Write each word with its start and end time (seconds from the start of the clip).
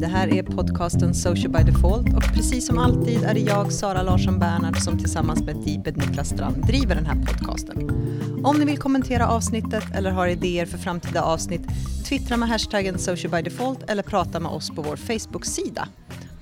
det 0.00 0.06
här 0.06 0.28
är 0.28 0.42
podcasten 0.42 1.14
Social 1.14 1.52
by 1.52 1.72
Default 1.72 2.16
och 2.16 2.22
precis 2.34 2.66
som 2.66 2.78
alltid 2.78 3.24
är 3.24 3.34
det 3.34 3.40
jag, 3.40 3.72
Sara 3.72 4.02
Larsson 4.02 4.38
Bernhard, 4.38 4.76
som 4.76 4.98
tillsammans 4.98 5.42
med 5.42 5.56
Deeped 5.56 5.96
Niklas 5.96 6.28
Strand 6.28 6.66
driver 6.66 6.94
den 6.94 7.06
här 7.06 7.14
podcasten. 7.26 7.90
Om 8.44 8.58
ni 8.58 8.64
vill 8.64 8.78
kommentera 8.78 9.28
avsnittet 9.28 9.84
eller 9.94 10.10
har 10.10 10.28
idéer 10.28 10.66
för 10.66 10.78
framtida 10.78 11.22
avsnitt, 11.22 11.62
twittra 12.08 12.36
med 12.36 12.48
hashtaggen 12.48 12.98
Social 12.98 13.30
by 13.30 13.42
Default 13.42 13.90
eller 13.90 14.02
prata 14.02 14.40
med 14.40 14.52
oss 14.52 14.70
på 14.70 14.82
vår 14.82 14.96
Facebook-sida. 14.96 15.88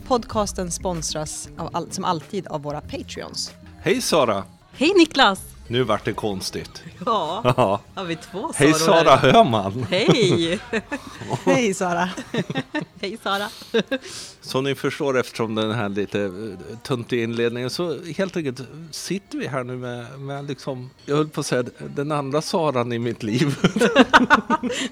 Podcasten 0.07 0.71
sponsras 0.71 1.49
av 1.57 1.71
all, 1.73 1.91
som 1.91 2.05
alltid 2.05 2.47
av 2.47 2.63
våra 2.63 2.81
Patreons. 2.81 3.53
Hej 3.81 4.01
Sara! 4.01 4.45
Hej 4.73 4.93
Niklas! 4.99 5.48
Nu 5.71 5.83
vart 5.83 6.05
det 6.05 6.13
konstigt. 6.13 6.83
Ja, 7.07 7.43
Ja. 7.57 7.81
har 7.95 8.05
vi 8.05 8.17
två 8.17 8.39
Saror 8.39 8.55
Hej 8.59 8.75
Sara 8.75 9.17
här? 9.17 9.33
Höman! 9.33 9.87
Hej! 9.91 10.59
Hej 11.45 11.75
Sara! 11.75 12.11
Hej 13.01 13.19
Sara! 13.23 13.49
Som 14.41 14.65
ni 14.65 14.75
förstår 14.75 15.19
eftersom 15.19 15.55
den 15.55 15.71
här 15.71 15.89
lite 15.89 16.21
eh, 16.23 16.31
töntiga 16.83 17.23
inledningen 17.25 17.71
så 17.71 17.99
helt 18.17 18.37
enkelt 18.37 18.61
sitter 18.91 19.39
vi 19.39 19.47
här 19.47 19.65
nu 19.65 19.77
med, 19.77 20.21
med 20.21 20.49
liksom, 20.49 20.91
jag 21.05 21.17
höll 21.17 21.29
på 21.29 21.41
att 21.41 21.47
säga 21.47 21.65
den 21.95 22.13
andra 22.13 22.43
Saran 22.43 22.93
i 22.93 22.99
mitt 22.99 23.23
liv. 23.23 23.57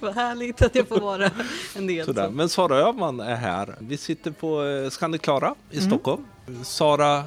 Vad 0.01 0.15
härligt 0.15 0.63
att 0.63 0.75
jag 0.75 0.89
får 0.89 1.01
vara 1.01 1.31
en 1.77 1.87
del. 1.87 2.07
Sådär. 2.07 2.27
Så. 2.27 2.31
Men 2.33 2.49
Sara 2.49 2.77
Öhman 2.89 3.21
är 3.21 3.37
här. 3.37 3.75
Vi 3.79 3.97
sitter 3.97 4.31
på 4.31 4.65
eh, 4.65 4.91
Scandic 4.91 5.23
Klara 5.23 5.55
i 5.71 5.81
Stockholm. 5.81 6.25
Sara 6.63 7.25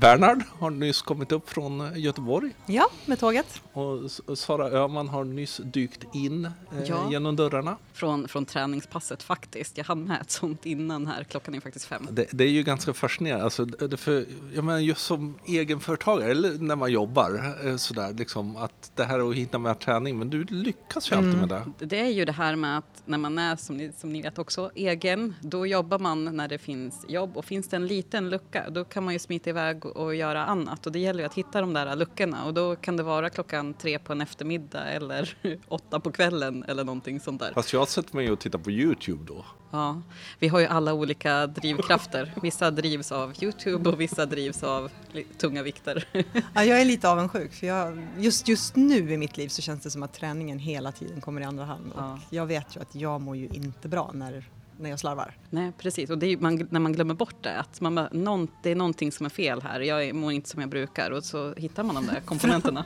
Bernhard 0.00 0.42
har 0.58 0.70
nyss 0.70 1.02
kommit 1.02 1.32
upp 1.32 1.50
från 1.50 1.92
Göteborg 2.00 2.50
Ja, 2.66 2.88
med 3.06 3.18
tåget 3.20 3.60
och 3.72 4.10
Sara 4.38 4.70
Öhman 4.70 5.08
har 5.08 5.24
nyss 5.24 5.60
dykt 5.64 6.14
in 6.14 6.44
eh, 6.44 6.50
Ja. 6.86 7.08
genom 7.10 7.36
dörrarna. 7.36 7.76
Från, 7.92 8.28
från 8.28 8.44
träningspasset 8.44 9.22
faktiskt. 9.22 9.78
Jag 9.78 9.84
hann 9.84 10.04
med 10.04 10.20
ett 10.20 10.30
sånt 10.30 10.66
innan 10.66 11.06
här. 11.06 11.24
Klockan 11.24 11.54
är 11.54 11.60
faktiskt 11.60 11.84
fem. 11.84 12.08
Det, 12.10 12.26
det 12.32 12.44
är 12.44 12.48
ju 12.48 12.62
ganska 12.62 12.92
fascinerande. 12.92 13.44
Alltså, 13.44 13.64
det 13.64 13.96
för, 13.96 14.24
jag 14.54 14.64
menar, 14.64 14.78
just 14.78 15.00
som 15.00 15.38
egenföretagare, 15.46 16.30
eller 16.30 16.58
när 16.58 16.76
man 16.76 16.92
jobbar, 16.92 17.54
eh, 17.66 17.76
sådär, 17.76 18.12
liksom, 18.12 18.56
att 18.56 18.92
det 18.94 19.04
här 19.04 19.18
är 19.18 19.30
att 19.30 19.36
hitta 19.36 19.58
med 19.58 19.78
träning, 19.78 20.18
men 20.18 20.30
du 20.30 20.44
lyckas 20.44 21.12
ju 21.12 21.16
alltid 21.16 21.36
med 21.38 21.48
det. 21.48 21.86
Det 21.86 22.00
är 22.00 22.10
ju 22.10 22.24
det 22.24 22.32
här 22.32 22.56
med 22.56 22.78
att 22.78 23.02
när 23.04 23.18
man 23.18 23.38
är, 23.38 23.56
som 23.56 23.76
ni, 23.76 23.92
som 23.98 24.12
ni 24.12 24.22
vet 24.22 24.38
också, 24.38 24.70
egen, 24.74 25.34
då 25.40 25.66
jobbar 25.66 25.98
man 25.98 26.36
när 26.36 26.48
det 26.48 26.58
finns 26.58 27.04
jobb. 27.08 27.36
Och 27.36 27.44
finns 27.44 27.68
det 27.68 27.76
en 27.76 27.86
liten 27.86 28.30
lucka, 28.30 28.70
då 28.70 28.84
kan 28.84 29.04
man 29.04 29.12
ju 29.12 29.18
smita 29.18 29.50
iväg 29.50 29.86
och, 29.86 29.96
och 29.96 30.14
göra 30.14 30.44
annat. 30.46 30.86
Och 30.86 30.92
det 30.92 30.98
gäller 30.98 31.20
ju 31.20 31.26
att 31.26 31.34
hitta 31.34 31.60
de 31.60 31.72
där 31.72 31.96
luckorna. 31.96 32.44
Och 32.44 32.54
då 32.54 32.76
kan 32.76 32.96
det 32.96 33.02
vara 33.02 33.30
klockan 33.30 33.61
tre 33.74 33.98
på 33.98 34.12
en 34.12 34.20
eftermiddag 34.20 34.84
eller 34.84 35.36
åtta 35.68 36.00
på 36.00 36.12
kvällen 36.12 36.64
eller 36.68 36.84
någonting 36.84 37.20
sånt 37.20 37.40
där. 37.40 37.52
Fast 37.52 37.72
jag 37.72 37.88
sätter 37.88 38.16
mig 38.16 38.30
och 38.30 38.40
tittar 38.40 38.58
på 38.58 38.70
YouTube 38.70 39.24
då. 39.26 39.44
Ja, 39.70 40.02
vi 40.38 40.48
har 40.48 40.60
ju 40.60 40.66
alla 40.66 40.94
olika 40.94 41.46
drivkrafter. 41.46 42.34
Vissa 42.42 42.70
drivs 42.70 43.12
av 43.12 43.32
Youtube 43.42 43.90
och 43.90 44.00
vissa 44.00 44.26
drivs 44.26 44.62
av 44.62 44.90
tunga 45.38 45.62
vikter. 45.62 46.08
Ja, 46.54 46.64
jag 46.64 46.80
är 46.80 46.84
lite 46.84 47.08
avundsjuk 47.08 47.52
för 47.52 47.66
jag, 47.66 48.06
just, 48.18 48.48
just 48.48 48.76
nu 48.76 49.12
i 49.12 49.16
mitt 49.16 49.36
liv 49.36 49.48
så 49.48 49.62
känns 49.62 49.82
det 49.82 49.90
som 49.90 50.02
att 50.02 50.12
träningen 50.12 50.58
hela 50.58 50.92
tiden 50.92 51.20
kommer 51.20 51.40
i 51.40 51.44
andra 51.44 51.64
hand. 51.64 51.92
Ja. 51.96 52.12
Och 52.12 52.18
jag 52.30 52.46
vet 52.46 52.76
ju 52.76 52.80
att 52.80 52.94
jag 52.94 53.20
mår 53.20 53.36
ju 53.36 53.46
inte 53.46 53.88
bra 53.88 54.10
när, 54.14 54.44
när 54.80 54.90
jag 54.90 54.98
slarvar. 55.00 55.36
Nej, 55.50 55.72
precis. 55.78 56.10
Och 56.10 56.18
det 56.18 56.26
är 56.26 56.36
man, 56.36 56.66
när 56.70 56.80
man 56.80 56.92
glömmer 56.92 57.14
bort 57.14 57.34
det, 57.40 57.58
att 57.58 57.80
man, 57.80 57.94
bara, 57.94 58.08
någon, 58.12 58.48
det 58.62 58.70
är 58.70 58.74
någonting 58.74 59.12
som 59.12 59.26
är 59.26 59.30
fel 59.30 59.62
här. 59.62 59.80
Jag 59.80 60.04
är- 60.04 60.12
mår 60.12 60.32
inte 60.32 60.48
som 60.48 60.60
jag 60.60 60.70
brukar 60.70 61.10
och 61.10 61.24
så 61.24 61.54
hittar 61.56 61.82
man 61.82 61.94
de 61.94 62.06
där 62.06 62.20
komponenterna. 62.24 62.84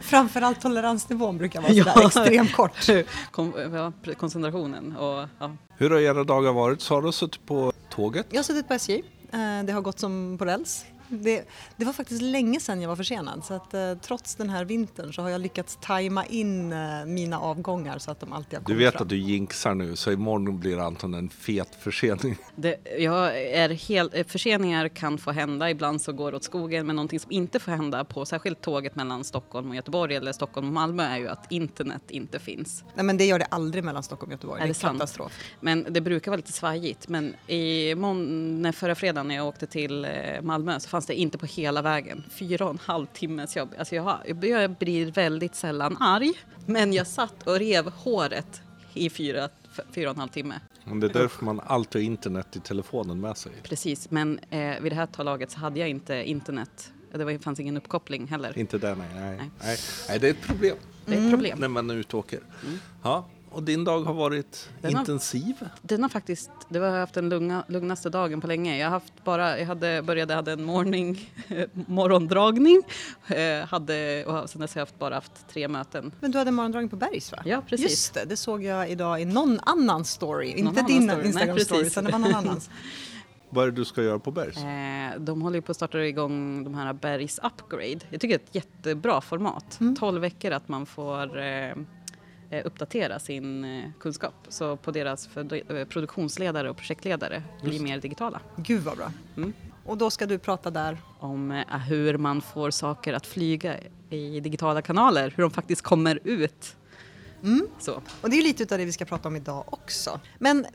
Framförallt 0.00 0.60
toleransnivån 0.60 1.38
brukar 1.38 1.60
vara 1.60 1.72
sådär 1.74 1.92
Ja. 1.96 2.06
extremt 2.06 2.52
kort. 2.52 2.72
Kom, 3.30 3.52
ja, 3.72 3.92
koncentrationen 4.16 4.96
och 4.96 5.28
ja. 5.38 5.56
Hur 5.76 5.90
har 5.90 5.98
era 6.00 6.24
dagar 6.24 6.52
varit? 6.52 6.80
Så 6.80 6.94
har 6.94 7.02
du 7.02 7.12
suttit 7.12 7.46
på 7.46 7.72
tåget? 7.90 8.26
Jag 8.30 8.38
har 8.38 8.44
suttit 8.44 8.68
på 8.68 8.74
SJ. 8.74 8.94
Eh, 9.32 9.64
Det 9.64 9.72
har 9.72 9.80
gått 9.80 9.98
som 9.98 10.36
på 10.38 10.44
räls. 10.44 10.84
Det, 11.08 11.44
det 11.76 11.84
var 11.84 11.92
faktiskt 11.92 12.22
länge 12.22 12.60
sedan 12.60 12.80
jag 12.80 12.88
var 12.88 12.96
försenad 12.96 13.44
så 13.44 13.54
att 13.54 13.74
eh, 13.74 13.94
trots 14.00 14.34
den 14.34 14.50
här 14.50 14.64
vintern 14.64 15.12
så 15.12 15.22
har 15.22 15.28
jag 15.30 15.40
lyckats 15.40 15.78
tajma 15.80 16.26
in 16.26 16.72
eh, 16.72 17.04
mina 17.06 17.38
avgångar 17.40 17.98
så 17.98 18.10
att 18.10 18.20
de 18.20 18.32
alltid 18.32 18.58
har 18.58 18.60
Du 18.60 18.64
kommit 18.66 18.80
vet 18.86 18.92
fram. 18.92 19.02
att 19.02 19.08
du 19.08 19.16
jinxar 19.18 19.74
nu, 19.74 19.96
så 19.96 20.12
imorgon 20.12 20.58
blir 20.60 20.78
antagligen 20.86 21.24
en 21.24 21.30
fet 21.30 21.74
försening. 21.80 22.36
Det, 22.56 22.76
jag 22.98 23.40
är 23.40 23.68
helt, 23.68 24.14
eh, 24.14 24.26
förseningar 24.26 24.88
kan 24.88 25.18
få 25.18 25.30
hända, 25.32 25.70
ibland 25.70 26.02
så 26.02 26.12
går 26.12 26.30
det 26.30 26.36
åt 26.36 26.44
skogen, 26.44 26.86
men 26.86 26.96
någonting 26.96 27.20
som 27.20 27.32
inte 27.32 27.58
får 27.60 27.72
hända 27.72 28.04
på 28.04 28.24
särskilt 28.24 28.60
tåget 28.60 28.96
mellan 28.96 29.24
Stockholm 29.24 29.68
och 29.70 29.76
Göteborg 29.76 30.14
eller 30.16 30.32
Stockholm 30.32 30.66
och 30.66 30.72
Malmö 30.72 31.02
är 31.02 31.18
ju 31.18 31.28
att 31.28 31.52
internet 31.52 32.02
inte 32.08 32.38
finns. 32.38 32.84
Nej 32.94 33.04
men 33.04 33.16
det 33.16 33.24
gör 33.24 33.38
det 33.38 33.44
aldrig 33.44 33.84
mellan 33.84 34.02
Stockholm 34.02 34.28
och 34.30 34.32
Göteborg. 34.32 34.60
Är 34.60 34.64
det 34.64 34.66
är 34.66 34.68
det 34.68 34.74
sant? 34.74 34.98
katastrof. 34.98 35.32
Men 35.60 35.86
det 35.90 36.00
brukar 36.00 36.30
vara 36.30 36.36
lite 36.36 36.52
svajigt. 36.52 37.08
Men 37.08 37.34
i 37.46 37.94
mån- 37.94 38.62
när 38.62 38.72
förra 38.72 38.94
fredagen 38.94 39.28
när 39.28 39.34
jag 39.34 39.46
åkte 39.46 39.66
till 39.66 40.04
eh, 40.04 40.10
Malmö 40.42 40.80
så 40.80 40.88
fanns 40.88 41.03
det 41.06 41.14
inte 41.14 41.38
på 41.38 41.46
hela 41.46 41.82
vägen. 41.82 42.24
Fyra 42.30 42.64
och 42.64 42.70
en 42.70 42.78
halv 42.78 43.06
timmes 43.06 43.56
jobb. 43.56 43.74
Alltså 43.78 43.94
jag, 43.94 44.18
jag 44.42 44.70
blir 44.70 45.10
väldigt 45.10 45.54
sällan 45.54 45.96
arg. 46.00 46.32
Men 46.66 46.92
jag 46.92 47.06
satt 47.06 47.46
och 47.46 47.58
rev 47.58 47.90
håret 47.90 48.62
i 48.94 49.10
fyra, 49.10 49.48
fyra 49.90 50.10
och 50.10 50.16
en 50.16 50.20
halv 50.20 50.30
timme. 50.30 50.60
Men 50.84 51.00
det 51.00 51.06
är 51.06 51.12
därför 51.12 51.44
man 51.44 51.60
alltid 51.66 52.02
har 52.02 52.06
internet 52.06 52.56
i 52.56 52.60
telefonen 52.60 53.20
med 53.20 53.36
sig. 53.36 53.52
Precis, 53.62 54.10
men 54.10 54.38
eh, 54.50 54.80
vid 54.80 54.92
det 54.92 54.96
här 54.96 55.24
laget 55.24 55.50
så 55.50 55.58
hade 55.58 55.80
jag 55.80 55.88
inte 55.88 56.30
internet. 56.30 56.92
Det 57.12 57.24
var, 57.24 57.38
fanns 57.38 57.60
ingen 57.60 57.76
uppkoppling 57.76 58.26
heller. 58.26 58.58
Inte 58.58 58.78
där, 58.78 58.96
nej. 58.96 59.08
nej. 59.14 59.36
Nej. 59.36 59.50
nej. 59.62 59.78
nej 60.08 60.18
det 60.18 60.26
är 60.26 60.30
ett 60.30 60.42
problem 60.42 60.76
Det 61.06 61.14
är 61.14 61.24
ett 61.24 61.30
problem. 61.30 61.58
när 61.58 61.68
man 61.68 61.90
är 61.90 61.94
ute 61.94 62.16
och 62.16 62.24
åker. 62.24 62.40
Ja, 63.02 63.26
och 63.54 63.62
din 63.62 63.84
dag 63.84 64.00
har 64.00 64.14
varit 64.14 64.68
Den 64.80 64.94
har- 64.94 65.00
intensiv. 65.00 65.54
Den 65.82 66.02
har 66.02 66.08
faktiskt, 66.08 66.50
det 66.68 66.78
var 66.78 66.86
jag 66.86 66.92
har 66.92 67.00
haft 67.00 67.14
den 67.14 67.28
lugna, 67.28 67.64
lugnaste 67.68 68.10
dagen 68.10 68.40
på 68.40 68.46
länge. 68.46 68.78
Jag 68.78 68.86
har 68.86 68.90
haft 68.90 69.24
bara, 69.24 69.58
jag 69.58 69.66
hade, 69.66 70.02
började, 70.02 70.34
hade 70.34 70.52
en 70.52 70.64
morning, 70.64 71.30
morgondragning. 71.72 72.82
Eh, 73.26 73.66
hade, 73.66 74.24
och 74.26 74.50
sen 74.50 74.60
dess 74.60 74.74
har 74.74 74.80
jag 74.80 74.86
haft, 74.86 74.98
bara 74.98 75.14
haft 75.14 75.48
tre 75.48 75.68
möten. 75.68 76.12
Men 76.20 76.30
du 76.30 76.38
hade 76.38 76.50
morgondragning 76.50 76.88
på 76.88 76.96
Bergs 76.96 77.32
va? 77.32 77.38
Ja, 77.44 77.62
precis. 77.68 77.90
Just 77.90 78.14
det, 78.14 78.24
det 78.24 78.36
såg 78.36 78.62
jag 78.64 78.90
idag 78.90 79.20
i 79.20 79.24
någon 79.24 79.60
annans 79.62 80.10
story. 80.10 80.50
inte 80.50 80.70
annan 80.80 80.86
din 80.86 81.08
story. 81.08 81.22
Nej, 81.22 81.32
Instagram-story 81.32 81.54
precis. 81.68 81.92
utan 81.92 82.04
det 82.04 82.12
var 82.12 82.18
någon 82.18 82.34
annans. 82.34 82.70
Vad 83.50 83.64
är 83.66 83.70
det 83.70 83.76
du 83.76 83.84
ska 83.84 84.02
göra 84.02 84.18
på 84.18 84.30
Bergs? 84.30 84.56
Eh, 84.56 85.20
de 85.20 85.42
håller 85.42 85.56
ju 85.56 85.62
på 85.62 85.70
att 85.70 85.76
starta 85.76 85.98
igång 86.04 86.64
de 86.64 86.74
här 86.74 86.92
Bergs 86.92 87.38
Upgrade. 87.42 88.00
Jag 88.10 88.20
tycker 88.20 88.28
det 88.28 88.34
är 88.34 88.48
ett 88.48 88.54
jättebra 88.54 89.20
format. 89.20 89.80
Mm. 89.80 89.96
12 89.96 90.20
veckor 90.20 90.50
att 90.50 90.68
man 90.68 90.86
får 90.86 91.38
eh, 91.42 91.74
uppdatera 92.62 93.18
sin 93.18 93.64
eh, 93.64 93.90
kunskap. 94.00 94.34
Så 94.48 94.76
på 94.76 94.90
deras 94.90 95.36
eh, 95.36 95.84
produktionsledare 95.84 96.70
och 96.70 96.76
projektledare 96.76 97.42
blir 97.62 97.80
mer 97.80 98.00
digitala. 98.00 98.40
Gud 98.56 98.82
vad 98.82 98.96
bra. 98.96 99.12
Mm. 99.36 99.52
Och 99.84 99.98
då 99.98 100.10
ska 100.10 100.26
du 100.26 100.38
prata 100.38 100.70
där. 100.70 100.98
Om 101.18 101.50
eh, 101.50 101.78
hur 101.78 102.18
man 102.18 102.40
får 102.40 102.70
saker 102.70 103.12
att 103.12 103.26
flyga 103.26 103.76
i 104.10 104.40
digitala 104.40 104.82
kanaler. 104.82 105.32
Hur 105.36 105.42
de 105.42 105.50
faktiskt 105.50 105.82
kommer 105.82 106.20
ut. 106.24 106.76
Mm. 107.42 107.66
Så. 107.78 108.02
Och 108.20 108.30
det 108.30 108.38
är 108.38 108.42
lite 108.42 108.74
av 108.74 108.78
det 108.78 108.84
vi 108.84 108.92
ska 108.92 109.04
prata 109.04 109.28
om 109.28 109.36
idag 109.36 109.64
också. 109.66 110.20
Men 110.38 110.66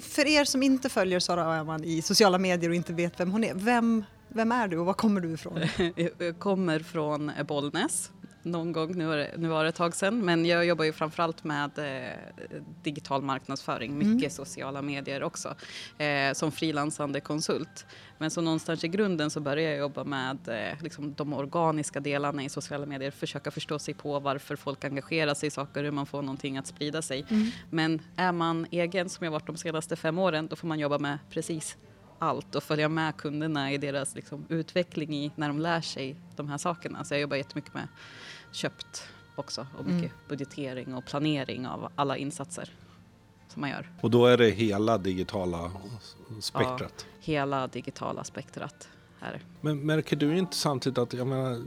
för 0.00 0.26
er 0.26 0.44
som 0.44 0.62
inte 0.62 0.88
följer 0.88 1.20
Sara 1.20 1.56
Öhman 1.56 1.84
i 1.84 2.02
sociala 2.02 2.38
medier 2.38 2.70
och 2.70 2.76
inte 2.76 2.92
vet 2.92 3.20
vem 3.20 3.30
hon 3.30 3.44
är, 3.44 3.54
vem, 3.54 4.04
vem 4.28 4.52
är 4.52 4.68
du 4.68 4.78
och 4.78 4.86
var 4.86 4.94
kommer 4.94 5.20
du 5.20 5.32
ifrån? 5.32 5.60
Jag 6.18 6.38
kommer 6.38 6.78
från 6.78 7.32
Bollnäs. 7.48 8.10
Någon 8.50 8.72
gång, 8.72 8.96
nu 8.96 9.06
var, 9.06 9.16
det, 9.16 9.30
nu 9.36 9.48
var 9.48 9.62
det 9.62 9.68
ett 9.68 9.74
tag 9.74 9.94
sedan, 9.94 10.24
men 10.24 10.44
jag 10.44 10.64
jobbar 10.66 10.84
ju 10.84 10.92
framförallt 10.92 11.44
med 11.44 11.78
eh, 11.78 12.60
digital 12.82 13.22
marknadsföring, 13.22 13.98
mycket 13.98 14.32
sociala 14.32 14.82
medier 14.82 15.22
också, 15.22 15.54
eh, 15.98 16.32
som 16.32 16.52
frilansande 16.52 17.20
konsult. 17.20 17.86
Men 18.18 18.30
så 18.30 18.40
någonstans 18.40 18.84
i 18.84 18.88
grunden 18.88 19.30
så 19.30 19.40
började 19.40 19.70
jag 19.70 19.78
jobba 19.78 20.04
med 20.04 20.38
eh, 20.48 20.82
liksom 20.82 21.14
de 21.14 21.32
organiska 21.32 22.00
delarna 22.00 22.44
i 22.44 22.48
sociala 22.48 22.86
medier, 22.86 23.10
försöka 23.10 23.50
förstå 23.50 23.78
sig 23.78 23.94
på 23.94 24.20
varför 24.20 24.56
folk 24.56 24.84
engagerar 24.84 25.34
sig 25.34 25.46
i 25.46 25.50
saker, 25.50 25.84
hur 25.84 25.90
man 25.90 26.06
får 26.06 26.22
någonting 26.22 26.58
att 26.58 26.66
sprida 26.66 27.02
sig. 27.02 27.24
Men 27.70 28.02
är 28.16 28.32
man 28.32 28.66
egen, 28.70 29.08
som 29.08 29.24
jag 29.24 29.32
varit 29.32 29.46
de 29.46 29.56
senaste 29.56 29.96
fem 29.96 30.18
åren, 30.18 30.46
då 30.46 30.56
får 30.56 30.68
man 30.68 30.78
jobba 30.78 30.98
med 30.98 31.18
precis 31.30 31.76
allt 32.18 32.54
och 32.54 32.62
följa 32.62 32.88
med 32.88 33.16
kunderna 33.16 33.72
i 33.72 33.78
deras 33.78 34.14
liksom, 34.14 34.46
utveckling 34.48 35.14
i 35.14 35.30
när 35.36 35.48
de 35.48 35.58
lär 35.58 35.80
sig 35.80 36.16
de 36.36 36.48
här 36.48 36.58
sakerna. 36.58 37.04
Så 37.04 37.14
jag 37.14 37.20
jobbar 37.20 37.36
jättemycket 37.36 37.74
med 37.74 37.88
köpt 38.52 39.08
också 39.34 39.66
och 39.78 39.86
mycket 39.86 40.12
budgetering 40.28 40.94
och 40.94 41.04
planering 41.04 41.66
av 41.66 41.92
alla 41.94 42.16
insatser 42.16 42.70
som 43.48 43.60
man 43.60 43.70
gör. 43.70 43.90
Och 44.00 44.10
då 44.10 44.26
är 44.26 44.36
det 44.36 44.50
hela 44.50 44.98
digitala 44.98 45.70
spektrat. 46.40 47.06
Hela 47.20 47.66
digitala 47.66 48.24
spektrat 48.24 48.88
här. 49.20 49.40
Men 49.60 49.86
märker 49.86 50.16
du 50.16 50.38
inte 50.38 50.56
samtidigt 50.56 50.98
att 50.98 51.12
jag 51.12 51.26
menar, 51.26 51.62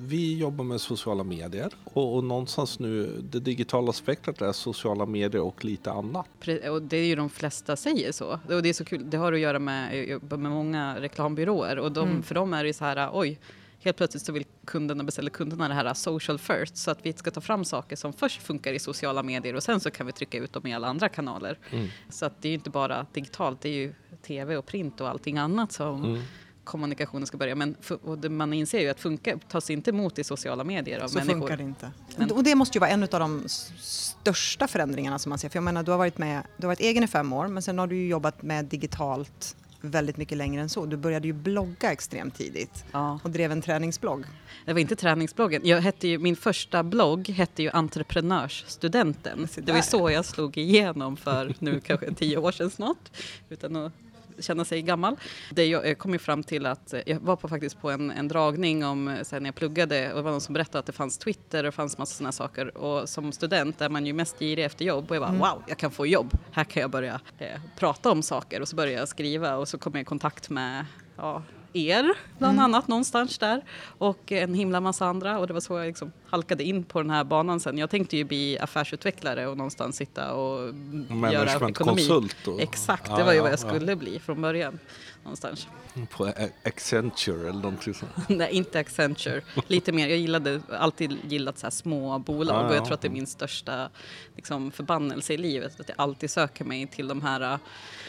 vi 0.00 0.38
jobbar 0.38 0.64
med 0.64 0.80
sociala 0.80 1.24
medier 1.24 1.72
och, 1.84 2.16
och 2.16 2.24
någonstans 2.24 2.78
nu 2.78 3.22
det 3.30 3.40
digitala 3.40 3.92
spektrat 3.92 4.42
är 4.42 4.52
sociala 4.52 5.06
medier 5.06 5.42
och 5.42 5.64
lite 5.64 5.92
annat. 5.92 6.26
Och 6.70 6.82
det 6.82 6.96
är 6.96 7.06
ju 7.06 7.16
de 7.16 7.30
flesta 7.30 7.76
säger 7.76 8.12
så. 8.12 8.38
Och 8.48 8.62
det 8.62 8.68
är 8.68 8.72
så 8.72 8.84
kul, 8.84 9.10
det 9.10 9.16
har 9.16 9.32
att 9.32 9.40
göra 9.40 9.58
med, 9.58 10.20
med 10.22 10.38
många 10.38 11.00
reklambyråer 11.00 11.78
och 11.78 11.92
de, 11.92 12.22
för 12.22 12.34
dem 12.34 12.54
är 12.54 12.64
det 12.64 12.74
så 12.74 12.84
här, 12.84 13.10
oj, 13.12 13.38
helt 13.80 13.96
plötsligt 13.96 14.22
så 14.22 14.32
vill 14.32 14.44
kunderna 14.64 15.04
beställer 15.04 15.30
kunderna 15.30 15.68
det 15.68 15.74
här 15.74 15.94
social 15.94 16.38
first 16.38 16.76
så 16.76 16.90
att 16.90 16.98
vi 17.02 17.12
ska 17.12 17.30
ta 17.30 17.40
fram 17.40 17.64
saker 17.64 17.96
som 17.96 18.12
först 18.12 18.42
funkar 18.42 18.72
i 18.72 18.78
sociala 18.78 19.22
medier 19.22 19.54
och 19.54 19.62
sen 19.62 19.80
så 19.80 19.90
kan 19.90 20.06
vi 20.06 20.12
trycka 20.12 20.38
ut 20.38 20.52
dem 20.52 20.66
i 20.66 20.74
alla 20.74 20.88
andra 20.88 21.08
kanaler. 21.08 21.58
Mm. 21.70 21.88
Så 22.10 22.26
att 22.26 22.42
det 22.42 22.48
är 22.48 22.50
ju 22.50 22.54
inte 22.54 22.70
bara 22.70 23.06
digitalt, 23.12 23.60
det 23.60 23.68
är 23.68 23.72
ju 23.72 23.94
tv 24.26 24.56
och 24.56 24.66
print 24.66 25.00
och 25.00 25.08
allting 25.08 25.38
annat 25.38 25.72
som 25.72 26.04
Mm. 26.04 26.22
kommunikationen 26.64 27.26
ska 27.26 27.36
börja. 27.36 27.54
Men 27.54 27.74
fu- 27.82 27.98
och 28.02 28.18
det, 28.18 28.28
man 28.28 28.52
inser 28.52 28.80
ju 28.80 28.88
att 28.88 29.00
funka, 29.00 29.38
tas 29.48 29.70
inte 29.70 29.90
emot 29.90 30.18
i 30.18 30.24
sociala 30.24 30.64
medier 30.64 31.00
av 31.00 31.08
Så 31.08 31.18
människor. 31.18 31.40
funkar 31.40 31.56
det 31.56 31.62
inte. 31.62 31.90
Men- 32.16 32.30
Och 32.30 32.44
det 32.44 32.54
måste 32.54 32.78
ju 32.78 32.80
vara 32.80 32.90
en 32.90 33.02
av 33.02 33.08
de 33.08 33.44
största 33.48 34.68
förändringarna 34.68 35.18
som 35.18 35.30
man 35.30 35.38
ser. 35.38 35.48
För 35.48 35.56
jag 35.56 35.64
menar, 35.64 35.82
du 35.82 35.90
har 35.90 35.98
varit 35.98 36.18
med, 36.18 36.42
du 36.56 36.66
har 36.66 36.68
varit 36.70 36.80
egen 36.80 37.04
i 37.04 37.06
fem 37.06 37.32
år, 37.32 37.48
men 37.48 37.62
sen 37.62 37.78
har 37.78 37.86
du 37.86 37.96
ju 37.96 38.08
jobbat 38.08 38.42
med 38.42 38.64
digitalt 38.64 39.56
väldigt 39.90 40.16
mycket 40.16 40.38
längre 40.38 40.62
än 40.62 40.68
så. 40.68 40.86
Du 40.86 40.96
började 40.96 41.26
ju 41.26 41.32
blogga 41.32 41.92
extremt 41.92 42.34
tidigt 42.36 42.84
Ja. 42.92 43.20
och 43.22 43.30
drev 43.30 43.52
en 43.52 43.62
träningsblogg. 43.62 44.24
Det 44.64 44.72
var 44.72 44.80
inte 44.80 44.96
träningsbloggen. 44.96 45.62
Jag 45.64 45.80
hette 45.80 46.08
ju, 46.08 46.18
min 46.18 46.36
första 46.36 46.82
blogg 46.82 47.28
hette 47.28 47.62
ju 47.62 47.70
Entreprenörsstudenten. 47.70 49.48
Det 49.56 49.72
var 49.72 49.76
ju 49.78 49.82
så 49.82 50.10
jag 50.10 50.24
slog 50.24 50.58
igenom 50.58 51.16
för 51.16 51.54
nu 51.58 51.80
kanske 51.80 52.14
tio 52.14 52.36
år 52.36 52.52
sedan 52.52 52.70
snart. 52.70 53.10
Utan 53.48 53.76
att 53.76 53.92
känna 54.38 54.64
sig 54.64 54.82
gammal. 54.82 55.16
Det 55.50 55.66
jag 55.66 55.98
kom 55.98 56.12
ju 56.12 56.18
fram 56.18 56.42
till 56.42 56.66
att 56.66 56.92
eh, 56.92 57.00
jag 57.06 57.20
var 57.20 57.36
på, 57.36 57.48
faktiskt 57.48 57.80
på 57.80 57.90
en, 57.90 58.10
en 58.10 58.28
dragning 58.28 58.84
om 58.84 59.08
eh, 59.08 59.22
så 59.22 59.36
här, 59.36 59.40
när 59.40 59.48
jag 59.48 59.54
pluggade 59.54 60.10
och 60.10 60.16
det 60.16 60.22
var 60.22 60.30
någon 60.30 60.40
som 60.40 60.52
berättade 60.52 60.78
att 60.78 60.86
det 60.86 60.92
fanns 60.92 61.18
Twitter 61.18 61.58
och 61.58 61.64
det 61.64 61.72
fanns 61.72 61.98
massa 61.98 62.14
sådana 62.14 62.32
saker. 62.32 62.76
Och 62.78 63.08
som 63.08 63.32
student 63.32 63.80
är 63.80 63.88
man 63.88 64.06
ju 64.06 64.12
mest 64.12 64.38
girig 64.38 64.64
efter 64.64 64.84
jobb 64.84 65.10
och 65.10 65.16
jag 65.16 65.22
bara 65.22 65.32
wow, 65.32 65.62
jag 65.66 65.78
kan 65.78 65.90
få 65.90 66.06
jobb. 66.06 66.32
Här 66.52 66.64
kan 66.64 66.80
jag 66.80 66.90
börja 66.90 67.20
eh, 67.38 67.60
prata 67.78 68.10
om 68.10 68.22
saker 68.22 68.60
och 68.60 68.68
så 68.68 68.76
började 68.76 68.98
jag 68.98 69.08
skriva 69.08 69.56
och 69.56 69.68
så 69.68 69.78
kom 69.78 69.92
jag 69.94 70.02
i 70.02 70.04
kontakt 70.04 70.50
med 70.50 70.86
ja, 71.16 71.42
er 71.74 72.12
bland 72.38 72.60
annat 72.60 72.88
någonstans 72.88 73.38
där 73.38 73.62
och 73.98 74.32
en 74.32 74.54
himla 74.54 74.80
massa 74.80 75.06
andra 75.06 75.38
och 75.38 75.46
det 75.46 75.52
var 75.52 75.60
så 75.60 75.78
jag 75.78 75.86
liksom 75.86 76.12
halkade 76.26 76.64
in 76.64 76.84
på 76.84 77.00
den 77.02 77.10
här 77.10 77.24
banan 77.24 77.60
sen. 77.60 77.78
Jag 77.78 77.90
tänkte 77.90 78.16
ju 78.16 78.24
bli 78.24 78.58
affärsutvecklare 78.58 79.46
och 79.46 79.56
någonstans 79.56 79.96
sitta 79.96 80.32
och 80.34 80.68
mm, 80.68 81.32
göra 81.32 81.68
ekonomi. 81.68 82.08
Och- 82.46 82.60
Exakt, 82.60 83.06
Ja, 83.10 83.16
det 83.16 83.24
var 83.24 83.32
ju 83.32 83.36
ja, 83.36 83.42
vad 83.42 83.52
jag 83.52 83.58
ja. 83.58 83.68
skulle 83.68 83.96
bli 83.96 84.18
från 84.18 84.42
början. 84.42 84.78
Någonstans. 85.24 85.66
På 86.10 86.32
Accenture 86.64 87.40
eller 87.48 87.52
någonting 87.62 87.94
sånt. 87.94 88.12
Nej, 88.28 88.52
inte 88.52 88.78
Accenture. 88.78 89.42
Lite 89.66 89.92
mer. 89.92 90.08
Jag 90.08 90.18
gillade 90.18 90.60
alltid 90.78 91.16
gillat 91.28 91.58
så 91.58 91.66
här 91.66 91.70
små 91.70 92.18
bolag 92.18 92.56
Ja, 92.56 92.68
och 92.68 92.74
jag 92.74 92.80
ja. 92.80 92.84
tror 92.84 92.94
att 92.94 93.00
det 93.00 93.08
är 93.08 93.12
min 93.12 93.26
största 93.26 93.88
liksom, 94.36 94.70
förbannelse 94.70 95.34
i 95.34 95.36
livet. 95.36 95.80
Att 95.80 95.88
jag 95.88 95.94
alltid 96.00 96.30
söker 96.30 96.64
mig 96.64 96.86
till 96.86 97.08
de 97.08 97.22
här 97.22 97.52
äh, 97.52 97.58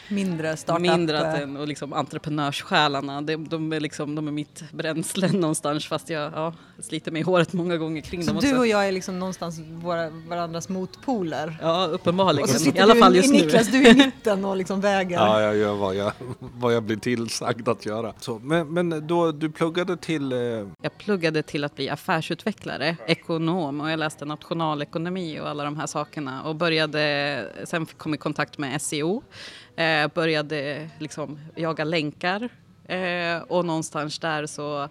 Mindre 0.08 0.56
startup. 0.56 0.82
mindre 0.82 1.18
att 1.18 1.34
eh, 1.34 1.40
den, 1.40 1.56
och 1.56 1.68
liksom 1.68 1.92
entreprenörssjälarna. 1.92 3.22
De, 3.22 3.48
de, 3.48 3.72
är 3.72 3.80
liksom, 3.80 4.14
de 4.14 4.28
är 4.28 4.32
mitt 4.32 4.64
bränsle 4.72 5.28
någonstans 5.32 5.86
fast 5.86 6.10
jag 6.10 6.32
ja, 6.32 6.54
sliter 6.82 7.10
mig 7.12 7.20
i 7.20 7.24
håret 7.24 7.52
många 7.52 7.76
gånger 7.76 8.00
kring 8.00 8.22
Så 8.22 8.26
dem 8.28 8.36
också. 8.36 8.48
du 8.48 8.58
och 8.58 8.66
jag 8.66 8.88
är 8.88 8.92
liksom 8.92 9.18
någonstans 9.18 9.58
våra, 9.58 10.10
varandras 10.10 10.68
motpoler. 10.68 11.58
Ja, 11.62 11.86
uppenbarligen. 11.86 12.42
Och 12.42 12.48
så 12.50 12.58
sitter 12.58 12.78
I 12.78 12.82
alla 12.82 12.94
du, 12.94 13.00
fall 13.00 13.16
just 13.16 13.32
Niklas, 13.32 13.72
nu. 13.72 13.78
du 13.78 13.86
är 13.88 13.92
i 13.94 13.96
mitten 13.96 14.44
och 14.44 14.56
liksom 14.56 14.80
väger. 14.90 15.16
Ja, 15.16 15.42
jag 15.42 15.56
gör 15.56 15.74
vad 15.74 15.94
jag, 15.94 16.12
vad 16.38 16.74
jag 16.74 16.82
blir 16.82 16.96
tillsagd 17.06 17.68
att 17.68 17.86
göra. 17.86 18.14
Så, 18.18 18.38
men, 18.38 18.68
men 18.74 19.06
då, 19.06 19.32
du 19.32 19.50
pluggade 19.50 19.96
till... 19.96 20.32
Eh, 20.32 20.38
Jag 20.82 20.98
pluggade 20.98 21.42
till 21.42 21.64
att 21.64 21.74
bli 21.74 21.88
affärsutvecklare, 21.88 22.96
ekonom 23.06 23.80
och 23.80 23.90
jag 23.90 23.98
läste 23.98 24.24
nationalekonomi 24.24 25.40
och 25.40 25.48
alla 25.48 25.64
de 25.64 25.76
här 25.76 25.86
sakerna 25.86 26.42
och 26.42 26.56
började, 26.56 27.50
sen 27.64 27.86
kom 27.86 28.14
i 28.14 28.16
kontakt 28.16 28.58
med 28.58 28.82
SEO, 28.82 29.22
eh, 29.76 30.08
började 30.14 30.90
liksom 30.98 31.38
jaga 31.56 31.84
länkar 31.84 32.48
eh, 32.84 33.42
och 33.48 33.64
någonstans 33.64 34.18
där 34.18 34.46
så 34.46 34.88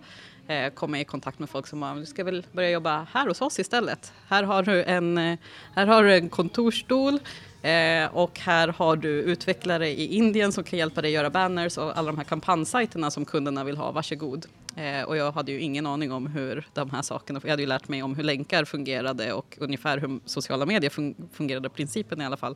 eh, 0.47 0.73
kom 0.73 0.93
jag 0.93 1.01
i 1.01 1.05
kontakt 1.05 1.39
med 1.39 1.49
folk 1.49 1.67
som 1.67 1.81
sa 1.81 1.95
du 1.95 2.05
ska 2.05 2.23
väl 2.23 2.45
börja 2.51 2.69
jobba 2.69 3.07
här 3.11 3.27
hos 3.27 3.41
oss 3.41 3.59
istället. 3.59 4.13
Här 4.27 4.43
har 4.43 4.63
du 4.63 4.83
en, 4.83 5.17
eh, 5.17 5.37
här 5.75 5.87
har 5.87 6.03
du 6.03 6.15
en 6.15 6.29
kontorsstol 6.29 7.19
Eh, 7.65 8.15
och 8.15 8.39
här 8.39 8.67
har 8.67 8.95
du 8.95 9.09
utvecklare 9.09 9.89
i 9.89 10.15
Indien 10.15 10.51
som 10.51 10.63
kan 10.63 10.79
hjälpa 10.79 11.01
dig 11.01 11.11
göra 11.11 11.29
banners 11.29 11.77
och 11.77 11.97
alla 11.97 12.11
de 12.11 12.17
här 12.17 12.23
kampanjsajterna 12.23 13.11
som 13.11 13.25
kunderna 13.25 13.63
vill 13.63 13.77
ha, 13.77 13.91
varsågod. 13.91 14.45
Eh, 14.75 15.03
och 15.03 15.17
jag 15.17 15.31
hade 15.31 15.51
ju 15.51 15.59
ingen 15.59 15.85
aning 15.85 16.11
om 16.11 16.27
hur 16.27 16.67
de 16.73 16.89
här 16.89 17.01
sakerna, 17.01 17.39
jag 17.43 17.49
hade 17.49 17.61
ju 17.61 17.67
lärt 17.67 17.87
mig 17.87 18.03
om 18.03 18.15
hur 18.15 18.23
länkar 18.23 18.65
fungerade 18.65 19.33
och 19.33 19.57
ungefär 19.61 19.97
hur 19.97 20.19
sociala 20.25 20.65
medier 20.65 20.89
fun- 20.89 21.15
fungerade, 21.33 21.69
principen 21.69 22.21
i 22.21 22.25
alla 22.25 22.37
fall. 22.37 22.55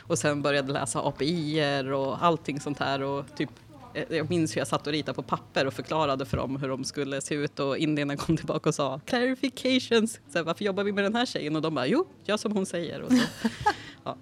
Och 0.00 0.18
sen 0.18 0.42
började 0.42 0.72
läsa 0.72 1.00
API 1.08 1.62
och 1.94 2.24
allting 2.24 2.60
sånt 2.60 2.78
här 2.78 3.02
och 3.02 3.24
typ 3.36 3.50
Eh, 3.94 4.16
jag 4.16 4.30
minns 4.30 4.56
hur 4.56 4.60
jag 4.60 4.68
satt 4.68 4.86
och 4.86 4.92
ritade 4.92 5.14
på 5.16 5.22
papper 5.22 5.66
och 5.66 5.74
förklarade 5.74 6.26
för 6.26 6.36
dem 6.36 6.56
hur 6.56 6.68
de 6.68 6.84
skulle 6.84 7.20
se 7.20 7.34
ut 7.34 7.60
och 7.60 7.78
indierna 7.78 8.16
kom 8.16 8.36
tillbaka 8.36 8.68
och 8.68 8.74
sa 8.74 9.00
clarifications. 9.04 10.20
Så 10.32 10.38
här, 10.38 10.44
varför 10.44 10.64
jobbar 10.64 10.84
vi 10.84 10.92
med 10.92 11.04
den 11.04 11.14
här 11.14 11.26
tjejen? 11.26 11.56
Och 11.56 11.62
de 11.62 11.74
bara 11.74 11.86
jo, 11.86 12.06
gör 12.24 12.36
som 12.36 12.52
hon 12.52 12.66
säger. 12.66 13.00
Och 13.00 13.12
så, 13.12 13.18
ja. 14.04 14.16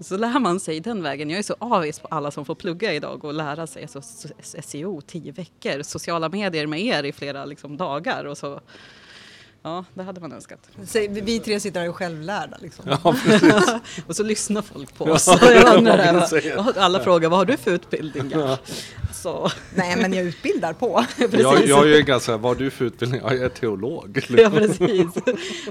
så 0.00 0.16
lär 0.16 0.38
man 0.38 0.60
sig 0.60 0.80
den 0.80 1.02
vägen. 1.02 1.30
Jag 1.30 1.38
är 1.38 1.42
så 1.42 1.56
avis 1.58 1.98
på 1.98 2.08
alla 2.08 2.30
som 2.30 2.44
får 2.44 2.54
plugga 2.54 2.92
idag 2.92 3.24
och 3.24 3.34
lära 3.34 3.66
sig 3.66 3.82
alltså, 3.82 4.02
SEO 4.62 5.00
tio 5.00 5.32
veckor, 5.32 5.82
sociala 5.82 6.28
medier 6.28 6.66
med 6.66 6.80
er 6.80 7.04
i 7.04 7.12
flera 7.12 7.44
liksom, 7.44 7.76
dagar. 7.76 8.24
Och 8.24 8.38
så, 8.38 8.60
ja, 9.62 9.84
det 9.94 10.02
hade 10.02 10.20
man 10.20 10.32
önskat. 10.32 10.58
Säg, 10.84 11.08
vi- 11.08 11.40
tre 11.40 11.60
sitter 11.60 11.80
här 11.80 11.88
och 11.88 11.94
är 11.94 11.98
självlärda. 11.98 12.56
Liksom. 12.60 12.84
ja, 12.88 13.14
och 14.06 14.16
så 14.16 14.22
lyssnar 14.22 14.62
folk 14.62 14.94
på 14.94 15.04
oss. 15.04 15.28
Ja, 16.44 16.72
alla 16.76 17.00
frågar 17.00 17.28
vad 17.28 17.38
har 17.38 17.46
du 17.46 17.56
för 17.56 17.70
utbildning? 17.70 18.30
Ja. 18.34 18.58
Så, 19.14 19.50
Nej, 19.74 19.96
men 19.96 20.12
jag 20.12 20.24
utbildar 20.24 20.72
på. 20.72 21.04
jag, 21.18 21.66
jag 21.66 21.90
är 21.90 21.96
ju 21.96 22.02
ganska... 22.02 22.36
Vad 22.36 22.56
har 22.56 22.64
du 22.64 22.70
för 22.70 22.84
utbildning? 22.84 23.20
Ja, 23.24 23.34
jag 23.34 23.44
är 23.44 23.48
teolog. 23.48 24.24
Ja 24.28 24.50
precis. 24.50 25.06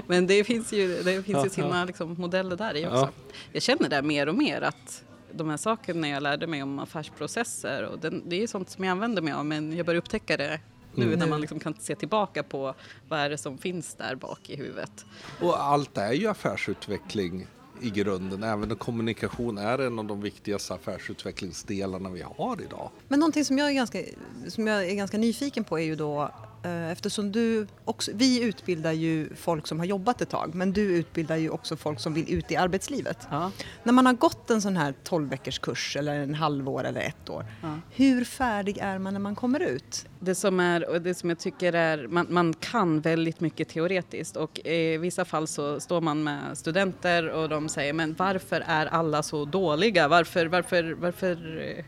Men 0.06 0.26
det 0.26 0.44
finns 0.44 0.72
ju, 0.72 1.02
det 1.02 1.22
finns 1.22 1.46
ju 1.46 1.50
sina 1.50 1.84
liksom, 1.84 2.14
modeller 2.18 2.56
där 2.56 2.76
i 2.76 2.86
också. 2.86 2.96
Ja. 2.96 3.10
Jag 3.52 3.62
känner 3.62 3.88
det 3.88 4.02
mer 4.02 4.28
och 4.28 4.34
mer 4.34 4.60
att 4.60 5.02
de 5.32 5.50
här 5.50 5.56
sakerna 5.56 6.08
jag 6.08 6.22
lärde 6.22 6.46
mig 6.46 6.62
om 6.62 6.78
affärsprocesser 6.78 7.82
och 7.82 7.98
den, 7.98 8.22
det 8.26 8.42
är 8.42 8.46
sånt 8.46 8.70
som 8.70 8.84
jag 8.84 8.92
använder 8.92 9.22
mig 9.22 9.32
av 9.32 9.46
men 9.46 9.76
jag 9.76 9.86
börjar 9.86 9.98
upptäcka 9.98 10.36
det 10.36 10.60
nu 10.94 11.06
Mm. 11.06 11.18
när 11.18 11.26
man 11.26 11.40
liksom 11.40 11.60
kan 11.60 11.74
se 11.80 11.94
tillbaka 11.94 12.42
på 12.42 12.74
vad 13.08 13.18
är 13.20 13.30
det 13.30 13.38
som 13.38 13.58
finns 13.58 13.94
där 13.94 14.14
bak 14.14 14.50
i 14.50 14.56
huvudet. 14.56 15.04
Och 15.40 15.62
allt 15.62 15.98
är 15.98 16.12
ju 16.12 16.26
affärsutveckling 16.26 17.46
i 17.80 17.90
grunden. 17.90 18.42
Även 18.42 18.76
kommunikation 18.76 19.58
är 19.58 19.78
en 19.78 19.98
av 19.98 20.04
de 20.04 20.20
viktigaste 20.20 20.74
affärsutvecklingsdelarna 20.74 22.10
vi 22.10 22.22
har 22.22 22.62
idag. 22.62 22.90
Men 23.08 23.20
någonting 23.20 23.44
som 23.44 23.58
jag 23.58 23.68
är 23.68 23.72
ganska, 23.72 24.02
som 24.48 24.66
jag 24.66 24.84
är 24.88 24.94
ganska 24.94 25.18
nyfiken 25.18 25.64
på 25.64 25.78
är 25.78 25.84
ju 25.84 25.96
då 25.96 26.30
eftersom 26.92 27.32
du 27.32 27.66
också, 27.84 28.10
vi 28.14 28.42
utbildar 28.42 28.92
ju 28.92 29.34
folk 29.36 29.66
som 29.66 29.78
har 29.78 29.86
jobbat 29.86 30.20
ett 30.20 30.28
tag 30.30 30.54
men 30.54 30.72
du 30.72 30.80
utbildar 30.82 31.36
ju 31.36 31.50
också 31.50 31.76
folk 31.76 32.00
som 32.00 32.14
vill 32.14 32.34
ut 32.34 32.50
i 32.50 32.56
arbetslivet. 32.56 33.18
Ja. 33.30 33.50
När 33.82 33.92
man 33.92 34.06
har 34.06 34.12
gått 34.12 34.50
en 34.50 34.62
sån 34.62 34.76
här 34.76 34.94
12 35.04 35.28
veckors 35.28 35.58
kurs 35.58 35.96
eller 35.96 36.14
en 36.14 36.34
halvår 36.34 36.84
eller 36.84 37.00
ett 37.00 37.28
år, 37.30 37.46
Ja. 37.62 37.78
hur 37.90 38.24
färdig 38.24 38.78
är 38.78 38.98
man 38.98 39.12
när 39.12 39.20
man 39.20 39.34
kommer 39.34 39.60
ut? 39.60 40.06
Det 40.20 40.34
som, 40.34 40.60
är, 40.60 40.88
och 40.88 41.02
det 41.02 41.14
som 41.14 41.28
jag 41.28 41.38
tycker 41.38 41.72
är, 41.72 42.06
man, 42.06 42.26
man 42.30 42.54
kan 42.54 43.00
väldigt 43.00 43.40
mycket 43.40 43.68
teoretiskt 43.68 44.36
och 44.36 44.58
i 44.58 44.96
vissa 44.96 45.24
fall 45.24 45.46
så 45.46 45.80
står 45.80 46.00
man 46.00 46.22
med 46.22 46.58
studenter 46.58 47.28
och 47.28 47.48
de 47.48 47.68
säger 47.68 47.92
men 47.92 48.14
varför 48.18 48.64
är 48.66 48.86
alla 48.86 49.22
så 49.22 49.44
dåliga? 49.44 50.08
Varför, 50.08 50.46
varför, 50.46 50.92
varför, 50.92 51.60
eh, 51.78 51.84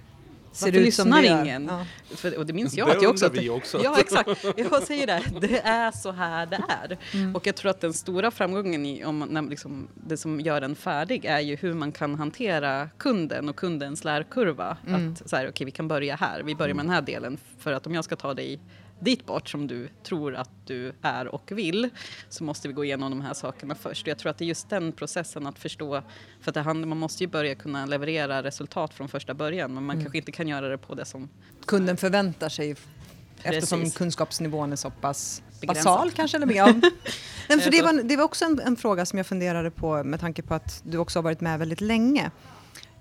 Ser 0.53 0.67
ut 0.69 0.75
som 0.75 0.83
lyssnar 0.83 1.23
det 1.23 1.29
gör? 1.29 1.43
ingen? 1.45 1.67
Ja. 1.67 1.87
För, 2.17 2.39
och 2.39 2.47
det 2.47 2.53
minns 2.53 2.75
jag 2.75 2.89
Det 2.89 2.97
att 2.97 3.03
jag 3.03 3.11
också... 3.11 3.29
vi 3.29 3.51
också. 3.51 3.81
Ja 3.85 4.01
exakt, 4.01 4.45
jag 4.57 4.83
säger 4.83 5.07
det, 5.07 5.23
det 5.41 5.59
är 5.59 5.91
så 5.91 6.13
här 6.13 6.47
det 6.47 6.65
är. 6.69 6.99
Och 7.35 7.47
jag 7.47 7.57
tror 7.57 7.71
att 7.71 7.81
den 7.81 7.93
stora 7.93 8.31
framgången 8.31 8.87
i, 8.87 9.05
om, 9.05 9.19
när, 9.19 9.43
liksom, 9.43 9.89
det 9.95 10.17
som 10.17 10.41
gör 10.41 10.63
en 10.63 10.77
färdig 10.77 11.25
är 11.25 11.41
ju 11.41 11.57
hur 11.57 11.75
man 11.75 11.93
kan 11.93 12.15
hantera 12.15 12.89
kunden 12.99 13.49
och 13.49 13.57
kundens 13.57 14.05
lärkurva. 14.05 14.77
Att 14.87 15.31
så 15.31 15.37
här, 15.37 15.49
okej 15.49 15.65
vi 15.65 15.71
kan 15.71 15.89
börja 15.89 16.17
här, 16.17 16.43
vi 16.43 16.55
börjar 16.55 16.75
med 16.75 16.85
den 16.85 16.93
här 16.93 17.03
delen 17.03 17.39
för 17.59 17.73
att 17.73 17.87
om 17.87 17.95
jag 17.95 18.05
ska 18.05 18.17
ta 18.17 18.35
dig 18.35 18.61
dit 19.05 19.27
bort 19.27 19.49
som 19.49 19.67
du 19.67 19.89
tror 20.03 20.35
att 20.35 20.51
du 20.67 20.93
är 21.03 21.27
och 21.27 21.53
vill 21.53 21.91
så 22.29 22.45
måste 22.45 22.69
vi 22.69 22.75
gå 22.75 22.85
igenom 22.85 23.11
de 23.11 23.21
här 23.21 23.35
sakerna 23.35 23.75
först. 23.75 24.03
Och 24.03 24.09
jag 24.09 24.19
tror 24.19 24.31
att 24.31 24.39
det 24.39 24.45
är 24.45 24.47
just 24.47 24.71
den 24.71 24.93
processen 24.93 25.47
att 25.47 25.59
förstå, 25.59 26.03
för 26.41 26.51
att 26.51 26.55
det 26.55 26.61
handlar, 26.61 26.89
man 26.89 26.99
måste 26.99 27.25
ju 27.25 27.29
börja 27.29 27.55
kunna 27.55 27.87
leverera 27.87 28.43
resultat 28.43 28.95
från 28.95 29.09
första 29.09 29.35
början 29.35 29.75
men 29.75 29.85
man 29.85 30.01
kanske 30.01 30.19
inte 30.19 30.33
kan 30.33 30.49
göra 30.49 30.69
det 30.69 30.79
på 30.79 30.95
det 30.95 31.05
som 31.05 31.29
Kunden 31.67 31.97
förväntar 31.97 32.49
sig 32.49 32.77
eftersom 33.43 33.81
Precis. 33.81 33.97
kunskapsnivån 33.97 34.73
är 34.73 34.77
så 34.77 34.91
pass 34.91 35.43
Begränsad. 35.61 35.85
basal 35.85 36.11
kanske 36.11 36.37
eller 36.37 36.55
ja. 36.55 36.67
Men 37.49 37.61
för 37.61 37.71
det, 37.71 37.83
var, 37.83 38.03
det 38.03 38.17
var 38.17 38.25
också 38.25 38.45
en, 38.45 38.61
en 38.61 38.77
fråga 38.77 39.07
som 39.07 39.17
jag 39.17 39.27
funderade 39.27 39.71
på 39.71 40.05
med 40.05 40.21
tanke 40.21 40.43
på 40.43 40.55
att 40.55 40.83
du 40.85 40.99
också 40.99 41.19
har 41.19 41.23
varit 41.23 41.41
med 41.41 41.59
väldigt 41.59 41.81
länge. 41.81 42.31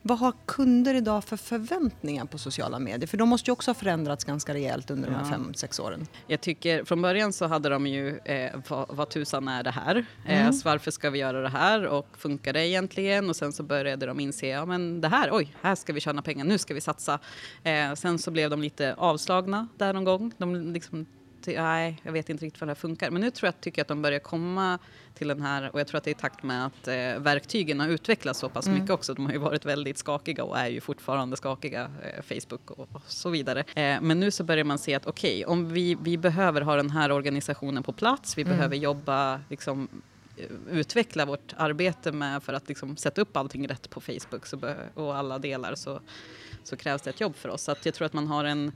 Vad 0.03 0.17
har 0.19 0.33
kunder 0.45 0.93
idag 0.93 1.23
för 1.23 1.37
förväntningar 1.37 2.25
på 2.25 2.37
sociala 2.37 2.79
medier? 2.79 3.07
För 3.07 3.17
de 3.17 3.29
måste 3.29 3.49
ju 3.49 3.53
också 3.53 3.69
ha 3.71 3.75
förändrats 3.75 4.23
ganska 4.23 4.53
rejält 4.53 4.91
under 4.91 5.09
de 5.09 5.15
här 5.15 5.23
Ja. 5.23 5.29
fem, 5.29 5.53
sex 5.53 5.79
åren. 5.79 6.07
Jag 6.27 6.41
tycker 6.41 6.83
från 6.83 7.01
början 7.01 7.33
så 7.33 7.45
hade 7.47 7.69
de 7.69 7.87
ju 7.87 8.17
eh, 8.17 8.59
vad, 8.67 8.85
vad 8.89 9.09
tusan 9.09 9.47
är 9.47 9.63
det 9.63 9.71
här? 9.71 10.05
Eh, 10.27 10.51
så 10.51 10.69
varför 10.69 10.91
ska 10.91 11.09
vi 11.09 11.19
göra 11.19 11.41
det 11.41 11.49
här 11.49 11.85
och 11.85 12.07
funkar 12.17 12.53
det 12.53 12.67
egentligen? 12.67 13.29
Och 13.29 13.35
sen 13.35 13.53
så 13.53 13.63
började 13.63 14.05
de 14.05 14.19
inse, 14.19 14.47
ja 14.47 14.65
men 14.65 15.01
det 15.01 15.07
här, 15.07 15.29
oj, 15.31 15.55
här 15.61 15.75
ska 15.75 15.93
vi 15.93 15.99
tjäna 15.99 16.21
pengar, 16.21 16.45
nu 16.45 16.57
ska 16.57 16.73
vi 16.73 16.81
satsa. 16.81 17.19
Eh, 17.63 17.93
sen 17.93 18.19
så 18.19 18.31
blev 18.31 18.49
de 18.49 18.61
lite 18.61 18.93
avslagna 18.97 19.67
där 19.77 19.93
någon 19.93 20.03
gång. 20.03 20.31
De 20.37 20.73
liksom 20.73 21.05
nej, 21.47 22.01
jag 22.03 22.11
vet 22.11 22.29
inte 22.29 22.45
riktigt 22.45 22.61
vad 22.61 22.67
det 22.67 22.71
här 22.71 22.75
funkar. 22.75 23.11
Men 23.11 23.21
nu 23.21 23.31
tror 23.31 23.47
jag, 23.47 23.61
tycker 23.61 23.79
jag 23.79 23.83
att 23.83 23.87
de 23.87 24.01
börjar 24.01 24.19
komma 24.19 24.79
till 25.13 25.27
den 25.27 25.41
här, 25.41 25.69
och 25.73 25.79
jag 25.79 25.87
tror 25.87 25.97
att 25.97 26.03
det 26.03 26.09
är 26.09 26.15
i 26.15 26.15
takt 26.15 26.43
med 26.43 26.65
att 26.65 26.87
eh, 26.87 26.93
verktygen 27.19 27.79
har 27.79 27.87
utvecklats 27.87 28.39
så 28.39 28.49
pass 28.49 28.67
mm. 28.67 28.79
mycket 28.79 28.93
också. 28.93 29.13
De 29.13 29.25
har 29.25 29.33
ju 29.33 29.39
varit 29.39 29.65
väldigt 29.65 29.97
skakiga 29.97 30.43
och 30.43 30.59
är 30.59 30.67
ju 30.67 30.81
fortfarande 30.81 31.37
skakiga, 31.37 31.91
eh, 32.03 32.23
Facebook 32.23 32.71
och, 32.71 32.87
och, 32.91 33.01
så 33.07 33.29
vidare. 33.29 33.59
Eh, 33.59 34.01
men 34.01 34.19
nu 34.19 34.31
så 34.31 34.43
börjar 34.43 34.63
man 34.63 34.77
se 34.77 34.95
att 34.95 35.05
okej, 35.05 35.45
okay, 35.45 35.53
om 35.53 35.73
vi, 35.73 35.97
vi 36.01 36.17
behöver 36.17 36.61
ha 36.61 36.75
den 36.75 36.89
här 36.89 37.11
organisationen 37.11 37.83
på 37.83 37.93
plats, 37.93 38.37
vi 38.37 38.41
mm. 38.41 38.57
behöver 38.57 38.75
jobba 38.75 39.39
liksom, 39.49 39.87
eh, 40.37 40.45
utveckla 40.77 41.25
vårt 41.25 41.53
arbete 41.57 42.11
med 42.11 42.43
för 42.43 42.53
att 42.53 42.67
liksom 42.67 42.97
sätta 42.97 43.21
upp 43.21 43.37
allting 43.37 43.67
rätt 43.67 43.89
på 43.89 44.01
Facebook 44.01 44.45
så, 44.45 44.59
och 44.93 45.15
alla 45.15 45.39
delar 45.39 45.75
så, 45.75 45.99
så 46.63 46.77
krävs 46.77 47.01
det 47.01 47.09
ett 47.09 47.21
jobb 47.21 47.35
för 47.35 47.49
oss. 47.49 47.63
Så 47.63 47.75
jag 47.83 47.93
tror 47.93 48.05
att 48.05 48.13
man 48.13 48.27
har 48.27 48.45
en 48.45 48.71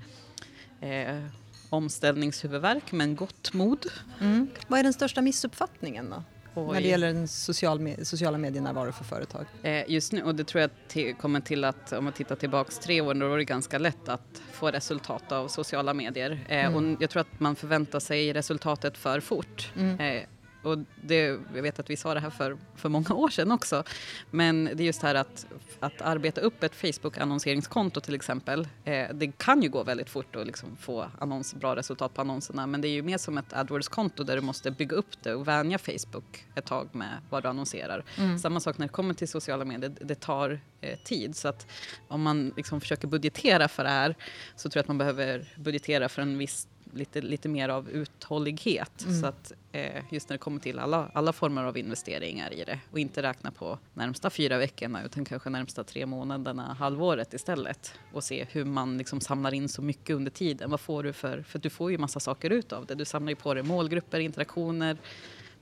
eh, 0.82 1.26
omställningshuvudvärk 1.76 2.92
men 2.92 3.16
gott 3.16 3.54
mod. 3.54 3.86
Mm. 4.22 4.48
Vad 4.68 4.80
är 4.80 4.84
den 4.84 4.94
största 4.94 5.22
missuppfattningen 5.22 6.10
då? 6.10 6.24
Oj. 6.56 6.74
När 6.74 6.82
det 6.82 6.88
gäller 6.88 7.14
den 7.14 7.28
social 7.28 7.96
sociala 8.04 8.38
medienärvaro 8.38 8.92
för 8.92 9.04
företag? 9.04 9.46
Eh, 9.64 9.84
just 9.92 10.12
nu, 10.12 10.24
och 10.24 10.36
det 10.36 10.44
tror 10.44 10.62
jag 10.62 10.70
till, 10.88 11.16
kommer 11.16 11.40
till 11.40 11.64
att 11.64 11.94
om 11.94 12.04
man 12.04 12.14
tittar 12.14 12.36
tillbaks 12.36 12.80
tre 12.80 13.02
år, 13.02 13.14
då 13.14 13.28
var 13.28 13.38
det 13.38 13.44
ganska 13.44 13.78
lätt 13.78 14.10
att 14.10 14.42
få 14.52 14.72
resultat 14.72 15.32
av 15.32 15.48
sociala 15.48 15.94
medier. 15.94 16.46
Eh, 16.50 16.66
mm. 16.66 16.76
Och 16.76 17.02
jag 17.02 17.10
tror 17.10 17.22
att 17.22 17.40
man 17.40 17.56
förväntar 17.56 18.00
sig 18.00 18.34
resultatet 18.34 18.98
för 18.98 19.20
fort. 19.20 19.72
Mm. 19.76 20.00
Eh, 20.00 20.24
och 20.66 20.78
det, 21.04 21.40
jag 21.56 21.62
vet 21.62 21.80
att 21.80 21.90
vi 21.90 21.98
sa 21.98 22.14
det 22.14 22.20
här 22.20 22.30
för, 22.30 22.58
för 22.76 22.90
många 22.90 23.14
år 23.14 23.30
sedan 23.30 23.52
också. 23.52 23.84
Men 24.32 24.66
det 24.66 24.84
är 24.84 24.86
just 24.86 25.02
det 25.02 25.08
här 25.08 25.16
att, 25.16 25.46
att 25.80 26.02
arbeta 26.02 26.42
upp 26.42 26.64
ett 26.64 26.76
Facebook-annonseringskonto 26.76 28.02
till 28.02 28.16
exempel. 28.16 28.68
Eh, 28.84 29.08
det 29.14 29.38
kan 29.38 29.62
ju 29.62 29.70
gå 29.70 29.84
väldigt 29.84 30.10
fort 30.10 30.36
att 30.36 30.48
liksom 30.48 30.78
få 30.78 31.06
annons, 31.20 31.56
bra 31.56 31.76
resultat 31.76 32.14
på 32.14 32.22
annonserna. 32.22 32.68
Men 32.68 32.82
det 32.82 32.88
är 32.88 32.92
ju 32.92 33.02
mer 33.02 33.18
som 33.18 33.38
ett 33.38 33.54
AdWords-konto 33.54 34.24
där 34.24 34.36
du 34.36 34.42
måste 34.42 34.72
bygga 34.72 34.96
upp 34.96 35.24
det 35.24 35.34
och 35.34 35.48
vänja 35.48 35.78
Facebook 35.78 36.46
ett 36.56 36.66
tag 36.66 36.90
med 36.92 37.18
vad 37.30 37.44
du 37.44 37.50
annonserar. 37.50 38.04
Mm. 38.18 38.40
Samma 38.40 38.60
sak 38.60 38.78
när 38.78 38.88
det 38.88 38.94
kommer 38.94 39.14
till 39.14 39.28
sociala 39.28 39.66
medier, 39.66 39.92
det 40.02 40.16
tar 40.16 40.60
eh, 40.82 41.00
tid. 41.00 41.36
Så 41.36 41.48
att 41.48 41.68
om 42.08 42.22
man 42.22 42.54
liksom 42.58 42.82
försöker 42.82 43.08
budgetera 43.08 43.68
för 43.68 43.84
det 43.84 43.90
här 43.90 44.16
så 44.56 44.70
tror 44.70 44.80
jag 44.80 44.84
att 44.84 44.88
man 44.88 44.98
behöver 44.98 45.54
budgetera 45.56 46.10
för 46.10 46.22
en 46.22 46.38
viss 46.38 46.68
lite, 46.96 47.22
lite 47.22 47.50
mer 47.50 47.70
av 47.70 47.90
uthållighet. 47.90 49.04
Mm. 49.04 49.22
Så 49.22 49.28
att 49.28 49.52
eh, 49.72 50.04
just 50.12 50.30
när 50.30 50.34
det 50.34 50.40
kommer 50.40 50.60
till 50.60 50.80
alla, 50.80 51.12
alla 51.14 51.34
former 51.34 51.64
av 51.64 51.78
investeringar 51.78 52.54
i 52.54 52.64
det 52.64 52.80
och 52.92 53.00
inte 53.00 53.24
räkna 53.24 53.52
på 53.52 53.80
närmsta 53.94 54.30
fyra 54.30 54.58
veckorna 54.58 55.04
utan 55.04 55.26
kanske 55.26 55.50
närmsta 55.50 55.84
tre 55.84 56.06
månaderna, 56.06 56.74
halvåret 56.80 57.34
istället 57.34 57.94
och 58.14 58.24
se 58.24 58.46
hur 58.52 58.66
man 58.66 58.98
liksom 58.98 59.22
samlar 59.22 59.54
in 59.54 59.70
så 59.70 59.82
mycket 59.82 60.16
under 60.16 60.32
tiden. 60.32 60.70
Vad 60.70 60.80
får 60.80 61.04
du 61.04 61.14
för, 61.14 61.42
för 61.42 61.60
du 61.60 61.70
får 61.70 61.92
ju 61.92 61.98
massa 61.98 62.20
saker 62.20 62.50
ut 62.50 62.74
av 62.74 62.86
det. 62.86 62.96
Du 62.96 63.06
samlar 63.06 63.30
ju 63.30 63.36
på 63.36 63.54
dig 63.54 63.64
målgrupper, 63.64 64.20
interaktioner, 64.20 64.98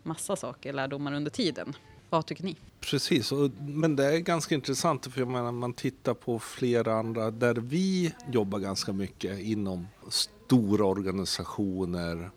massa 0.04 0.36
saker, 0.36 0.74
lärdomar 0.74 1.14
under 1.14 1.32
tiden. 1.32 1.74
Vad 2.10 2.26
tycker 2.26 2.44
ni? 2.44 2.56
Precis, 2.80 3.32
och, 3.32 3.52
men 3.60 3.96
det 3.96 4.06
är 4.06 4.18
ganska 4.18 4.56
intressant 4.56 5.14
för 5.14 5.20
jag 5.20 5.28
menar, 5.28 5.52
man 5.52 5.74
tittar 5.74 6.14
på 6.14 6.40
flera 6.40 6.94
andra 6.94 7.32
där 7.32 7.54
vi 7.54 8.14
jobbar 8.32 8.60
ganska 8.60 8.94
mycket 8.94 9.40
inom 9.40 9.88
stora 10.54 10.86
organisationer 10.86 12.32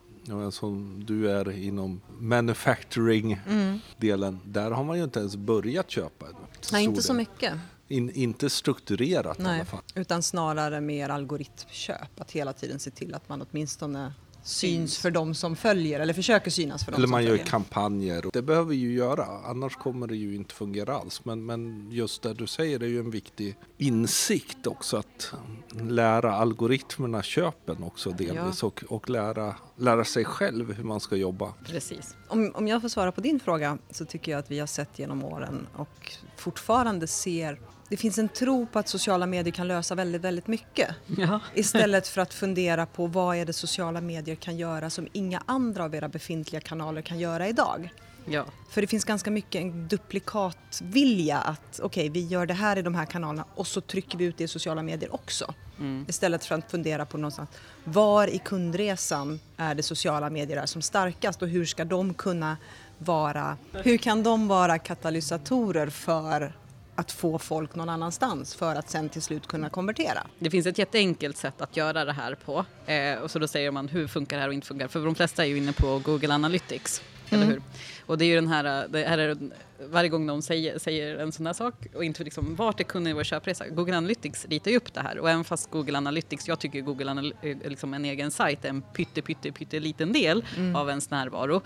som 0.50 1.04
du 1.06 1.30
är 1.30 1.50
inom 1.50 2.00
manufacturing-delen. 2.18 4.28
Mm. 4.28 4.40
Där 4.44 4.70
har 4.70 4.84
man 4.84 4.98
ju 4.98 5.04
inte 5.04 5.20
ens 5.20 5.36
börjat 5.36 5.90
köpa. 5.90 6.26
Nej, 6.72 6.84
inte 6.84 7.02
så 7.02 7.14
mycket. 7.14 7.54
In, 7.88 8.10
inte 8.10 8.50
strukturerat 8.50 9.38
Nej, 9.38 9.52
i 9.52 9.54
alla 9.54 9.64
fall. 9.64 9.80
Utan 9.94 10.22
snarare 10.22 10.80
mer 10.80 11.08
algoritmköp. 11.08 12.20
Att 12.20 12.30
hela 12.30 12.52
tiden 12.52 12.78
se 12.78 12.90
till 12.90 13.14
att 13.14 13.28
man 13.28 13.46
åtminstone 13.50 14.12
syns 14.46 14.98
för 14.98 15.10
de 15.10 15.34
som 15.34 15.56
följer 15.56 16.00
eller 16.00 16.14
försöker 16.14 16.50
synas 16.50 16.84
för 16.84 16.92
de 16.92 16.96
eller 16.96 17.06
som 17.06 17.14
följer. 17.14 17.28
Eller 17.28 17.38
man 17.38 17.44
gör 17.44 17.50
kampanjer. 17.50 18.24
Det 18.32 18.42
behöver 18.42 18.68
vi 18.68 18.76
ju 18.76 18.92
göra, 18.92 19.26
annars 19.44 19.76
kommer 19.76 20.06
det 20.06 20.16
ju 20.16 20.34
inte 20.34 20.54
fungera 20.54 20.94
alls. 20.96 21.24
Men, 21.24 21.46
men 21.46 21.90
just 21.90 22.22
det 22.22 22.34
du 22.34 22.46
säger 22.46 22.82
är 22.82 22.86
ju 22.86 23.00
en 23.00 23.10
viktig 23.10 23.56
insikt 23.78 24.66
också 24.66 24.96
att 24.96 25.32
lära 25.80 26.34
algoritmerna 26.34 27.22
köpen 27.22 27.82
också 27.82 28.10
delvis 28.10 28.62
ja. 28.62 28.66
och, 28.66 28.84
och 28.88 29.10
lära, 29.10 29.54
lära 29.76 30.04
sig 30.04 30.24
själv 30.24 30.72
hur 30.72 30.84
man 30.84 31.00
ska 31.00 31.16
jobba. 31.16 31.54
Precis. 31.64 32.16
Om, 32.28 32.52
om 32.54 32.68
jag 32.68 32.80
får 32.82 32.88
svara 32.88 33.12
på 33.12 33.20
din 33.20 33.40
fråga 33.40 33.78
så 33.90 34.04
tycker 34.04 34.32
jag 34.32 34.38
att 34.38 34.50
vi 34.50 34.58
har 34.58 34.66
sett 34.66 34.98
genom 34.98 35.24
åren 35.24 35.66
och 35.76 36.12
fortfarande 36.36 37.06
ser 37.06 37.60
det 37.88 37.96
finns 37.96 38.18
en 38.18 38.28
tro 38.28 38.66
på 38.66 38.78
att 38.78 38.88
sociala 38.88 39.26
medier 39.26 39.52
kan 39.52 39.68
lösa 39.68 39.94
väldigt, 39.94 40.22
väldigt 40.22 40.46
mycket. 40.46 40.90
Ja. 41.18 41.40
Istället 41.54 42.08
för 42.08 42.20
att 42.20 42.34
fundera 42.34 42.86
på 42.86 43.06
vad 43.06 43.36
är 43.36 43.44
det 43.44 43.52
sociala 43.52 44.00
medier 44.00 44.36
kan 44.36 44.56
göra 44.56 44.90
som 44.90 45.08
inga 45.12 45.42
andra 45.46 45.84
av 45.84 45.94
era 45.94 46.08
befintliga 46.08 46.60
kanaler 46.60 47.02
kan 47.02 47.18
göra 47.18 47.48
idag. 47.48 47.90
Ja. 48.24 48.44
För 48.70 48.80
det 48.80 48.86
finns 48.86 49.04
ganska 49.04 49.30
mycket 49.30 49.60
en 49.62 49.88
duplikatvilja 49.88 51.38
att 51.38 51.80
okej, 51.82 52.10
okay, 52.10 52.22
vi 52.22 52.26
gör 52.26 52.46
det 52.46 52.54
här 52.54 52.78
i 52.78 52.82
de 52.82 52.94
här 52.94 53.06
kanalerna 53.06 53.44
och 53.54 53.66
så 53.66 53.80
trycker 53.80 54.18
vi 54.18 54.24
ut 54.24 54.38
det 54.38 54.44
i 54.44 54.48
sociala 54.48 54.82
medier 54.82 55.14
också. 55.14 55.54
Mm. 55.78 56.04
Istället 56.08 56.44
för 56.44 56.54
att 56.54 56.70
fundera 56.70 57.06
på 57.06 57.18
någonstans 57.18 57.48
var 57.84 58.28
i 58.28 58.38
kundresan 58.38 59.40
är 59.56 59.74
det 59.74 59.82
sociala 59.82 60.30
medier 60.30 60.56
är 60.56 60.66
som 60.66 60.82
starkast 60.82 61.42
och 61.42 61.48
hur 61.48 61.64
ska 61.64 61.84
de 61.84 62.14
kunna 62.14 62.56
vara, 62.98 63.56
hur 63.72 63.96
kan 63.96 64.22
de 64.22 64.48
vara 64.48 64.78
katalysatorer 64.78 65.90
för 65.90 66.52
att 66.96 67.12
få 67.12 67.38
folk 67.38 67.74
någon 67.74 67.88
annanstans 67.88 68.54
för 68.54 68.74
att 68.74 68.90
sen 68.90 69.08
till 69.08 69.22
slut 69.22 69.46
kunna 69.46 69.68
konvertera. 69.70 70.26
Det 70.38 70.50
finns 70.50 70.66
ett 70.66 70.78
jätteenkelt 70.78 71.36
sätt 71.36 71.60
att 71.60 71.76
göra 71.76 72.04
det 72.04 72.12
här 72.12 72.34
på. 72.34 72.64
Eh, 72.86 73.18
och 73.18 73.30
så 73.30 73.38
då 73.38 73.48
säger 73.48 73.70
man 73.70 73.88
hur 73.88 74.06
funkar 74.06 74.36
det 74.36 74.40
här 74.40 74.48
och 74.48 74.54
inte 74.54 74.66
funkar. 74.66 74.88
För 74.88 75.04
de 75.04 75.14
flesta 75.14 75.44
är 75.44 75.48
ju 75.48 75.56
inne 75.56 75.72
på 75.72 75.98
Google 75.98 76.34
Analytics. 76.34 77.02
Mm. 77.30 77.42
Eller 77.42 77.52
hur? 77.52 77.62
Och 78.06 78.18
det 78.18 78.24
är 78.24 78.26
ju 78.26 78.34
den 78.34 78.48
här, 78.48 78.88
det 78.88 79.04
här 79.04 79.18
är, 79.18 79.36
varje 79.78 80.08
gång 80.08 80.26
någon 80.26 80.42
säger, 80.42 80.78
säger 80.78 81.16
en 81.16 81.32
sån 81.32 81.46
här 81.46 81.52
sak 81.52 81.74
och 81.94 82.04
inte 82.04 82.24
liksom 82.24 82.54
vart 82.54 82.80
är 82.80 82.84
kunden 82.84 83.10
i 83.10 83.14
vår 83.14 83.24
köpresa? 83.24 83.68
Google 83.68 83.96
Analytics 83.96 84.46
ritar 84.46 84.70
ju 84.70 84.76
upp 84.76 84.94
det 84.94 85.00
här 85.00 85.18
och 85.18 85.30
även 85.30 85.44
fast 85.44 85.70
Google 85.70 85.98
Analytics, 85.98 86.48
jag 86.48 86.58
tycker 86.58 86.80
Google 86.80 87.10
Analytics, 87.10 87.44
eh, 87.44 87.70
liksom 87.70 87.94
en 87.94 88.04
egen 88.04 88.30
sajt 88.30 88.64
är 88.64 88.68
en 88.68 88.82
pytte, 88.82 89.22
pytte, 89.22 89.52
pytte 89.52 89.80
liten 89.80 90.12
del 90.12 90.44
mm. 90.56 90.76
av 90.76 90.88
ens 90.88 91.10
närvaro. 91.10 91.56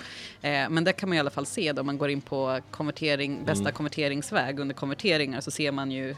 Eh, 0.42 0.70
men 0.70 0.84
där 0.84 0.92
kan 0.92 1.08
man 1.08 1.16
i 1.16 1.20
alla 1.20 1.30
fall 1.30 1.46
se 1.46 1.72
då 1.72 1.82
man 1.82 1.98
går 1.98 2.10
in 2.10 2.20
på 2.20 2.60
konvertering, 2.70 3.44
bästa 3.44 3.62
mm. 3.62 3.72
konverteringsväg 3.72 4.60
under 4.60 4.74
konverteringar 4.74 5.40
så 5.40 5.50
ser 5.50 5.72
man 5.72 5.90
ju 5.90 6.14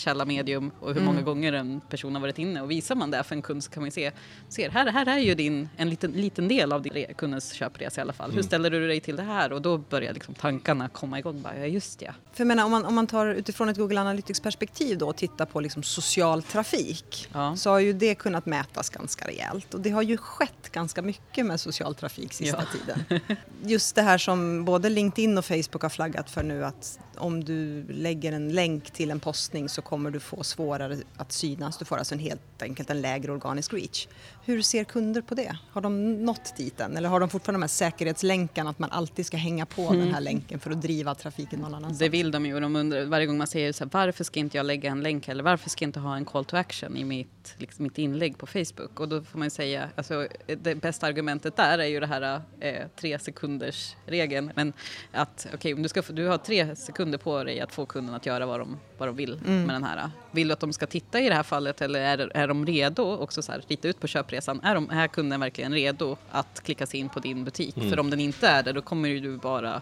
källa 0.00 0.24
medium 0.24 0.70
och 0.80 0.88
hur 0.88 0.96
mm. 0.96 1.04
många 1.04 1.22
gånger 1.22 1.52
en 1.52 1.80
person 1.80 2.14
har 2.14 2.20
varit 2.20 2.38
inne. 2.38 2.62
Och 2.62 2.70
visar 2.70 2.94
man 2.94 3.10
det 3.10 3.22
för 3.22 3.34
en 3.34 3.42
kund 3.42 3.64
så 3.64 3.70
kan 3.70 3.82
man 3.82 3.90
se, 3.90 4.12
ser, 4.48 4.70
här, 4.70 4.86
här 4.86 5.06
är 5.06 5.18
ju 5.18 5.34
din, 5.34 5.68
en 5.76 5.90
liten, 5.90 6.12
liten 6.12 6.48
del 6.48 6.72
av 6.72 6.82
din 6.82 7.06
kundens 7.16 7.52
köpresa 7.52 8.00
i 8.00 8.02
alla 8.02 8.12
fall. 8.12 8.30
Mm. 8.30 8.36
Hur 8.36 8.42
ställer 8.42 8.70
du 8.70 8.88
dig 8.88 9.00
till 9.00 9.16
det 9.16 9.22
här? 9.22 9.52
Och 9.52 9.62
då 9.62 9.78
börjar 9.78 10.12
liksom 10.14 10.34
tankarna 10.34 10.88
komma 10.88 11.18
igång. 11.18 11.42
Bara, 11.42 11.58
ja, 11.58 11.66
just 11.66 11.98
det. 11.98 12.14
För 12.32 12.40
jag 12.40 12.46
menar, 12.46 12.64
om 12.64 12.70
man, 12.70 12.84
om 12.84 12.94
man 12.94 13.06
tar 13.06 13.26
utifrån 13.26 13.68
ett 13.68 13.76
Google 13.76 14.00
Analytics 14.00 14.40
perspektiv 14.40 14.98
då 14.98 15.08
och 15.08 15.16
tittar 15.16 15.46
på 15.46 15.60
liksom 15.60 15.82
social 15.82 16.42
trafik 16.42 17.28
ja. 17.32 17.56
så 17.56 17.70
har 17.70 17.78
ju 17.78 17.92
det 17.92 18.14
kunnat 18.14 18.46
mätas 18.46 18.90
ganska 18.90 19.26
rejält. 19.26 19.74
Och 19.74 19.80
det 19.80 19.90
har 19.90 20.02
ju 20.02 20.16
skett 20.16 20.72
ganska 20.72 21.02
mycket 21.02 21.46
med 21.46 21.60
social 21.60 21.94
trafik 21.94 22.32
sista 22.32 22.64
ja. 22.72 22.78
tiden. 22.78 23.20
Just 23.62 23.94
det 23.94 24.02
här 24.02 24.18
som 24.18 24.64
både 24.64 24.88
LinkedIn 24.88 25.38
och 25.38 25.44
Facebook 25.44 25.82
har 25.82 25.88
flaggat 25.88 26.30
för 26.30 26.42
nu 26.42 26.64
att 26.64 26.98
om 27.16 27.44
du 27.44 27.84
lägger 27.88 28.32
en 28.32 28.52
länk 28.52 28.90
till 28.90 29.10
en 29.10 29.20
postning 29.20 29.68
så 29.68 29.82
kommer 29.90 30.10
du 30.10 30.20
få 30.20 30.42
svårare 30.42 30.98
att 31.16 31.32
synas. 31.32 31.78
Du 31.78 31.84
får 31.84 31.96
alltså 31.96 32.14
en 32.14 32.20
helt 32.20 32.62
enkelt 32.62 32.90
en 32.90 33.00
lägre 33.00 33.32
organisk 33.32 33.72
reach. 33.72 34.08
Hur 34.44 34.62
ser 34.62 34.84
kunder 34.84 35.22
på 35.22 35.34
det? 35.34 35.56
Har 35.70 35.80
de 35.80 36.24
nått 36.24 36.56
dit 36.56 36.80
än? 36.80 36.96
Eller 36.96 37.08
har 37.08 37.20
de 37.20 37.28
fortfarande 37.28 37.56
de 37.56 37.62
här 37.62 37.68
säkerhetslänkarna 37.68 38.70
att 38.70 38.78
man 38.78 38.90
alltid 38.90 39.26
ska 39.26 39.36
hänga 39.36 39.66
på 39.66 39.82
mm. 39.82 39.98
den 39.98 40.14
här 40.14 40.20
länken 40.20 40.60
för 40.60 40.70
att 40.70 40.82
driva 40.82 41.14
trafiken 41.14 41.60
någon 41.60 41.74
annanstans? 41.74 41.98
Det 41.98 42.08
vill 42.08 42.30
de 42.30 42.46
ju 42.46 42.60
de 42.60 42.76
undrar 42.76 43.04
varje 43.04 43.26
gång 43.26 43.38
man 43.38 43.46
säger 43.46 43.72
så 43.72 43.84
här, 43.84 43.90
varför 43.92 44.24
ska 44.24 44.40
inte 44.40 44.56
jag 44.56 44.66
lägga 44.66 44.90
en 44.90 45.00
länk 45.00 45.28
eller 45.28 45.42
varför 45.42 45.70
ska 45.70 45.82
jag 45.84 45.88
inte 45.88 46.00
ha 46.00 46.16
en 46.16 46.24
call 46.24 46.44
to 46.44 46.56
action 46.56 46.96
i 46.96 47.04
mitt, 47.04 47.54
liksom, 47.58 47.82
mitt 47.82 47.98
inlägg 47.98 48.38
på 48.38 48.46
Facebook? 48.46 49.00
Och 49.00 49.08
då 49.08 49.22
får 49.22 49.38
man 49.38 49.50
säga, 49.50 49.88
alltså 49.96 50.28
det 50.46 50.74
bästa 50.74 51.06
argumentet 51.06 51.56
där 51.56 51.78
är 51.78 51.86
ju 51.86 52.00
det 52.00 52.06
här 52.06 52.42
eh, 52.60 52.86
tre 53.00 53.18
sekunders 53.18 53.96
regeln. 54.06 54.52
Men 54.56 54.72
att 55.12 55.46
okej, 55.54 55.74
okay, 55.74 56.02
du, 56.08 56.12
du 56.12 56.26
har 56.26 56.38
tre 56.38 56.76
sekunder 56.76 57.18
på 57.18 57.44
dig 57.44 57.60
att 57.60 57.72
få 57.72 57.86
kunden 57.86 58.14
att 58.14 58.26
göra 58.26 58.46
vad 58.46 58.60
de, 58.60 58.76
vad 58.98 59.08
de 59.08 59.16
vill 59.16 59.40
mm. 59.46 59.66
Den 59.80 59.90
här. 59.90 60.10
Vill 60.30 60.48
du 60.48 60.52
att 60.52 60.60
de 60.60 60.72
ska 60.72 60.86
titta 60.86 61.20
i 61.20 61.28
det 61.28 61.34
här 61.34 61.42
fallet 61.42 61.82
eller 61.82 62.00
är, 62.00 62.30
är 62.34 62.48
de 62.48 62.66
redo 62.66 63.02
också 63.02 63.42
så 63.42 63.52
här, 63.52 63.62
rita 63.68 63.88
ut 63.88 64.00
på 64.00 64.06
köpresan? 64.06 64.60
Är, 64.62 64.74
de, 64.74 64.90
är 64.90 65.08
kunden 65.08 65.40
verkligen 65.40 65.72
redo 65.72 66.16
att 66.30 66.60
klicka 66.62 66.86
sig 66.86 67.00
in 67.00 67.08
på 67.08 67.20
din 67.20 67.44
butik? 67.44 67.76
Mm. 67.76 67.90
För 67.90 67.98
om 67.98 68.10
den 68.10 68.20
inte 68.20 68.48
är 68.48 68.62
det, 68.62 68.72
då 68.72 68.82
kommer 68.82 69.08
du 69.08 69.36
bara, 69.36 69.72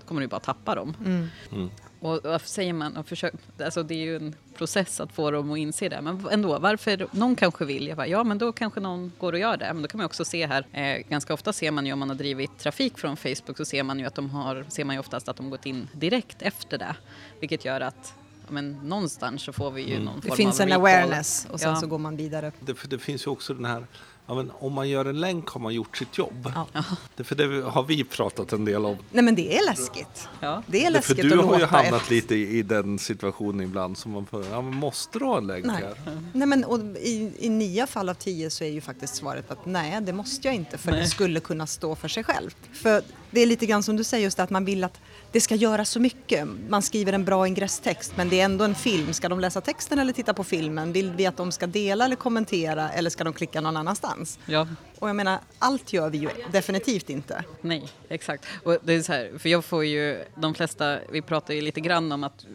då 0.00 0.06
kommer 0.08 0.20
du 0.20 0.26
bara 0.26 0.40
tappa 0.40 0.74
dem. 0.74 0.96
Mm. 1.04 1.28
mm. 1.52 1.70
Och 2.00 2.20
varför 2.24 2.48
säger 2.48 2.72
man, 2.72 2.96
och 2.96 3.06
försök, 3.06 3.34
alltså 3.64 3.82
det 3.82 3.94
är 3.94 4.04
ju 4.04 4.16
en 4.16 4.34
process 4.56 5.00
att 5.00 5.12
få 5.12 5.30
dem 5.30 5.52
att 5.52 5.58
inse 5.58 5.88
det, 5.88 6.00
men 6.00 6.28
ändå, 6.30 6.58
varför, 6.58 7.06
någon 7.10 7.36
kanske 7.36 7.64
vill, 7.64 7.86
jag 7.86 7.96
bara, 7.96 8.06
ja 8.06 8.24
men 8.24 8.38
då 8.38 8.52
kanske 8.52 8.80
någon 8.80 9.12
går 9.18 9.32
och 9.32 9.38
gör 9.38 9.56
det, 9.56 9.72
men 9.72 9.82
då 9.82 9.88
kan 9.88 9.98
man 9.98 10.04
också 10.04 10.24
se 10.24 10.46
här, 10.46 10.66
eh, 10.72 11.08
ganska 11.08 11.34
ofta 11.34 11.52
ser 11.52 11.70
man 11.70 11.86
ju 11.86 11.92
om 11.92 11.98
man 11.98 12.08
har 12.08 12.16
drivit 12.16 12.58
trafik 12.58 12.98
från 12.98 13.16
Facebook 13.16 13.56
så 13.56 13.64
ser 13.64 13.82
man 13.82 13.98
ju 13.98 14.06
att 14.06 14.14
de 14.14 14.30
har, 14.30 14.66
ser 14.68 14.84
man 14.84 14.96
ju 14.96 15.00
oftast 15.00 15.28
att 15.28 15.36
de 15.36 15.50
gått 15.50 15.66
in 15.66 15.88
direkt 15.92 16.42
efter 16.42 16.78
det, 16.78 16.96
vilket 17.40 17.64
gör 17.64 17.80
att 17.80 18.14
men 18.50 18.72
någonstans 18.72 19.42
så 19.42 19.52
får 19.52 19.70
vi 19.70 19.82
ju 19.82 19.92
mm. 19.92 20.04
någon 20.04 20.22
form 20.22 20.30
Det 20.30 20.36
finns 20.36 20.60
av 20.60 20.66
en 20.66 20.72
awareness 20.72 21.46
och 21.50 21.60
sen 21.60 21.70
ja. 21.70 21.76
så 21.76 21.86
går 21.86 21.98
man 21.98 22.16
vidare. 22.16 22.52
Det, 22.60 22.76
det 22.90 22.98
finns 22.98 23.26
ju 23.26 23.30
också 23.30 23.54
den 23.54 23.64
här 23.64 23.86
Ja, 24.28 24.34
men 24.34 24.52
om 24.58 24.72
man 24.72 24.88
gör 24.88 25.04
en 25.04 25.20
länk 25.20 25.48
har 25.48 25.60
man 25.60 25.74
gjort 25.74 25.96
sitt 25.96 26.18
jobb. 26.18 26.52
Ja. 26.54 26.84
Det, 27.16 27.24
för 27.24 27.34
det 27.34 27.62
har 27.62 27.82
vi 27.82 28.04
pratat 28.04 28.52
en 28.52 28.64
del 28.64 28.84
om. 28.84 28.96
Nej 29.12 29.24
men 29.24 29.34
det 29.34 29.56
är 29.56 29.66
läskigt. 29.66 30.28
Ja. 30.40 30.62
Det 30.66 30.84
är 30.84 30.92
Det, 30.92 31.02
för 31.02 31.14
läskigt 31.14 31.30
du 31.30 31.40
att 31.40 31.46
har 31.46 31.58
ju 31.58 31.64
hamnat 31.64 32.02
ett- 32.02 32.10
lite 32.10 32.34
i, 32.34 32.58
i 32.58 32.62
den 32.62 32.98
situationen 32.98 33.60
ibland. 33.60 33.98
Som 33.98 34.12
man 34.12 34.26
får, 34.26 34.46
ja, 34.50 34.60
måste 34.60 35.18
du 35.18 35.24
ha 35.24 35.38
en 35.38 35.46
länk 35.46 35.66
Nej. 35.66 35.82
här? 35.82 36.20
Nej 36.32 36.46
men 36.46 36.64
och 36.64 36.78
i, 36.80 37.32
i 37.38 37.48
nio 37.48 37.86
fall 37.86 38.08
av 38.08 38.14
tio 38.14 38.50
så 38.50 38.64
är 38.64 38.68
ju 38.68 38.80
faktiskt 38.80 39.14
svaret 39.14 39.50
att 39.50 39.66
nej 39.66 40.00
det 40.00 40.12
måste 40.12 40.48
jag 40.48 40.54
inte 40.54 40.78
för 40.78 40.90
det 40.90 40.96
Nej. 40.98 41.08
skulle 41.08 41.40
kunna 41.40 41.66
stå 41.66 41.94
för 41.94 42.08
sig 42.08 42.24
självt. 42.24 42.56
För 42.72 43.02
det 43.30 43.40
är 43.40 43.46
lite 43.46 43.66
grann 43.66 43.82
som 43.82 43.96
du 43.96 44.04
säger 44.04 44.24
just 44.24 44.40
att 44.40 44.50
man 44.50 44.64
vill 44.64 44.84
att 44.84 45.00
det 45.32 45.40
ska 45.40 45.54
göra 45.54 45.84
så 45.84 46.00
mycket. 46.00 46.48
Man 46.68 46.82
skriver 46.82 47.12
en 47.12 47.24
bra 47.24 47.46
ingresstext 47.46 48.12
men 48.16 48.28
det 48.28 48.40
är 48.40 48.44
ändå 48.44 48.64
en 48.64 48.74
film. 48.74 49.12
Ska 49.12 49.28
de 49.28 49.40
läsa 49.40 49.60
texten 49.60 49.98
eller 49.98 50.12
titta 50.12 50.34
på 50.34 50.44
filmen? 50.44 50.92
Vill 50.92 51.10
vi 51.10 51.26
att 51.26 51.36
de 51.36 51.52
ska 51.52 51.66
dela 51.66 52.04
eller 52.04 52.16
kommentera 52.16 52.90
eller 52.90 53.10
ska 53.10 53.24
de 53.24 53.32
klicka 53.32 53.60
någon 53.60 53.76
annanstans? 53.76 54.38
Ja, 54.46 54.68
Och 54.98 55.08
jag 55.08 55.16
menar 55.16 55.38
allt 55.58 55.92
gör 55.92 56.10
vi 56.10 56.18
ju 56.18 56.28
definitivt 56.52 57.10
inte. 57.10 57.44
nej, 57.60 57.88
exakt. 58.08 58.44
Och 58.64 58.78
det 58.84 58.92
är 58.92 59.02
så 59.02 59.12
här, 59.12 59.38
för 59.38 59.48
jag 59.48 59.64
får 59.64 59.84
ju, 59.84 60.24
de 60.34 60.54
flesta, 60.54 60.98
vi 61.12 61.22
pratar 61.22 61.54
ju 61.54 61.60
lite 61.60 61.80
grann 61.80 62.12
om 62.12 62.24
att 62.24 62.46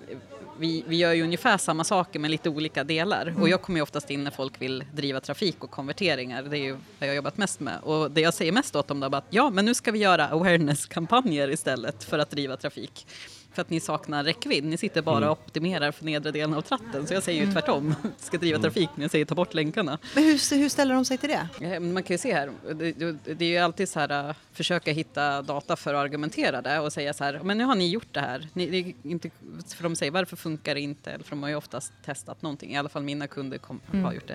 vi, 0.60 0.83
vi 0.88 0.95
gör 0.95 1.13
ju 1.13 1.24
ungefär 1.24 1.57
samma 1.57 1.83
saker 1.83 2.19
med 2.19 2.31
lite 2.31 2.50
olika 2.50 2.83
delar. 2.83 3.33
Och 3.41 3.50
jag 3.50 3.62
kommer 3.62 3.79
ju 3.79 3.83
oftast 3.83 4.10
in 4.12 4.24
när 4.24 4.31
folk 4.31 4.62
vill 4.62 4.83
driva 4.93 5.19
trafik 5.19 5.63
och 5.63 5.72
konverteringar. 5.72 6.43
Det 6.43 6.57
är 6.57 6.63
ju 6.63 6.72
vad 6.72 6.81
jag 7.00 7.07
har 7.07 7.15
jobbat 7.15 7.38
mest 7.38 7.60
med. 7.60 7.79
Och 7.83 8.12
det 8.12 8.22
jag 8.22 8.33
säger 8.33 8.51
mest 8.51 8.75
åt 8.75 8.88
dem 8.88 9.00
då 9.00 9.07
är 9.07 9.15
att 9.15 9.25
ja, 9.29 9.50
men 9.50 9.65
nu 9.65 9.74
ska 9.74 9.91
vi 9.91 10.00
göra 10.00 10.27
awareness-kampanjer 10.27 11.50
istället 11.50 12.03
för 12.03 12.19
att 12.19 12.29
driva 12.31 12.57
trafik. 12.57 13.07
För 13.53 13.62
att 13.62 13.69
ni 13.69 13.79
saknar 13.79 14.24
räckvidd. 14.24 14.63
Ni 14.63 14.77
sitter 14.77 15.01
bara 15.01 15.31
och 15.31 15.39
optimerar 15.45 15.91
för 15.91 16.05
nedre 16.05 16.31
delen 16.31 16.53
av 16.53 16.62
tratten. 16.62 17.07
Så 17.07 17.13
jag 17.13 17.24
säger 17.24 17.45
ju 17.45 17.51
tvärtom. 17.51 17.95
Ska 18.17 18.38
driva 18.38 18.60
trafik, 18.60 18.89
men 18.95 19.01
jag 19.01 19.12
säger 19.12 19.25
ta 19.25 19.36
bort 19.36 19.53
länkarna. 19.53 19.98
Men 20.15 20.24
hur, 20.24 20.57
hur 20.57 20.69
ställer 20.69 20.95
de 20.95 21.05
sig 21.05 21.17
till 21.17 21.29
det? 21.29 21.48
Eh, 21.74 21.79
Man 21.79 22.03
kan 22.03 22.13
ju 22.13 22.17
se 22.17 22.33
här, 22.33 22.51
det, 22.74 23.12
det 23.33 23.45
är 23.45 23.50
ju 23.50 23.57
alltid 23.57 23.89
så 23.89 24.00
här, 24.00 24.29
äh, 24.29 24.36
försöka 24.51 24.91
hitta 24.91 25.41
data 25.41 25.75
för 25.75 25.93
att 25.93 26.00
argumentera 26.03 26.62
det 26.62 26.79
och 26.79 26.93
säga 26.93 27.13
så 27.13 27.24
här, 27.24 27.39
men 27.43 27.57
nu 27.57 27.63
har 27.63 27.75
ni 27.75 27.89
gjort 27.89 28.07
det 28.13 28.19
här. 28.19 28.48
Ni, 28.53 28.69
det 29.03 29.10
inte, 29.10 29.29
för 29.75 29.83
de 29.83 29.95
säger 29.95 30.12
varför 30.12 30.36
funkar 30.36 30.75
det 30.75 30.81
inte? 30.81 31.12
Eller 31.12 31.24
för 31.24 31.29
de 31.29 31.43
har 31.43 31.50
ju 31.50 31.55
oftast 31.55 31.93
testat 32.05 32.41
någonting, 32.41 32.74
i 32.74 32.77
alla 32.77 32.89
fall 32.89 33.03
mina 33.03 33.27
kunder 33.27 33.57
kom, 33.57 33.79
har 34.03 34.13
gjort 34.13 34.31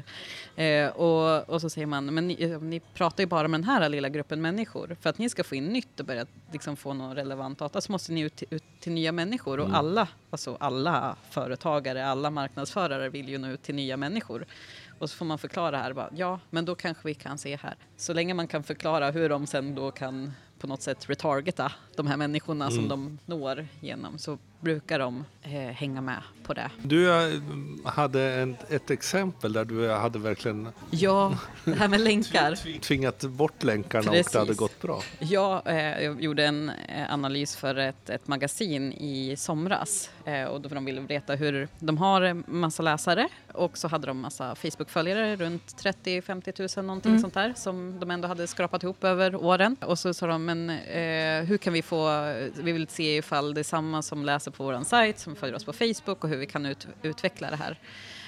det. 0.56 0.64
Eh, 0.64 0.90
och, 0.90 1.48
och 1.48 1.60
så 1.60 1.70
säger 1.70 1.86
man, 1.86 2.14
men 2.14 2.28
ni, 2.28 2.42
eh, 2.42 2.60
ni 2.60 2.80
pratar 2.80 3.22
ju 3.22 3.26
bara 3.26 3.48
med 3.48 3.60
den 3.60 3.64
här 3.68 3.88
lilla 3.88 4.08
gruppen 4.08 4.40
människor. 4.40 4.96
För 5.00 5.10
att 5.10 5.18
ni 5.18 5.28
ska 5.28 5.44
få 5.44 5.54
in 5.54 5.66
nytt 5.66 6.00
och 6.00 6.06
börja 6.06 6.26
liksom, 6.52 6.76
få 6.76 6.94
någon 6.94 7.14
relevant 7.14 7.58
data 7.58 7.80
så 7.80 7.92
måste 7.92 8.12
ni 8.12 8.20
ut, 8.20 8.42
ut 8.50 8.64
till 8.80 8.92
nya 8.92 9.07
människor. 9.12 9.60
Och 9.60 9.74
alla, 9.74 10.08
alltså 10.30 10.56
alla 10.60 11.16
företagare, 11.30 12.06
alla 12.06 12.30
marknadsförare 12.30 13.08
vill 13.08 13.28
ju 13.28 13.38
nå 13.38 13.48
ut 13.48 13.62
till 13.62 13.74
nya 13.74 13.96
människor. 13.96 14.46
Och 14.98 15.10
så 15.10 15.16
får 15.16 15.24
man 15.24 15.38
förklara 15.38 15.78
här, 15.78 15.92
bara, 15.92 16.10
ja 16.16 16.40
men 16.50 16.64
då 16.64 16.74
kanske 16.74 17.08
vi 17.08 17.14
kan 17.14 17.38
se 17.38 17.56
här. 17.56 17.76
Så 17.96 18.12
länge 18.12 18.34
man 18.34 18.46
kan 18.46 18.62
förklara 18.62 19.10
hur 19.10 19.28
de 19.28 19.46
sen 19.46 19.74
då 19.74 19.90
kan 19.90 20.32
på 20.58 20.66
något 20.66 20.82
sätt 20.82 21.10
retargeta 21.10 21.72
de 21.96 22.06
här 22.06 22.16
människorna 22.16 22.70
som 22.70 22.88
de 22.88 23.18
når 23.26 23.66
genom 23.80 24.18
så 24.18 24.38
brukar 24.60 24.98
de 24.98 25.24
eh, 25.42 25.50
hänga 25.52 26.00
med 26.00 26.22
på 26.42 26.54
det. 26.54 26.70
Du 26.82 27.10
eh, 27.12 27.40
hade 27.84 28.34
en, 28.34 28.56
ett 28.68 28.90
exempel 28.90 29.52
där 29.52 29.64
du 29.64 29.90
hade 29.90 30.18
verkligen 30.18 30.68
Ja, 30.90 31.38
det 31.64 31.74
här 31.74 31.88
med 31.88 32.00
länkar. 32.00 32.80
tvingat 32.80 33.24
bort 33.24 33.62
länkarna 33.62 34.10
och 34.10 34.16
Precis. 34.16 34.32
det 34.32 34.38
hade 34.38 34.54
gått 34.54 34.80
bra. 34.82 35.02
Jag, 35.18 35.62
eh, 35.66 36.04
jag 36.04 36.22
gjorde 36.22 36.44
en 36.46 36.68
eh, 36.68 37.12
analys 37.12 37.56
för 37.56 37.76
ett, 37.76 38.10
ett 38.10 38.28
magasin 38.28 38.92
i 38.92 39.36
somras 39.36 40.10
eh, 40.24 40.44
och 40.44 40.60
då 40.60 40.68
de 40.68 40.84
ville 40.84 41.00
veta 41.00 41.34
hur 41.34 41.68
de 41.78 41.98
har 41.98 42.50
massa 42.50 42.82
läsare 42.82 43.28
och 43.52 43.78
så 43.78 43.88
hade 43.88 44.06
de 44.06 44.20
massa 44.20 44.54
Facebook-följare, 44.54 45.36
runt 45.36 45.82
30-50 45.82 46.78
000 46.78 46.86
någonting 46.86 47.18
sånt 47.18 47.34
där 47.34 47.52
som 47.56 48.00
de 48.00 48.10
ändå 48.10 48.28
hade 48.28 48.46
skrapat 48.46 48.82
ihop 48.82 49.04
över 49.04 49.34
åren. 49.36 49.76
Och 49.80 49.98
så 49.98 50.14
sa 50.14 50.26
de, 50.26 50.44
men 50.44 50.70
eh, 50.70 51.44
hur 51.48 51.58
kan 51.58 51.72
vi 51.72 51.82
få, 51.82 52.32
vi 52.54 52.72
vill 52.72 52.88
se 52.88 53.16
ifall 53.16 53.54
det 53.54 53.60
är 53.60 53.64
samma 53.64 54.02
som 54.02 54.24
läser 54.24 54.47
på 54.50 54.64
vår 54.64 54.84
sajt, 54.84 55.18
som 55.18 55.36
följer 55.36 55.56
oss 55.56 55.64
på 55.64 55.72
Facebook 55.72 56.24
och 56.24 56.30
hur 56.30 56.36
vi 56.36 56.46
kan 56.46 56.66
ut, 56.66 56.86
utveckla 57.02 57.50
det 57.50 57.56
här. 57.56 57.78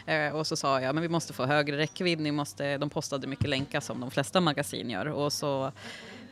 Eh, 0.06 0.34
och 0.36 0.46
så 0.46 0.56
sa 0.56 0.80
jag, 0.80 0.94
men 0.94 1.02
vi 1.02 1.08
måste 1.08 1.32
få 1.32 1.46
högre 1.46 1.76
räckvidd, 1.76 2.20
ni 2.20 2.32
måste, 2.32 2.78
de 2.78 2.90
postade 2.90 3.26
mycket 3.26 3.48
länkar 3.48 3.80
som 3.80 4.00
de 4.00 4.10
flesta 4.10 4.40
magasin 4.40 4.90
gör. 4.90 5.06
Och 5.06 5.32
så, 5.32 5.72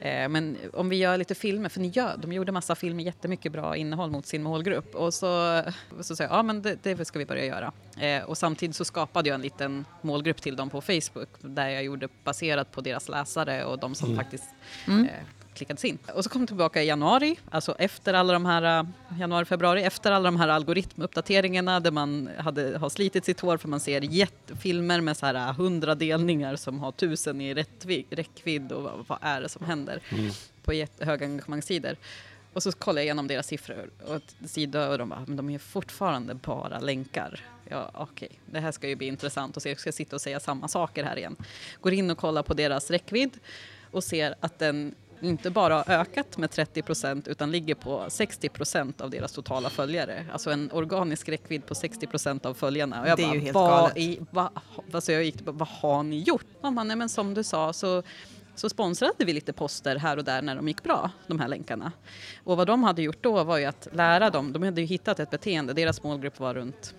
eh, 0.01 0.29
men 0.29 0.57
om 0.73 0.89
vi 0.89 0.97
gör 0.97 1.17
lite 1.17 1.35
filmer, 1.35 1.69
för 1.69 1.81
ni 1.81 1.89
gör, 1.89 2.17
de 2.17 2.33
gjorde 2.33 2.53
massa 2.53 2.75
filmer, 2.75 3.05
jättemycket 3.05 3.53
bra 3.53 3.77
innehåll 3.77 4.11
mot 4.11 4.27
sin 4.27 4.43
målgrupp. 4.43 4.95
Och 4.95 5.15
så, 5.15 5.63
så 6.01 6.17
sa 6.17 6.25
jag, 6.25 6.33
ja 6.33 6.43
men 6.43 6.63
det, 6.63 6.79
det 6.83 7.05
ska 7.05 7.19
vi 7.19 7.27
börja 7.27 7.45
göra. 7.45 7.73
Eh, 8.01 8.25
och 8.25 8.39
samtidigt 8.39 8.77
så 8.77 8.85
skapade 8.85 9.29
jag 9.29 9.35
en 9.35 9.43
liten 9.43 9.85
målgrupp 10.03 10.43
till 10.43 10.57
dem 10.57 10.71
på 10.71 10.81
Facebook, 10.81 11.29
där 11.41 11.69
jag 11.69 11.85
gjorde 11.85 12.09
baserat 12.25 12.73
på 12.73 12.81
deras 12.81 13.09
läsare 13.09 13.65
och 13.65 13.79
de 13.79 13.95
som 13.95 14.17
faktiskt 14.17 14.49
eh, 14.87 15.38
klickades 15.59 15.85
in. 15.85 15.99
Och 16.15 16.25
så 16.25 16.31
kom 16.31 16.47
tillbaka 16.47 16.83
i 16.83 16.87
januari, 16.87 17.37
alltså 17.51 17.75
efter 17.79 18.15
alla 18.15 18.33
de 18.33 18.47
här, 18.47 18.81
uh, 18.81 18.89
januari, 19.21 19.45
februari, 19.45 19.83
efter 19.83 20.13
alla 20.13 20.25
de 20.25 20.37
här 20.37 20.49
algoritmuppdateringarna 20.49 21.81
där 21.81 21.91
man 21.91 22.31
hade, 22.39 22.79
har 22.79 22.89
slitit 22.89 23.25
sitt 23.25 23.41
hår 23.41 23.57
för 23.57 23.69
man 23.69 23.81
ser 23.81 24.01
jättefilmer 24.01 25.01
med 25.01 25.17
så 25.17 25.27
här 25.27 25.35
uh, 25.35 25.57
hundra 25.57 25.95
delningar 25.95 26.57
som 26.57 26.81
har 26.81 26.93
tusen 26.93 27.41
i 27.41 27.55
rättvi- 27.55 28.05
räckvidd 28.11 28.73
och 28.73 28.83
vad, 28.83 29.05
vad 29.07 29.19
är 29.23 29.41
det 29.41 29.49
som 29.49 29.67
händer 29.67 30.01
på 30.65 30.73
jättehöga 30.73 31.27
engagemangssidor. 31.27 31.97
Och 32.53 32.63
så 32.63 32.73
kollade 32.73 33.01
jag 33.01 33.05
igenom 33.05 33.27
deras 33.27 33.47
siffror 33.47 33.91
och 34.07 34.49
sida 34.49 34.89
och 34.89 34.99
de 34.99 35.09
bara, 35.09 35.25
men 35.27 35.37
de 35.37 35.51
är 35.51 35.59
fortfarande 35.59 36.35
bara 36.35 36.81
länkar. 36.81 37.41
Ja, 37.69 37.91
okej, 37.95 38.41
det 38.47 38.61
här 38.61 38.73
ska 38.73 38.89
ju 38.89 38.97
bli 38.97 39.07
intressant 39.07 39.57
och 39.57 39.63
se, 39.63 39.69
jag 39.69 39.81
ska 39.81 39.93
sitta 39.93 40.17
och 40.17 40.23
säga 40.23 40.41
samma 40.41 40.69
saker 40.69 41.05
här 41.05 41.19
igen. 41.19 41.37
Går 41.81 41.93
in 41.93 42.11
och 42.11 42.19
kollar 42.19 42.43
på 42.43 42.55
deras 42.55 42.91
räckvidd 42.91 43.39
och 43.91 44.05
ser 44.05 44.35
att 44.41 44.59
den 44.59 44.95
inte 45.21 45.51
bara 45.51 45.85
ökat 45.87 46.39
med 46.39 46.51
30 46.51 46.83
procent 46.83 47.29
utan 47.29 47.51
ligger 47.51 47.75
på 47.75 48.05
60 48.09 48.49
procent 48.49 49.01
av 49.01 49.11
deras 49.11 49.33
totala 49.33 49.71
följare. 49.71 50.27
Alltså 50.33 50.51
en 50.51 50.71
organisk 50.73 51.29
räckvidd 51.29 51.67
på 51.67 51.75
60 51.75 52.07
procent 52.07 52.47
av 52.47 52.55
följarna. 52.55 53.01
Och 53.01 53.09
jag 53.09 53.17
Det 53.19 53.23
är 53.23 53.27
bara, 53.27 53.35
ju 53.35 53.41
helt 53.41 53.55
vad 53.55 53.71
galet. 53.71 53.97
I, 53.97 54.21
vad, 54.31 54.49
alltså 54.93 55.13
jag 55.13 55.25
gick, 55.25 55.37
vad 55.45 55.69
har 55.69 56.03
ni 56.03 56.19
gjort? 56.23 56.47
Bara, 56.63 56.85
nej 56.85 56.97
men 56.97 57.09
som 57.09 57.35
du 57.35 57.45
sa 57.45 57.73
så 57.73 58.03
så 58.59 58.69
sponsrade 58.69 59.25
vi 59.25 59.33
lite 59.33 59.53
poster 59.53 59.97
här 59.97 60.17
och 60.17 60.25
där 60.25 60.43
när 60.43 60.57
de 60.57 60.69
gick 60.69 60.83
bra, 60.83 61.11
de 61.27 61.41
här 61.41 61.49
länkarna. 61.49 61.93
Och 62.45 62.57
vad 62.57 62.67
de 62.67 62.83
hade 62.83 63.03
gjort 63.03 63.23
då 63.23 63.45
var 63.45 63.59
ju 63.59 63.65
att 63.65 63.89
lära 63.93 64.31
dem, 64.31 64.53
de 64.53 64.63
hade 64.63 64.81
ju 64.81 64.87
hittat 64.87 65.21
ett 65.21 65.31
beteende, 65.31 65.73
deras 65.73 66.03
målgrupp 66.03 66.41
var 66.41 66.55
runt 66.55 66.95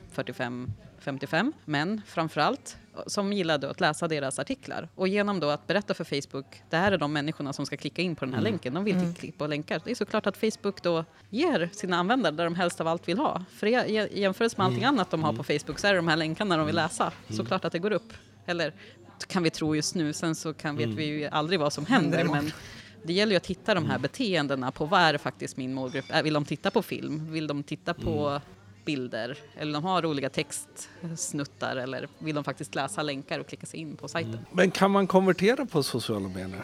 45-55 1.17 1.54
män 1.65 2.02
framförallt, 2.06 2.78
som 3.08 3.34
gillade 3.34 3.69
att 3.69 3.80
läsa 3.80 4.08
deras 4.08 4.39
artiklar. 4.39 4.89
Och 4.95 5.08
genom 5.08 5.39
då 5.39 5.50
att 5.50 5.67
berätta 5.67 5.93
för 5.93 6.04
Facebook, 6.04 6.62
det 6.69 6.78
här 6.78 6.91
är 6.91 6.98
de 6.98 7.13
människorna 7.13 7.54
som 7.54 7.65
ska 7.65 7.78
klicka 7.78 8.02
in 8.02 8.15
på 8.15 8.26
den 8.26 8.34
här 8.34 8.41
länken, 8.41 8.74
de 8.74 8.84
vill 8.84 9.15
klicka 9.19 9.38
på 9.38 9.48
länkar. 9.48 9.82
Det 9.86 9.91
är 9.91 9.95
såklart 9.95 10.28
att 10.28 10.38
Facebook 10.38 10.84
då 10.84 11.06
ger 11.30 11.69
sina 11.74 11.98
användare 11.98 12.36
det 12.36 12.43
de 12.43 12.56
helst 12.56 12.82
av 12.82 12.88
allt 12.88 13.08
vill 13.08 13.17
ha. 13.17 13.43
För 13.52 13.67
i 13.67 14.10
i 14.10 14.22
jämförelse 14.22 14.58
med 14.58 14.65
allting 14.65 14.84
annat 14.84 15.12
de 15.12 15.24
har 15.24 15.34
på 15.34 15.43
Facebook 15.43 15.80
så 15.80 15.88
är 15.88 15.91
det 15.91 15.98
de 15.98 16.08
här 16.08 16.17
länkarna 16.17 16.58
de 16.58 16.65
vill 16.65 16.76
läsa. 16.76 17.12
Såklart 17.30 17.65
att 17.65 17.72
det 17.72 17.80
går 17.80 17.91
upp. 17.91 18.13
Eller 18.45 18.74
kan 19.28 19.43
vi 19.43 19.50
tro 19.50 19.76
just 19.76 19.95
nu, 19.95 20.13
sen 20.13 20.36
så 20.36 20.54
kan, 20.54 20.78
vet 20.78 20.89
vi 20.89 21.06
ju 21.06 21.26
aldrig 21.26 21.60
vad 21.60 21.74
som 21.74 21.86
händer. 21.86 22.24
Men 22.24 22.52
det 23.04 23.13
gäller 23.13 23.32
ju 23.32 23.38
att 23.38 23.48
hitta 23.48 23.74
de 23.74 23.86
här 23.86 24.00
beteendena 24.00 24.72
på 24.72 24.86
vad 24.86 25.00
är 25.00 25.13
det 25.13 25.19
faktiskt 25.19 25.58
min 25.58 25.74
målgrupp 25.74 26.06
är. 26.10 26.24
Vill 26.24 26.34
de 26.34 26.45
titta 26.45 26.72
på 26.72 26.82
film? 26.82 27.32
Vill 27.32 27.48
de 27.48 27.63
titta 27.63 27.93
på 27.93 28.41
bilder? 28.89 29.38
Eller 29.58 29.73
de 29.73 29.84
har 29.84 30.02
roliga 30.02 30.30
textsnuttar? 30.30 31.75
Eller 31.75 32.08
vill 32.19 32.36
de 32.36 32.43
faktiskt 32.43 32.75
läsa 32.75 33.04
länkar 33.04 33.39
och 33.39 33.47
klicka 33.47 33.65
sig 33.65 33.80
in 33.80 33.95
på 33.95 34.08
sajten? 34.08 34.39
Men 34.52 34.71
kan 34.71 34.91
man 34.91 35.08
konvertera 35.08 35.65
på 35.65 35.84
sociala 35.84 36.28
medier? 36.28 36.63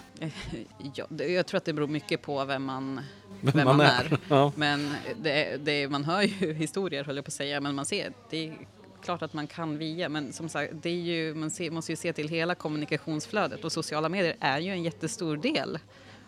Ja, 0.94 1.06
det, 1.10 1.28
jag 1.28 1.46
tror 1.46 1.58
att 1.58 1.66
det 1.66 1.74
beror 1.74 1.88
mycket 1.88 2.22
på 2.22 2.46
vem 2.46 2.64
man, 2.64 3.02
Vem 3.42 3.54
vem 3.56 3.66
man 3.66 3.78
man, 3.78 3.86
är. 3.86 4.06
är. 4.06 4.18
Ja. 4.30 4.52
Men 4.56 4.94
det, 5.22 5.58
det, 5.66 5.88
man 5.88 6.04
hör 6.04 6.22
ju 6.22 6.54
historier, 6.64 7.04
höll 7.04 7.16
jag 7.16 7.26
på 7.26 7.30
att 7.30 7.34
säga, 7.34 7.62
men 7.62 7.76
man 7.76 7.86
ser, 7.86 8.14
det 8.30 8.48
är 8.48 8.58
klart 9.04 9.22
att 9.22 9.34
man 9.34 9.48
kan 9.48 9.78
via, 9.78 10.10
men 10.10 10.34
som 10.34 10.50
sagt, 10.50 10.74
det 10.82 10.90
är 10.90 11.02
ju, 11.02 11.36
man 11.36 11.52
ser, 11.52 11.72
måste 11.72 11.92
ju 11.92 11.96
se 11.96 12.14
till 12.14 12.28
hela 12.28 12.56
kommunikationsflödet 12.56 13.66
och 13.66 13.72
sociala 13.72 14.10
medier 14.10 14.36
är 14.40 14.60
ju 14.60 14.72
en 14.72 14.84
jättestor 14.84 15.38
del 15.38 15.80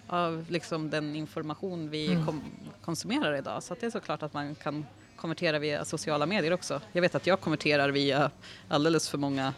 av 0.07 0.45
liksom 0.49 0.89
den 0.89 1.15
information 1.15 1.89
vi 1.89 2.07
kom, 2.25 2.41
konsumerar 2.81 3.37
idag. 3.37 3.63
Så 3.63 3.73
att 3.73 3.79
det 3.79 3.85
är 3.85 3.91
såklart 3.91 4.23
att 4.23 4.33
man 4.33 4.55
kan 4.55 4.85
konvertera 5.17 5.59
via 5.59 5.85
sociala 5.85 6.25
medier 6.25 6.53
också. 6.53 6.81
Jag 6.91 7.01
vet 7.01 7.15
att 7.15 7.27
jag 7.27 7.41
konverterar 7.41 7.89
via 7.89 8.31
alldeles 8.67 9.09
för 9.09 9.17
många 9.17 9.53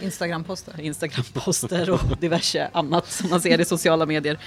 Instagram-poster. 0.00 0.80
Instagram-poster 0.80 1.90
och 1.90 2.00
diverse 2.20 2.70
annat 2.72 3.10
som 3.10 3.30
man 3.30 3.40
ser 3.40 3.60
i 3.60 3.64
sociala 3.64 4.06
medier. 4.06 4.38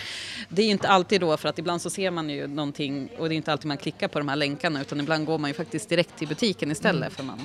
Det 0.49 0.61
är 0.61 0.69
inte 0.69 0.87
alltid 0.87 1.21
då, 1.21 1.37
för 1.37 1.49
att 1.49 1.59
ibland 1.59 1.81
så 1.81 1.89
ser 1.89 2.11
man 2.11 2.29
ju 2.29 2.47
någonting 2.47 3.09
och 3.17 3.29
det 3.29 3.35
är 3.35 3.37
inte 3.37 3.51
alltid 3.51 3.67
man 3.67 3.77
klickar 3.77 4.07
på 4.07 4.19
de 4.19 4.27
här 4.27 4.35
länkarna 4.35 4.81
utan 4.81 4.99
ibland 4.99 5.25
går 5.25 5.37
man 5.37 5.49
ju 5.49 5.53
faktiskt 5.53 5.89
direkt 5.89 6.17
till 6.17 6.27
butiken 6.27 6.71
istället 6.71 7.13
för 7.13 7.23
man 7.23 7.39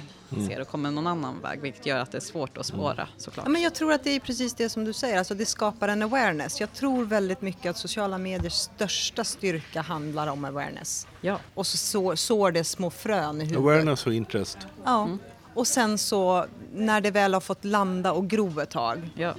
ser 0.48 0.60
och 0.60 0.68
kommer 0.68 0.90
någon 0.90 1.06
annan 1.06 1.40
väg 1.40 1.60
vilket 1.60 1.86
gör 1.86 1.98
att 1.98 2.12
det 2.12 2.18
är 2.18 2.20
svårt 2.20 2.58
att 2.58 2.66
spåra 2.66 3.08
såklart. 3.16 3.46
Ja, 3.46 3.50
men 3.50 3.62
jag 3.62 3.74
tror 3.74 3.92
att 3.92 4.04
det 4.04 4.10
är 4.10 4.20
precis 4.20 4.54
det 4.54 4.68
som 4.68 4.84
du 4.84 4.92
säger, 4.92 5.18
alltså 5.18 5.34
det 5.34 5.46
skapar 5.46 5.88
en 5.88 6.02
awareness. 6.02 6.60
Jag 6.60 6.72
tror 6.72 7.04
väldigt 7.04 7.42
mycket 7.42 7.70
att 7.70 7.76
sociala 7.76 8.18
mediers 8.18 8.52
största 8.52 9.24
styrka 9.24 9.80
handlar 9.80 10.26
om 10.26 10.44
awareness. 10.44 11.06
Ja. 11.20 11.38
Och 11.54 11.66
så 11.66 11.76
sår, 11.76 12.14
sår 12.14 12.52
det 12.52 12.64
små 12.64 12.90
frön 12.90 13.11
i 13.16 13.44
huvudet. 13.44 13.56
Awareness 13.58 14.06
och 14.06 14.14
interest. 14.14 14.58
Ja. 14.84 15.08
Och 15.54 15.66
sen 15.66 15.98
så 15.98 16.46
när 16.74 17.00
det 17.00 17.10
väl 17.10 17.34
har 17.34 17.40
fått 17.40 17.64
landa 17.64 18.12
och 18.12 18.28
gro 18.28 18.60
ett 18.60 18.70
tag, 18.70 19.10
Ja. 19.14 19.34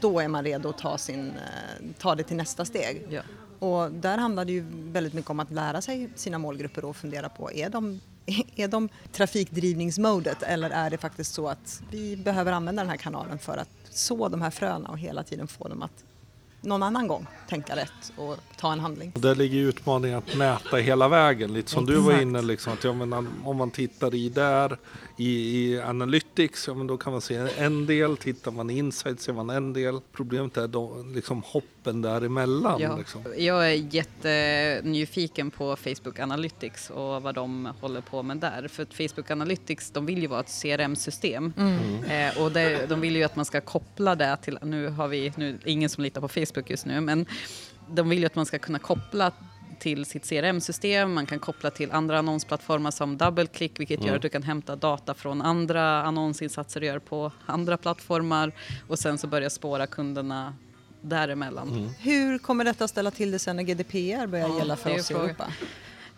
då 0.00 0.20
är 0.20 0.28
man 0.28 0.44
redo 0.44 0.68
att 0.68 0.78
ta, 0.78 0.98
sin, 0.98 1.28
eh, 1.30 1.84
ta 1.98 2.14
det 2.14 2.22
till 2.22 2.36
nästa 2.36 2.64
steg. 2.64 3.06
Ja. 3.10 3.22
Och 3.58 3.90
där 3.92 4.18
handlar 4.18 4.44
det 4.44 4.52
ju 4.52 4.64
väldigt 4.70 5.12
mycket 5.14 5.30
om 5.30 5.40
att 5.40 5.50
lära 5.50 5.80
sig 5.82 6.08
sina 6.16 6.38
målgrupper 6.38 6.84
och 6.84 6.96
fundera 6.96 7.28
på, 7.28 7.52
är 7.52 7.70
de, 7.70 8.00
är 8.56 8.68
de 8.68 8.88
trafikdrivningsmodet 9.12 10.42
eller 10.42 10.70
är 10.70 10.90
det 10.90 10.98
faktiskt 10.98 11.34
så 11.34 11.48
att 11.48 11.82
vi 11.90 12.16
behöver 12.16 12.52
använda 12.52 12.82
den 12.82 12.90
här 12.90 12.96
kanalen 12.96 13.38
för 13.38 13.56
att 13.56 13.68
så 13.90 14.28
de 14.28 14.42
här 14.42 14.50
fröna 14.50 14.88
och 14.88 14.98
hela 14.98 15.22
tiden 15.22 15.48
få 15.48 15.68
dem 15.68 15.82
att 15.82 16.04
någon 16.62 16.82
annan 16.82 17.08
gång 17.08 17.26
tänka 17.48 17.76
rätt 17.76 18.12
och 18.16 18.36
ta 18.56 18.72
en 18.72 18.80
handling. 18.80 19.12
Där 19.14 19.34
ligger 19.34 19.58
utmaningen 19.58 20.18
att 20.18 20.34
mäta 20.34 20.76
hela 20.76 21.08
vägen, 21.08 21.52
lite 21.52 21.70
som 21.70 21.86
du 21.86 21.96
var 21.96 22.20
inne 22.20 22.42
liksom, 22.42 22.72
att 22.72 22.84
ja, 22.84 22.92
men 22.92 23.12
om 23.44 23.56
man 23.56 23.70
tittar 23.70 24.14
i 24.14 24.28
där 24.28 24.78
i, 25.16 25.58
i 25.58 25.80
Analytics, 25.80 26.68
ja, 26.68 26.74
men 26.74 26.86
då 26.86 26.96
kan 26.96 27.12
man 27.12 27.20
se 27.20 27.48
en 27.56 27.86
del, 27.86 28.16
tittar 28.16 28.50
man 28.50 28.70
i 28.70 28.78
Insight 28.78 29.20
ser 29.20 29.32
man 29.32 29.50
en 29.50 29.72
del. 29.72 30.00
Problemet 30.12 30.56
är 30.56 30.68
då 30.68 31.04
liksom 31.14 31.42
hoppen 31.46 32.02
däremellan. 32.02 32.80
Ja. 32.80 32.96
Liksom. 32.96 33.24
Jag 33.36 33.70
är 33.72 33.94
jättenyfiken 33.94 35.50
på 35.50 35.76
Facebook 35.76 36.18
Analytics 36.18 36.90
och 36.90 37.22
vad 37.22 37.34
de 37.34 37.68
håller 37.80 38.00
på 38.00 38.22
med 38.22 38.36
där. 38.36 38.68
För 38.68 38.82
att 38.82 38.94
Facebook 38.94 39.30
Analytics, 39.30 39.90
de 39.90 40.06
vill 40.06 40.22
ju 40.22 40.26
vara 40.26 40.40
ett 40.40 40.62
CRM-system. 40.62 41.52
Eh, 42.08 42.42
och 42.42 42.52
det, 42.52 42.86
de 42.88 43.00
vill 43.00 43.16
ju 43.16 43.22
att 43.22 43.36
man 43.36 43.44
ska 43.44 43.60
koppla 43.60 44.14
det 44.14 44.36
till, 44.42 44.58
nu 44.62 44.88
har 44.88 45.08
vi, 45.08 45.32
nu 45.36 45.58
ingen 45.64 45.88
som 45.88 46.02
litar 46.02 46.20
på 46.20 46.28
Facebook 46.28 46.51
just 46.60 46.86
nu, 46.86 47.00
men 47.00 47.26
de 47.90 48.08
vill 48.08 48.18
ju 48.18 48.26
att 48.26 48.34
man 48.34 48.46
ska 48.46 48.58
kunna 48.58 48.78
koppla 48.78 49.32
till 49.78 50.04
sitt 50.06 50.28
CRM-system, 50.28 51.12
man 51.14 51.26
kan 51.26 51.38
koppla 51.38 51.70
till 51.70 51.92
andra 51.92 52.18
annonsplattformar 52.18 52.90
som 52.90 53.16
DoubleClick 53.18 53.80
vilket 53.80 54.04
gör 54.04 54.16
att 54.16 54.22
du 54.22 54.28
kan 54.28 54.42
hämta 54.42 54.76
data 54.76 55.14
från 55.14 55.42
andra 55.42 56.02
annonsinsatser 56.02 56.80
du 56.80 56.86
gör 56.86 56.98
på 56.98 57.32
andra 57.46 57.76
plattformar 57.76 58.52
och 58.88 58.98
sen 58.98 59.18
så 59.18 59.26
börja 59.26 59.50
spåra 59.50 59.86
kunderna 59.86 60.54
däremellan. 61.00 61.94
Hur 62.00 62.38
kommer 62.38 62.64
detta 62.64 62.88
ställa 62.88 63.10
till 63.10 63.30
det 63.30 63.38
sen 63.38 63.56
när 63.56 63.62
GDPR 63.62 64.26
börjar 64.26 64.48
Ja, 64.48 64.58
gälla 64.58 64.76
för 64.76 64.94
oss 64.94 65.10
i. 65.10 65.14
Europa? 65.14 65.52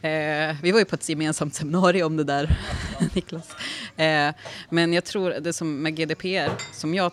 Eh, 0.08 0.56
vi 0.62 0.72
var 0.72 0.78
ju 0.78 0.84
på 0.84 0.94
ett 0.94 1.08
gemensamt 1.08 1.54
seminarium 1.54 2.06
om 2.06 2.16
det 2.16 2.24
där, 2.24 2.58
Niklas. 3.14 3.56
Eh, 3.96 4.34
men 4.70 4.92
jag 4.92 5.04
tror 5.04 5.30
det 5.30 5.52
som 5.52 5.82
med 5.82 5.96
GDPR, 5.96 6.50
som 6.72 6.94
jag, 6.94 7.12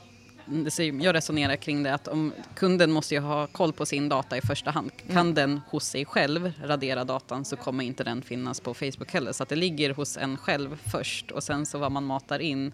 jag 1.02 1.16
resonerar 1.16 1.56
kring 1.56 1.84
det, 1.84 1.94
att 1.94 2.08
om 2.08 2.34
kunden 2.56 2.92
måste 2.92 3.14
ju 3.16 3.20
ha 3.22 3.48
koll 3.48 3.74
på 3.74 3.86
sin 3.86 4.10
data 4.10 4.38
i 4.38 4.42
första 4.42 4.72
hand. 4.72 4.92
Kan 5.14 5.34
den 5.34 5.62
hos 5.70 5.84
sig 5.86 6.06
själv 6.06 6.52
radera 6.64 7.04
datan 7.04 7.46
så 7.46 7.56
kommer 7.56 7.84
inte 7.84 8.04
den 8.04 8.22
finnas 8.22 8.60
på 8.60 8.74
Facebook 8.74 9.12
heller. 9.12 9.32
Så 9.34 9.44
att 9.44 9.50
det 9.50 9.56
ligger 9.56 9.94
hos 9.94 10.18
en 10.18 10.38
själv 10.38 10.78
först 10.92 11.32
och 11.32 11.44
sen 11.44 11.66
så 11.66 11.78
vad 11.78 11.92
man 11.92 12.06
matar 12.06 12.40
in. 12.40 12.72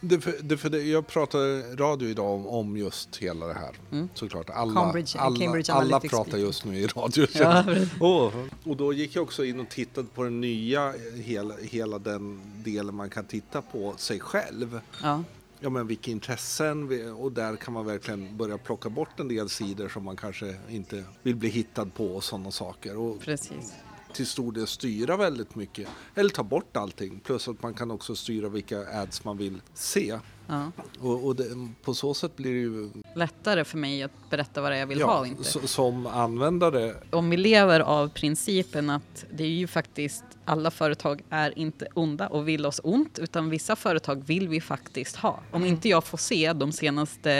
Det, 0.00 0.20
för, 0.20 0.34
det, 0.42 0.56
för 0.56 0.70
det, 0.70 0.82
jag 0.82 1.06
pratade 1.06 1.62
radio 1.76 2.08
idag 2.08 2.30
om, 2.34 2.46
om 2.46 2.76
just 2.76 3.16
hela 3.16 3.46
det 3.46 3.54
här. 3.54 4.06
Såklart. 4.14 4.50
Alla, 4.50 4.80
Cambridge- 4.80 5.18
alla, 5.18 5.38
Cambridge 5.40 5.72
alla 5.72 5.84
Analytics 5.84 6.10
pratar 6.10 6.38
just 6.38 6.64
nu 6.64 6.78
i 6.78 6.86
radio. 6.86 7.26
Ja, 7.34 7.64
Åh, 8.00 8.32
och 8.64 8.76
då 8.76 8.92
gick 8.92 9.16
jag 9.16 9.22
också 9.22 9.44
in 9.44 9.60
och 9.60 9.68
tittade 9.68 10.06
på 10.14 10.22
den 10.24 10.40
nya, 10.40 10.94
hela, 11.16 11.54
hela 11.62 11.98
den 11.98 12.40
delen 12.64 12.94
man 12.94 13.10
kan 13.10 13.24
titta 13.24 13.62
på 13.62 13.94
sig 13.96 14.20
själv. 14.20 14.80
Ja, 15.02 15.22
Ja 15.60 15.70
men 15.70 15.86
vilka 15.86 16.10
intressen 16.10 17.12
och 17.12 17.32
där 17.32 17.56
kan 17.56 17.74
man 17.74 17.86
verkligen 17.86 18.36
börja 18.36 18.58
plocka 18.58 18.88
bort 18.88 19.20
en 19.20 19.28
del 19.28 19.48
sidor 19.48 19.88
som 19.88 20.04
man 20.04 20.16
kanske 20.16 20.56
inte 20.68 21.04
vill 21.22 21.36
bli 21.36 21.48
hittad 21.48 21.86
på 21.86 22.06
och 22.06 22.24
sådana 22.24 22.50
saker. 22.50 22.96
Och 22.96 23.20
precis. 23.20 23.74
till 24.12 24.26
stor 24.26 24.52
del 24.52 24.66
styra 24.66 25.16
väldigt 25.16 25.54
mycket. 25.54 25.88
Eller 26.14 26.30
ta 26.30 26.42
bort 26.42 26.76
allting. 26.76 27.20
Plus 27.20 27.48
att 27.48 27.62
man 27.62 27.74
kan 27.74 27.90
också 27.90 28.16
styra 28.16 28.48
vilka 28.48 29.00
ads 29.00 29.24
man 29.24 29.38
vill 29.38 29.62
se. 29.74 30.18
Ja. 30.46 30.72
Och, 31.00 31.26
och 31.26 31.36
det, 31.36 31.44
på 31.82 31.94
så 31.94 32.14
sätt 32.14 32.36
blir 32.36 32.52
det 32.52 32.60
ju 32.60 32.90
Lättare 33.14 33.64
för 33.64 33.78
mig 33.78 34.02
att 34.02 34.30
berätta 34.30 34.60
vad 34.60 34.72
det 34.72 34.76
är 34.76 34.80
jag 34.80 34.86
vill 34.86 35.02
ha 35.02 35.20
och 35.20 35.26
inte. 35.26 35.68
som 35.68 36.06
användare. 36.06 36.94
om 37.10 37.30
vi 37.30 37.36
lever 37.36 37.80
av 37.80 38.08
principen 38.08 38.90
att 38.90 39.24
det 39.30 39.44
är 39.44 39.48
ju 39.48 39.66
faktiskt 39.66 40.24
alla 40.44 40.70
företag 40.70 41.22
är 41.30 41.58
inte 41.58 41.88
onda 41.94 42.28
och 42.28 42.48
vill 42.48 42.66
oss 42.66 42.80
ont 42.84 43.18
utan 43.18 43.50
vissa 43.50 43.76
företag 43.76 44.24
vill 44.26 44.48
vi 44.48 44.60
faktiskt 44.60 45.16
ha. 45.16 45.40
Om 45.50 45.64
inte 45.64 45.88
jag 45.88 46.04
får 46.04 46.18
se 46.18 46.52
de 46.52 46.72
senaste 46.72 47.32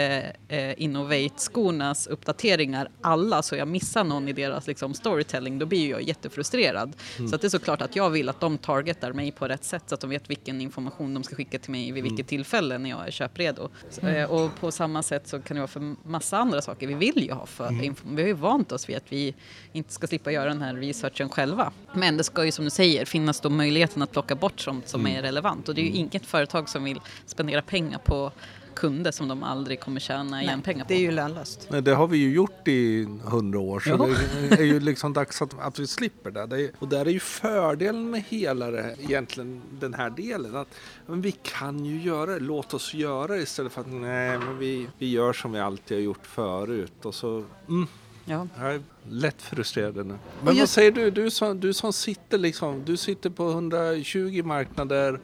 eh, 0.47 0.81
Innovate-skornas 0.81 2.07
uppdateringar 2.07 2.89
alla 3.01 3.41
så 3.41 3.55
jag 3.55 3.67
missar 3.67 4.03
någon 4.03 4.27
i 4.27 4.33
deras 4.33 4.67
liksom, 4.67 4.93
storytelling 4.93 5.59
då 5.59 5.65
blir 5.65 5.89
jag 5.89 6.01
jättefrustrerad. 6.01 6.95
Så 7.29 7.35
att 7.35 7.41
det 7.41 7.47
är 7.47 7.49
såklart 7.49 7.81
att 7.81 7.95
jag 7.95 8.09
vill 8.09 8.29
att 8.29 8.39
de 8.39 8.57
targetar 8.57 9.13
mig 9.13 9.31
på 9.31 9.47
rätt 9.47 9.63
sätt 9.63 9.83
så 9.85 9.95
att 9.95 10.01
de 10.01 10.09
vet 10.09 10.29
vilken 10.29 10.61
information 10.61 11.13
de 11.13 11.23
ska 11.23 11.35
skicka 11.35 11.59
till 11.59 11.71
mig 11.71 11.91
vid 11.91 12.03
vilket 12.03 12.27
tillfälle 12.27 12.77
när 12.77 12.89
jag 12.89 12.96
är 13.05 13.11
köpredo. 13.11 13.69
Så, 13.89 14.07
eh, 14.07 14.31
och 14.31 14.55
på 14.59 14.71
samma 14.71 15.03
sätt 15.03 15.27
så 15.27 15.39
kan 15.39 15.55
det 15.55 15.61
vara 15.61 15.67
för 15.67 15.95
massa 16.03 16.37
andra 16.37 16.61
saker. 16.61 16.87
Vi 16.87 16.93
vill 16.93 17.23
ju 17.23 17.31
ha 17.31 17.45
för 17.45 17.69
info- 17.69 18.15
Vi 18.15 18.21
har 18.21 18.27
ju 18.27 18.33
vant 18.33 18.71
oss 18.71 18.89
vid 18.89 18.97
att 18.97 19.11
vi 19.11 19.35
inte 19.73 19.93
ska 19.93 20.07
slippa 20.07 20.31
göra 20.31 20.49
den 20.49 20.61
här 20.61 20.73
researchen 20.75 21.29
själva. 21.29 21.71
Men 21.93 22.17
det 22.17 22.23
ska 22.23 22.45
ju 22.45 22.51
som 22.51 22.65
du 22.65 22.71
säger 22.71 23.05
finnas 23.05 23.39
då 23.41 23.49
möjligheten 23.49 24.01
att 24.01 24.11
plocka 24.11 24.35
bort 24.35 24.59
sånt 24.59 24.87
som 24.87 25.07
är 25.07 25.21
relevant. 25.21 25.69
Och 25.69 25.75
det 25.75 25.81
är 25.81 25.85
ju 25.85 25.91
inget 25.91 26.25
företag 26.25 26.69
som 26.69 26.83
vill 26.83 26.99
spendera 27.25 27.61
pengar 27.61 27.99
på 28.05 28.31
kunder 28.77 29.11
som 29.11 29.27
de 29.27 29.43
aldrig 29.43 29.79
kommer 29.79 29.99
tjäna 29.99 30.43
igen 30.43 30.61
pengar 30.61 30.83
på. 30.83 30.87
Det 30.87 30.95
är 30.95 30.99
ju 30.99 31.11
lönlöst. 31.11 31.67
Nej, 31.69 31.81
det 31.81 31.93
har 31.95 32.07
vi 32.07 32.17
ju 32.17 32.33
gjort 32.33 32.67
i 32.67 33.07
hundra 33.23 33.59
år 33.59 33.79
så 33.79 33.89
Ja. 33.89 34.07
det 34.49 34.59
är 34.59 34.63
ju 34.65 34.79
liksom 34.79 35.13
dags 35.13 35.41
att, 35.41 35.59
att 35.59 35.79
vi 35.79 35.87
slipper 35.87 36.31
det. 36.31 36.45
det 36.45 36.61
är, 36.61 36.71
och 36.79 36.87
där 36.87 37.05
är 37.05 37.09
ju 37.09 37.19
fördelen 37.19 38.09
med 38.09 38.23
hela 38.29 38.71
det, 38.71 38.95
egentligen 38.99 39.61
den 39.79 39.93
här 39.93 40.09
delen. 40.09 40.55
Att 40.55 40.67
men 41.05 41.21
vi 41.21 41.31
kan 41.31 41.85
ju 41.85 42.01
göra 42.01 42.33
det, 42.33 42.39
låt 42.39 42.73
oss 42.73 42.93
göra 42.93 43.27
det 43.27 43.41
istället 43.41 43.71
för 43.71 43.81
att 43.81 43.87
nej 43.91 44.37
men 44.39 44.57
vi, 44.57 44.87
vi 44.97 45.09
gör 45.11 45.33
som 45.33 45.51
vi 45.51 45.59
alltid 45.59 45.97
har 45.97 46.03
gjort 46.03 46.25
förut. 46.25 47.05
Och 47.05 47.15
så, 47.15 47.43
mm, 47.69 47.87
Ja. 48.29 48.47
jag 48.59 48.73
är 48.75 48.81
lätt 49.09 49.41
frustrerad 49.41 49.95
nu. 49.95 50.03
Men 50.03 50.13
Och 50.13 50.45
vad 50.45 50.55
just- 50.55 50.73
säger 50.73 50.91
du, 50.91 51.11
du 51.11 51.31
som, 51.31 51.59
du 51.59 51.73
som 51.73 51.93
sitter 51.93 52.37
liksom, 52.37 52.83
du 52.85 52.97
sitter 52.97 53.29
på 53.29 53.49
120 53.49 54.41
marknader 54.45 55.19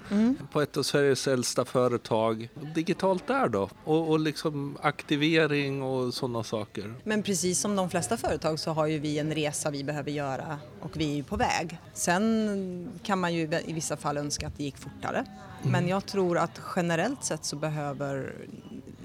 på 0.51 0.61
ett 0.61 0.77
av 0.77 0.83
Sveriges 0.83 1.27
äldsta 1.27 1.65
företag. 1.65 2.49
Digitalt 2.75 3.27
där 3.27 3.47
då? 3.49 3.69
Och, 3.83 4.09
och 4.09 4.19
liksom 4.19 4.77
aktivering 4.81 5.83
och 5.83 6.13
sådana 6.13 6.43
saker. 6.43 6.93
Men 7.03 7.23
precis 7.23 7.59
som 7.59 7.75
de 7.75 7.89
flesta 7.89 8.17
företag 8.17 8.59
så 8.59 8.71
har 8.71 8.85
ju 8.87 8.99
vi 8.99 9.19
en 9.19 9.33
resa 9.35 9.71
vi 9.71 9.83
behöver 9.83 10.11
göra 10.11 10.57
och 10.81 10.91
vi 10.93 11.11
är 11.11 11.15
ju 11.15 11.23
på 11.23 11.35
väg. 11.35 11.77
Sen 11.93 12.89
kan 13.03 13.19
man 13.19 13.33
ju 13.33 13.41
i 13.65 13.73
vissa 13.73 13.97
fall 13.97 14.17
önska 14.17 14.47
att 14.47 14.57
det 14.57 14.63
gick 14.63 14.77
fortare. 14.77 15.25
Men 15.63 15.87
jag 15.87 16.05
tror 16.05 16.37
att 16.37 16.61
generellt 16.75 17.23
sett 17.23 17.45
så 17.45 17.55
behöver 17.55 18.33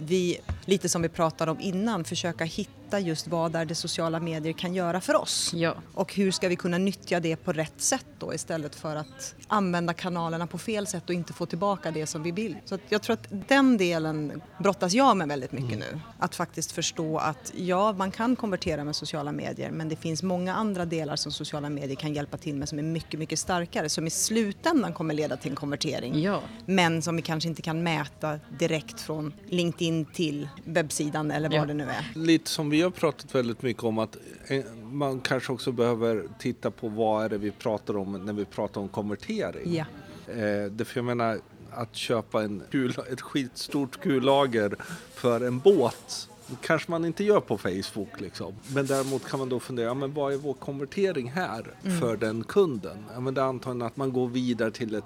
vi, 0.01 0.39
lite 0.65 0.89
som 0.89 1.03
vi 1.03 1.09
pratade 1.09 1.51
om 1.51 1.61
innan, 1.61 2.05
försöka 2.05 2.45
hitta 2.45 2.73
just 2.96 3.27
vad 3.29 3.57
är 3.57 3.64
det 3.64 3.74
sociala 3.74 4.20
medier 4.20 4.53
kan 4.53 4.74
göra 4.74 5.01
för 5.01 5.14
oss. 5.16 5.51
Ja. 5.55 5.74
Och 5.94 6.14
hur 6.14 6.31
ska 6.31 6.48
vi 6.48 6.57
kunna 6.57 6.79
nyttja 6.79 7.20
det 7.20 7.37
på 7.37 7.53
rätt 7.53 7.81
sätt 7.81 8.07
då 8.18 8.35
istället 8.35 8.74
för 8.74 8.96
att 8.96 9.35
använda 9.48 9.94
kanalerna 9.94 10.46
på 10.46 10.59
fel 10.59 10.87
sätt 10.87 11.09
och 11.09 11.14
inte 11.14 11.33
få 11.33 11.46
tillbaka 11.46 11.90
det 11.90 12.07
som 12.07 12.22
vi 12.22 12.31
vill. 12.31 12.57
Så 12.64 12.74
att 12.74 12.81
jag 12.88 13.03
tror 13.03 13.14
att 13.14 13.27
den 13.48 13.77
delen 13.77 14.42
brottas 14.59 14.92
jag 14.92 15.16
med 15.16 15.29
väldigt 15.29 15.53
mycket 15.53 15.79
nu. 15.79 16.01
Att 16.18 16.35
faktiskt 16.35 16.72
förstå 16.72 17.18
att 17.18 17.53
ja, 17.57 17.92
man 17.92 18.11
kan 18.11 18.37
konvertera 18.37 18.85
med 18.85 18.96
sociala 18.96 19.33
medier 19.33 19.70
men 19.70 19.88
det 19.88 19.96
finns 19.96 20.22
många 20.22 20.55
andra 20.55 20.85
delar 20.85 21.16
som 21.16 21.33
sociala 21.33 21.70
medier 21.70 21.96
kan 21.96 22.14
hjälpa 22.14 22.37
till 22.37 22.55
med 22.57 22.68
som 22.68 22.79
är 22.79 22.83
mycket, 22.83 23.20
mycket 23.20 23.38
starkare 23.38 23.88
som 23.88 24.07
i 24.07 24.11
slutändan 24.11 24.92
kommer 24.92 25.14
leda 25.14 25.37
till 25.37 25.51
en 25.51 25.57
konvertering. 25.57 26.22
Ja. 26.22 26.42
Men 26.66 27.03
som 27.03 27.16
vi 27.16 27.22
kanske 27.22 27.48
inte 27.48 27.62
kan 27.62 27.83
mäta 27.83 28.38
direkt 28.59 29.01
från 29.01 29.33
LinkedIn 29.46 30.05
till 30.05 30.48
webbsidan 30.64 31.31
eller 31.31 31.48
vad 31.48 31.59
Ja. 31.59 31.64
det 31.64 31.74
nu 31.74 31.85
är. 31.85 32.12
Lite 32.14 32.51
som 32.51 32.70
vi 32.70 32.78
har 32.83 32.91
pratat 32.91 33.35
väldigt 33.35 33.62
mycket 33.62 33.85
om 33.85 33.99
att 33.99 34.17
eh, 34.47 34.64
man 34.93 35.21
kanske 35.21 35.53
också 35.53 35.73
behöver 35.73 36.29
titta 36.38 36.71
på 36.71 36.88
vad 36.88 37.25
är 37.25 37.29
det 37.29 37.38
vi 37.38 37.51
pratar 37.51 37.97
om 37.97 38.12
när 38.12 38.33
vi 38.33 38.45
pratar 38.45 38.81
om 38.81 38.88
konvertering. 38.88 39.75
Ja. 39.75 39.85
Eh, 40.35 40.64
det 40.71 40.85
för 40.85 40.99
jag 40.99 41.05
menar 41.05 41.38
att 41.71 41.97
köpa 41.97 42.43
en 42.43 42.62
kul, 42.71 42.95
ett 43.12 43.21
skitstort 43.21 44.01
kullager 44.01 44.77
för 45.14 45.41
en 45.41 45.59
båt 45.59 46.29
kanske 46.62 46.91
man 46.91 47.05
inte 47.05 47.25
gör 47.25 47.41
på 47.41 47.59
Facebook 47.59 48.21
liksom. 48.21 48.55
Men 48.75 48.87
däremot 48.87 49.29
kan 49.29 49.38
man 49.38 49.49
då 49.49 49.61
fundera, 49.61 49.87
ja, 49.87 49.95
men 49.95 50.14
vad 50.14 50.33
är 50.33 50.37
vår 50.37 50.55
konvertering 50.55 51.31
här 51.31 51.75
för 52.01 52.17
den 52.17 52.45
kunden? 52.45 53.05
Ja, 53.14 53.21
men 53.21 53.35
det 53.35 53.41
är 53.41 53.45
antagligen 53.45 53.87
att 53.87 53.97
man 53.97 54.12
går 54.12 54.29
vidare 54.29 54.71
till 54.71 54.95
ett 54.95 55.05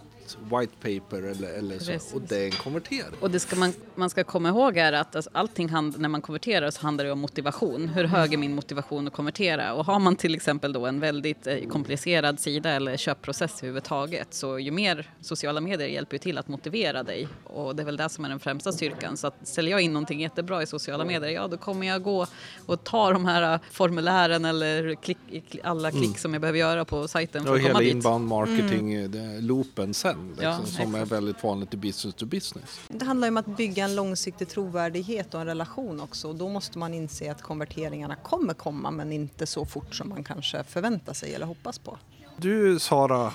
white 0.51 0.73
paper 0.81 1.23
eller, 1.23 1.49
eller 1.49 1.79
så 1.79 1.85
Precis. 1.93 2.15
och 2.15 2.21
det 2.21 2.39
är 2.39 2.45
en 2.45 2.51
konvertering. 2.53 3.15
Och 3.21 3.31
det 3.31 3.41
ska 3.41 3.57
man, 3.57 3.73
man 3.95 4.11
ska 4.11 4.25
komma 4.25 4.49
ihåg 4.49 4.77
är 4.77 4.93
att 4.93 5.17
alltså, 5.17 5.31
allting 5.35 5.69
hand, 5.69 6.01
när 6.01 6.09
man 6.09 6.21
konverterar 6.21 6.71
så 6.71 6.83
handlar 6.83 7.05
det 7.05 7.13
om 7.13 7.19
motivation. 7.21 7.89
Hur 7.89 8.05
hög 8.05 8.33
är 8.35 8.39
min 8.39 8.55
motivation 8.55 9.07
att 9.07 9.13
konvertera? 9.13 9.75
Och 9.75 9.87
har 9.87 9.99
man 9.99 10.17
till 10.17 10.35
exempel 10.35 10.73
då 10.73 10.87
en 10.87 11.01
väldigt 11.01 11.47
eh, 11.47 11.57
komplicerad 11.69 12.41
sida 12.41 12.71
eller 12.71 12.97
köpprocess 12.97 13.59
överhuvudtaget 13.59 14.35
så 14.35 14.59
ju 14.59 14.71
mer 14.71 15.11
sociala 15.21 15.61
medier 15.61 15.89
hjälper 15.89 16.15
ju 16.15 16.19
till 16.19 16.39
att 16.39 16.49
motivera 16.49 17.03
dig. 17.03 17.29
Och 17.45 17.77
det 17.77 17.83
är 17.83 17.85
väl 17.85 17.97
det 17.97 18.09
som 18.09 18.25
är 18.25 18.29
den 18.29 18.41
främsta 18.41 18.73
styrkan. 18.73 19.17
Så 19.17 19.27
att 19.27 19.35
ställer 19.43 19.71
jag 19.71 19.81
in 19.81 19.93
någonting 19.93 20.21
jättebra 20.21 20.63
i 20.63 20.67
sociala 20.67 21.05
medier, 21.05 21.31
ja 21.31 21.49
då 21.49 21.57
kommer 21.57 21.87
jag 21.87 22.03
gå 22.03 22.27
och 22.67 22.85
ta 22.85 23.13
de 23.13 23.25
här 23.25 23.55
eh, 23.55 23.61
formulären 23.71 24.45
eller 24.45 24.95
klick, 24.95 25.19
alla 25.65 25.91
klick 25.91 26.19
som 26.19 26.33
jag 26.33 26.41
behöver 26.41 26.59
göra 26.59 26.85
på 26.85 27.09
sajten 27.09 27.43
för 27.45 27.51
Och 27.51 27.57
att 27.57 27.63
komma 27.63 27.69
hela 27.69 27.81
dit. 27.81 27.95
inbound 27.95 28.29
marketing-loopen 28.29 29.93
sen. 29.93 30.22
liksom, 30.29 30.45
Ja, 30.45 30.57
som 30.57 30.65
exakt. 30.65 30.97
är 30.97 31.05
väldigt 31.15 31.45
vanligt 31.45 31.75
i 31.75 31.77
business 31.77 32.15
to 32.15 32.27
business. 32.27 32.81
Det 32.89 33.05
handlar 33.05 33.27
ju 33.29 33.31
om 33.31 33.37
att 33.37 33.57
bygga 33.57 33.85
en 33.85 33.95
långsiktig 33.97 34.49
trovärdighet 34.49 35.35
och 35.35 35.41
en 35.41 35.47
relation 35.47 36.01
också 36.01 36.29
och 36.29 36.35
då 36.37 36.49
måste 36.49 36.79
man 36.79 36.95
inse 36.95 37.31
att 37.31 37.43
konverteringarna 37.43 38.15
kommer 38.17 38.55
komma 38.55 38.91
men 38.91 39.13
inte 39.13 39.47
så 39.47 39.65
fort 39.67 39.95
som 39.95 40.09
man 40.09 40.25
kanske 40.25 40.65
förväntar 40.65 41.13
sig 41.13 41.35
eller 41.35 41.47
hoppas 41.47 41.79
på. 41.79 41.99
Du 42.37 42.79
Sara 42.79 43.33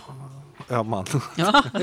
Öhman, 0.70 1.06
Ja. 1.38 1.64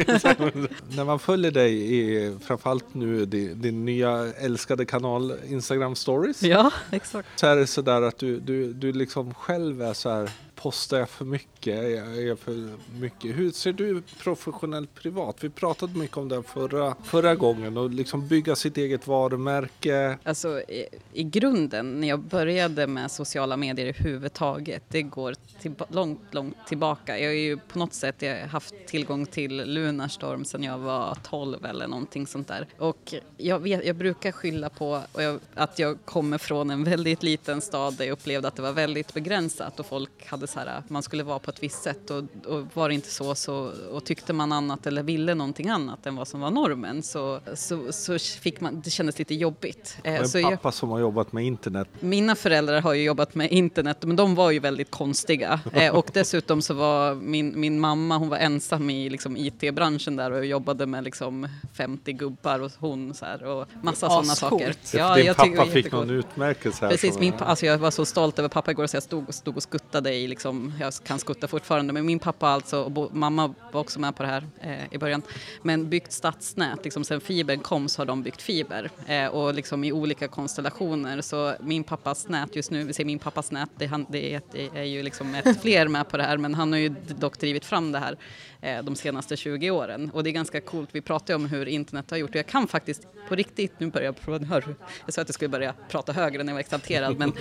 när 0.88 1.04
man 1.04 1.18
följer 1.18 1.50
dig 1.50 1.94
i 1.98 2.36
framförallt 2.46 2.94
nu 2.94 3.26
din, 3.26 3.60
din 3.62 3.84
nya 3.84 4.32
älskade 4.34 4.84
kanal 4.84 5.34
Instagram 5.48 5.94
stories 5.94 6.42
ja, 6.42 6.70
exakt. 6.90 7.28
så 7.36 7.46
är 7.46 7.56
det 7.56 7.66
sådär 7.66 8.02
att 8.02 8.18
du, 8.18 8.40
du, 8.40 8.72
du 8.72 8.92
liksom 8.92 9.34
själv 9.34 9.82
är 9.82 9.94
så 9.94 10.10
här 10.10 10.30
postar 10.54 10.98
jag 10.98 11.08
för 11.08 11.24
mycket? 11.24 11.74
Är 11.74 11.88
jag, 11.88 12.28
är 12.28 12.36
för 12.36 12.76
mycket? 13.00 13.36
Hur 13.36 13.50
ser 13.50 13.72
du 13.72 14.02
professionellt 14.18 14.94
privat? 14.94 15.36
Vi 15.40 15.50
pratade 15.50 15.98
mycket 15.98 16.16
om 16.16 16.28
det 16.28 16.42
förra, 16.42 16.94
förra 17.04 17.34
gången 17.34 17.76
och 17.76 17.90
liksom 17.90 18.28
bygga 18.28 18.56
sitt 18.56 18.76
eget 18.76 19.06
varumärke. 19.06 20.18
Alltså 20.24 20.60
i, 20.60 20.86
i 21.12 21.22
grunden, 21.22 22.00
när 22.00 22.08
jag 22.08 22.20
började 22.20 22.86
med 22.86 23.10
sociala 23.10 23.56
medier 23.56 23.86
överhuvudtaget, 23.86 24.82
det 24.88 25.02
går 25.02 25.34
till, 25.60 25.74
långt, 25.88 26.20
långt 26.30 26.56
tillbaka. 26.66 27.18
Jag 27.18 27.28
har 27.28 27.34
ju 27.34 27.56
på 27.56 27.78
något 27.78 27.94
sätt 27.94 28.22
jag 28.22 28.46
haft 28.46 28.74
tillgång 28.86 29.26
till 29.26 29.56
Lunarstorm 29.56 30.44
sedan 30.44 30.62
jag 30.62 30.78
var 30.78 31.16
12 31.22 31.64
eller 31.64 31.88
någonting 31.88 32.26
sånt 32.26 32.48
där. 32.48 32.66
Och 32.78 33.14
jag, 33.36 33.58
vet, 33.58 33.86
jag 33.86 33.96
brukar 33.96 34.32
skylla 34.32 34.68
på 34.68 35.02
och 35.12 35.22
jag, 35.22 35.40
att 35.54 35.78
jag 35.78 35.98
kommer 36.04 36.38
från 36.38 36.70
en 36.70 36.84
väldigt 36.84 37.22
liten 37.22 37.60
stad 37.60 37.94
där 37.94 38.04
jag 38.04 38.12
upplevde 38.12 38.48
att 38.48 38.56
det 38.56 38.62
var 38.62 38.72
väldigt 38.72 39.14
begränsat 39.14 39.80
och 39.80 39.86
folk 39.86 40.26
hade 40.26 40.43
så 40.46 40.58
här, 40.60 40.82
man 40.88 41.02
skulle 41.02 41.22
vara 41.22 41.38
på 41.38 41.50
ett 41.50 41.62
visst 41.62 41.82
sätt 41.82 42.10
och, 42.10 42.24
och 42.46 42.66
var 42.74 42.88
det 42.88 42.94
inte 42.94 43.10
så, 43.10 43.34
så 43.34 43.72
och 43.92 44.04
tyckte 44.04 44.32
man 44.32 44.52
annat 44.52 44.86
eller 44.86 45.02
ville 45.02 45.34
någonting 45.34 45.68
annat 45.68 46.06
än 46.06 46.16
vad 46.16 46.28
som 46.28 46.40
var 46.40 46.50
normen 46.50 47.02
så, 47.02 47.40
så, 47.54 47.92
så 47.92 48.18
fick 48.18 48.60
man, 48.60 48.80
det 48.84 48.90
kändes 48.90 49.18
lite 49.18 49.34
jobbigt. 49.34 49.96
Eh, 50.04 50.14
En 50.14 50.28
så 50.28 50.38
jag- 50.38 50.50
pappa 50.50 50.72
som 50.72 50.90
har 50.90 50.98
jobbat 50.98 51.32
med 51.32 51.44
internet. 51.44 51.88
mina 52.00 52.34
föräldrar 52.34 52.80
har 52.80 52.94
ju 52.94 53.02
jobbat 53.02 53.34
med 53.34 53.52
internet, 53.52 53.96
men 54.00 54.16
de 54.16 54.34
var 54.34 54.50
ju 54.50 54.58
väldigt 54.58 54.90
konstiga. 54.90 55.60
Eh, 55.74 55.94
och 55.94 56.10
dessutom 56.12 56.62
så 56.62 56.74
var 56.74 57.14
min, 57.14 57.60
min 57.60 57.80
mamma, 57.80 58.18
hon 58.18 58.28
var 58.28 58.36
ensam 58.36 58.90
i 58.90 59.10
liksom, 59.10 59.36
IT-branschen 59.36 60.16
där 60.16 60.30
och 60.30 60.46
jobbade 60.46 60.86
med 60.86 61.04
liksom 61.04 61.48
50 61.72 62.12
gubbar 62.12 62.60
och 62.60 62.70
hon 62.78 63.14
så 63.14 63.24
här, 63.24 63.44
och 63.44 63.68
massa 63.82 64.08
sådana 64.08 64.34
saker. 64.34 64.58
Din 64.66 65.00
jag 65.00 65.14
tycker 65.16 65.50
det 65.50 65.56
pappa 65.56 65.70
fick 65.70 65.92
någon 65.92 66.10
utmärkelse 66.10 66.84
här. 66.84 66.90
Precis, 66.90 67.18
min, 67.18 67.32
alltså 67.38 67.66
jag 67.66 67.78
var 67.78 67.90
så 67.90 68.04
stolt 68.04 68.38
över 68.38 68.48
pappa 68.48 68.70
igår 68.70 68.86
så 68.86 68.96
jag 68.96 69.02
stod, 69.02 69.34
stod 69.34 69.56
och 69.56 69.62
skuttade 69.62 70.14
i, 70.14 70.26
liksom, 70.34 70.72
jag 70.80 70.92
kan 71.04 71.18
skutta 71.18 71.48
fortfarande, 71.48 71.92
men 71.92 72.06
min 72.06 72.18
pappa 72.18 72.48
alltså, 72.48 72.82
och 72.82 72.90
bo, 72.90 73.08
mamma 73.12 73.54
var 73.72 73.80
också 73.80 74.00
med 74.00 74.16
på 74.16 74.22
det 74.22 74.28
här 74.28 74.46
eh, 74.60 74.94
i 74.94 74.98
början, 74.98 75.22
men 75.62 75.88
byggt 75.88 76.12
stadsnät, 76.12 76.84
liksom 76.84 77.04
sen 77.04 77.20
fibern 77.20 77.60
kom 77.60 77.88
så 77.88 78.00
har 78.00 78.06
de 78.06 78.22
byggt 78.22 78.42
fiber 78.42 78.90
eh, 79.06 79.26
och 79.26 79.54
liksom 79.54 79.84
i 79.84 79.92
olika 79.92 80.28
konstellationer 80.28 81.20
så 81.20 81.54
min 81.60 81.84
pappas 81.84 82.28
nät 82.28 82.56
just 82.56 82.70
nu, 82.70 82.84
vi 82.84 82.92
säger 82.92 83.06
min 83.06 83.18
pappas 83.18 83.52
nät, 83.52 83.70
det, 83.76 83.84
är 83.84 83.88
han, 83.88 84.06
det, 84.08 84.34
är, 84.34 84.42
det 84.52 84.68
är 84.74 84.82
ju 84.82 85.02
liksom 85.02 85.34
ett 85.34 85.60
fler 85.62 85.88
med 85.88 86.08
på 86.08 86.16
det 86.16 86.22
här 86.22 86.36
men 86.36 86.54
han 86.54 86.72
har 86.72 86.78
ju 86.78 86.88
dock 87.18 87.38
drivit 87.38 87.64
fram 87.64 87.92
det 87.92 87.98
här 87.98 88.16
eh, 88.60 88.82
de 88.82 88.96
senaste 88.96 89.36
20 89.36 89.70
åren 89.70 90.10
och 90.10 90.24
det 90.24 90.30
är 90.30 90.32
ganska 90.32 90.60
coolt, 90.60 90.88
vi 90.92 91.00
pratar 91.00 91.34
ju 91.34 91.36
om 91.36 91.46
hur 91.46 91.68
internet 91.68 92.10
har 92.10 92.18
gjort 92.18 92.30
och 92.30 92.36
jag 92.36 92.46
kan 92.46 92.68
faktiskt 92.68 93.06
på 93.28 93.34
riktigt, 93.34 93.72
nu 93.80 93.86
börjar 93.86 94.14
jag 94.26 94.38
hör, 94.38 94.64
jag 95.04 95.14
sa 95.14 95.22
att 95.22 95.28
jag 95.28 95.34
skulle 95.34 95.48
börja 95.48 95.74
prata 95.88 96.12
högre 96.12 96.42
när 96.42 96.52
jag 96.52 96.54
var 96.54 96.60
exalterad 96.60 97.18
men 97.18 97.32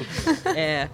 eh, 0.58 0.89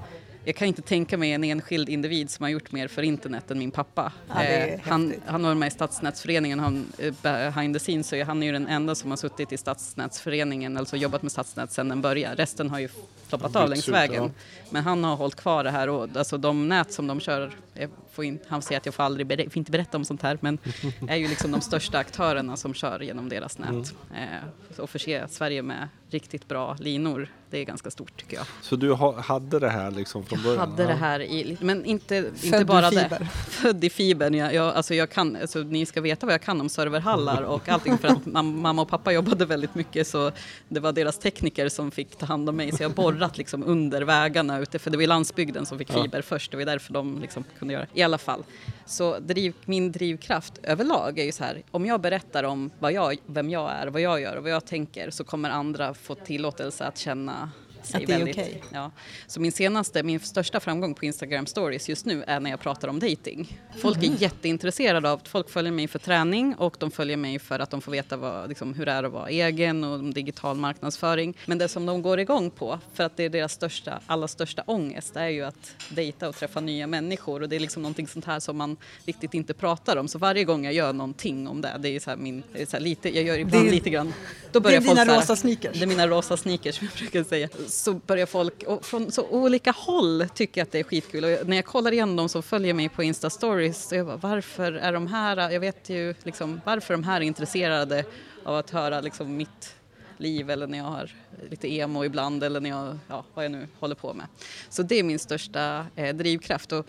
jag 0.46 0.56
kan 0.56 0.68
inte 0.68 0.82
tänka 0.82 1.18
mig 1.18 1.32
en 1.32 1.44
enskild 1.44 1.90
individ 1.90 2.30
som 2.30 2.44
har 2.44 2.50
gjort 2.50 2.72
mer 2.72 2.88
för 2.88 3.02
internet 3.02 3.52
än 3.52 3.60
min 3.60 3.72
pappa. 3.72 4.12
Ja, 4.28 4.44
Eh, 4.44 4.80
han, 4.84 5.14
han 5.26 5.44
var 5.44 5.56
med 5.56 5.68
i 5.68 5.72
Stadsnätsföreningen, 5.72 6.60
han, 6.60 6.86
eh, 6.98 7.14
behind 7.22 7.76
the 7.76 7.80
scenes, 7.80 8.08
så 8.08 8.16
är 8.16 8.26
han 8.26 8.44
är 8.44 8.48
ju 8.48 8.54
den 8.54 8.68
enda 8.68 8.96
som 8.96 9.10
har 9.10 9.18
suttit 9.18 9.52
i 9.52 9.58
Stadsnätsföreningen, 9.58 10.78
alltså 10.78 10.98
jobbat 10.98 11.22
med 11.22 11.32
stadsnät 11.32 11.72
sedan 11.72 11.90
den 11.90 12.02
började. 12.02 12.36
Resten 12.36 12.70
har 12.70 12.80
ju 12.80 12.90
floppat 13.28 13.56
av 13.56 13.70
längs 13.70 13.88
ut, 13.88 13.94
vägen. 13.94 14.24
ja. 14.24 14.30
Men 14.70 14.84
han 14.84 15.04
har 15.04 15.16
hållit 15.16 15.36
kvar 15.36 15.64
det 15.64 15.72
här 15.72 15.90
och 15.90 16.08
alltså 16.16 16.38
de 16.38 16.68
nät 16.68 16.92
som 16.92 17.08
de 17.08 17.20
kör, 17.20 17.52
jag 17.74 17.90
får 18.12 18.26
in, 18.26 18.40
han 18.48 18.62
säger 18.62 18.80
att 18.80 18.86
jag 18.86 18.96
får 18.96 19.04
aldrig 19.04 19.28
ber, 19.28 19.38
får 19.38 19.58
inte 19.58 19.72
berätta 19.72 19.98
om 19.98 20.06
sånt 20.06 20.22
här, 20.22 20.38
men 20.42 20.58
är 21.08 21.16
ju 21.16 21.28
liksom 21.28 21.52
de 21.52 21.62
största 21.62 21.98
aktörerna 21.98 22.58
som 22.58 22.74
kör 22.74 23.00
genom 23.00 23.30
deras 23.30 23.58
nät. 23.58 23.70
Mm. 23.70 23.84
Eh, 24.16 24.80
och 24.80 24.90
förse 24.90 25.28
Sverige 25.30 25.62
med 25.62 25.88
riktigt 26.10 26.48
bra 26.48 26.76
linor, 26.80 27.28
det 27.50 27.58
är 27.58 27.64
ganska 27.66 27.92
stort 27.92 28.18
tycker 28.18 28.38
jag. 28.38 28.46
Så 28.62 28.76
du 28.76 28.92
ha, 28.94 29.22
hade 29.22 29.60
det 29.60 29.70
här 29.70 29.92
liksom 29.92 30.26
från 30.26 30.40
Jag 30.40 30.44
början? 30.46 30.70
hade 30.70 30.84
Ja. 30.84 30.90
det 30.90 30.96
här 30.96 31.20
i, 31.22 31.58
men 31.62 31.86
inte, 31.86 32.32
inte 32.44 32.66
bara 32.66 32.90
det. 32.90 33.04
fiber. 33.04 33.24
Född 33.50 33.84
i 33.84 33.90
fibern. 33.90 34.34
Jag, 34.34 34.54
jag, 34.54 34.76
alltså 34.76 34.96
jag 34.96 35.10
kan, 35.10 35.36
alltså 35.36 35.60
ni 35.60 35.86
ska 35.86 36.02
veta 36.02 36.26
vad 36.26 36.34
jag 36.34 36.42
kan 36.42 36.62
om 36.62 36.70
serverhallar 36.70 37.42
och 37.42 37.70
allting 37.70 37.98
för 37.98 38.08
att 38.08 38.26
mam, 38.26 38.62
mamma 38.62 38.82
och 38.82 38.90
pappa 38.90 39.12
jobbade 39.12 39.46
väldigt 39.46 39.76
mycket 39.76 40.08
så 40.08 40.32
det 40.68 40.80
var 40.80 40.92
deras 40.92 41.18
tekniker 41.20 41.70
som 41.70 41.92
fick 41.92 42.16
ta 42.18 42.26
hand 42.26 42.50
om 42.50 42.56
mig 42.56 42.72
så 42.72 42.84
jag 42.84 42.90
har 42.90 42.96
borrat 42.96 43.38
liksom 43.38 43.64
under 43.64 44.02
vägarna 44.02 44.60
ute 44.60 44.80
för 44.80 44.92
det 44.92 44.98
var 44.98 45.08
landsbygden 45.08 45.66
som 45.66 45.78
fick 45.78 45.90
Ja. 45.94 46.04
fiber 46.04 46.22
först. 46.22 46.52
Det 46.52 46.58
var 46.58 46.66
därför 46.66 46.94
de 46.94 47.22
liksom 47.22 47.44
kunde 47.60 47.74
göra. 47.74 47.86
I 47.94 48.02
alla 48.02 48.18
fall. 48.18 48.44
Så 48.86 49.20
driv, 49.20 49.54
min 49.66 49.92
drivkraft 49.92 50.60
överlag 50.64 51.20
är 51.20 51.24
ju 51.24 51.32
så 51.32 51.44
här, 51.44 51.62
om 51.72 51.86
jag 51.86 52.02
berättar 52.02 52.44
om 52.44 52.70
vad 52.80 52.92
jag, 52.94 53.18
vem 53.26 53.50
jag 53.50 53.72
är, 53.72 53.88
vad 53.88 54.02
jag 54.02 54.22
gör 54.22 54.36
och 54.36 54.44
vad 54.44 54.52
jag 54.52 54.66
tänker 54.66 55.10
så 55.12 55.24
kommer 55.24 55.50
andra 55.50 55.94
få 56.00 56.16
tillåtelse 56.16 56.86
att 56.86 56.98
känna 56.98 57.52
sig 57.90 58.02
Att 58.02 58.08
det 58.08 58.14
är 58.14 58.18
väldigt... 58.18 58.38
okej. 58.38 58.64
Ja. 58.74 58.92
Så 59.28 59.40
min 59.42 59.52
senaste, 59.52 60.04
min 60.04 60.20
största 60.20 60.60
framgång 60.60 60.94
på 60.94 61.06
Instagram 61.06 61.46
stories 61.46 61.90
just 61.90 62.06
nu 62.06 62.24
är 62.28 62.40
när 62.40 62.50
jag 62.50 62.60
pratar 62.60 62.88
om 62.88 63.00
dating. 63.00 63.60
Folk 63.82 63.98
Mm. 63.98 64.14
är 64.14 64.22
jätteintresserade 64.22 65.12
av, 65.12 65.22
folk 65.24 65.50
följer 65.50 65.72
mig 65.72 65.88
för 65.88 66.00
träning 66.00 66.56
och 66.56 66.76
de 66.80 66.92
följer 66.92 67.18
mig 67.18 67.40
för 67.40 67.60
att 67.60 67.70
de 67.70 67.82
får 67.82 67.92
veta 67.92 68.18
vad, 68.18 68.50
liksom, 68.50 68.74
hur 68.74 68.86
det 68.86 68.92
är 68.92 69.04
att 69.04 69.12
vara 69.12 69.30
egen 69.30 69.84
och 69.84 70.04
digital 70.14 70.56
marknadsföring. 70.58 71.38
Men 71.46 71.58
det 71.58 71.68
som 71.68 71.86
de 71.86 72.02
går 72.02 72.20
igång 72.20 72.52
på, 72.52 72.80
för 72.94 73.04
att 73.04 73.18
det 73.18 73.24
är 73.24 73.30
deras 73.30 73.54
största, 73.54 74.00
allra 74.08 74.28
största 74.28 74.64
ångest, 74.66 75.16
är 75.16 75.28
ju 75.28 75.44
att 75.46 75.76
dejta 75.90 76.30
och 76.30 76.36
träffa 76.36 76.60
nya 76.60 76.88
människor 76.88 77.42
och 77.42 77.50
det 77.50 77.56
är 77.56 77.60
liksom 77.60 77.82
någonting 77.82 78.08
sånt 78.08 78.26
här 78.26 78.40
som 78.40 78.58
man 78.58 78.78
riktigt 79.06 79.34
inte 79.34 79.54
pratar 79.54 79.98
om. 79.98 80.08
Så 80.08 80.18
varje 80.20 80.44
gång 80.44 80.66
jag 80.66 80.74
gör 80.74 80.94
någonting 80.94 81.48
om 81.48 81.62
det, 81.62 81.76
det 81.80 81.90
är 81.96 82.00
så 82.00 82.16
min, 82.18 82.44
det 82.54 82.62
är 82.62 82.66
så 82.66 82.80
lite, 82.80 83.16
jag 83.16 83.24
gör 83.24 83.38
ibland 83.38 83.66
Det 83.66 83.70
är- 83.70 83.72
lite 83.74 83.90
grann, 83.90 84.08
då 84.08 84.14
Det 84.52 84.60
börjar 84.60 84.78
är 84.78 84.82
folk 84.82 85.00
dina 85.00 85.12
här, 85.12 85.22
rosa 85.22 85.36
sneakers. 85.36 85.78
det 85.80 85.84
är 85.84 85.88
mina 85.88 86.08
rosa 86.08 86.38
sneakers 86.38 86.76
som 86.78 86.88
jag 86.88 86.98
brukar 87.12 87.24
säga. 87.30 87.50
Så 87.80 87.94
börjar 87.94 88.26
folk, 88.26 88.64
och 88.64 88.86
från 88.86 89.12
så 89.12 89.28
olika 89.28 89.72
håll 89.72 90.28
tycka 90.34 90.64
att 90.64 90.72
det 90.72 90.80
är 90.80 90.84
skitkul. 90.84 91.24
Och 91.24 91.48
när 91.48 91.56
jag 91.56 91.66
kollar 91.66 91.92
igen 91.92 92.16
de 92.16 92.30
som 92.30 92.44
följer 92.44 92.74
mig 92.74 92.90
på 92.90 93.04
Insta 93.04 93.30
stories, 93.30 93.88
så 93.88 93.96
jag 93.96 94.06
bara, 94.06 94.18
varför 94.18 94.72
är 94.72 94.94
de 94.94 95.08
här, 95.08 95.52
jag 95.52 95.60
vet 95.60 95.90
ju 95.90 96.14
liksom, 96.24 96.62
varför 96.66 96.94
de 96.94 97.04
här 97.04 97.22
är 97.22 97.26
intresserade 97.26 98.06
av 98.44 98.56
att 98.56 98.70
höra 98.70 99.02
liksom 99.02 99.38
mitt 99.38 99.76
liv 100.18 100.50
eller 100.50 100.68
när 100.68 100.78
jag 100.78 100.86
har 100.86 101.12
lite 101.50 101.74
emo 101.74 102.06
ibland 102.06 102.44
eller 102.44 102.60
när 102.60 102.70
jag, 102.70 102.98
ja, 103.08 103.26
vad 103.34 103.46
jag 103.46 103.52
nu 103.52 103.68
håller 103.80 103.96
på 103.96 104.14
med. 104.14 104.28
Så 104.70 104.84
det 104.84 104.96
är 104.96 105.04
min 105.04 105.20
största 105.20 105.86
eh, 105.96 106.16
drivkraft. 106.16 106.72
Och 106.72 106.88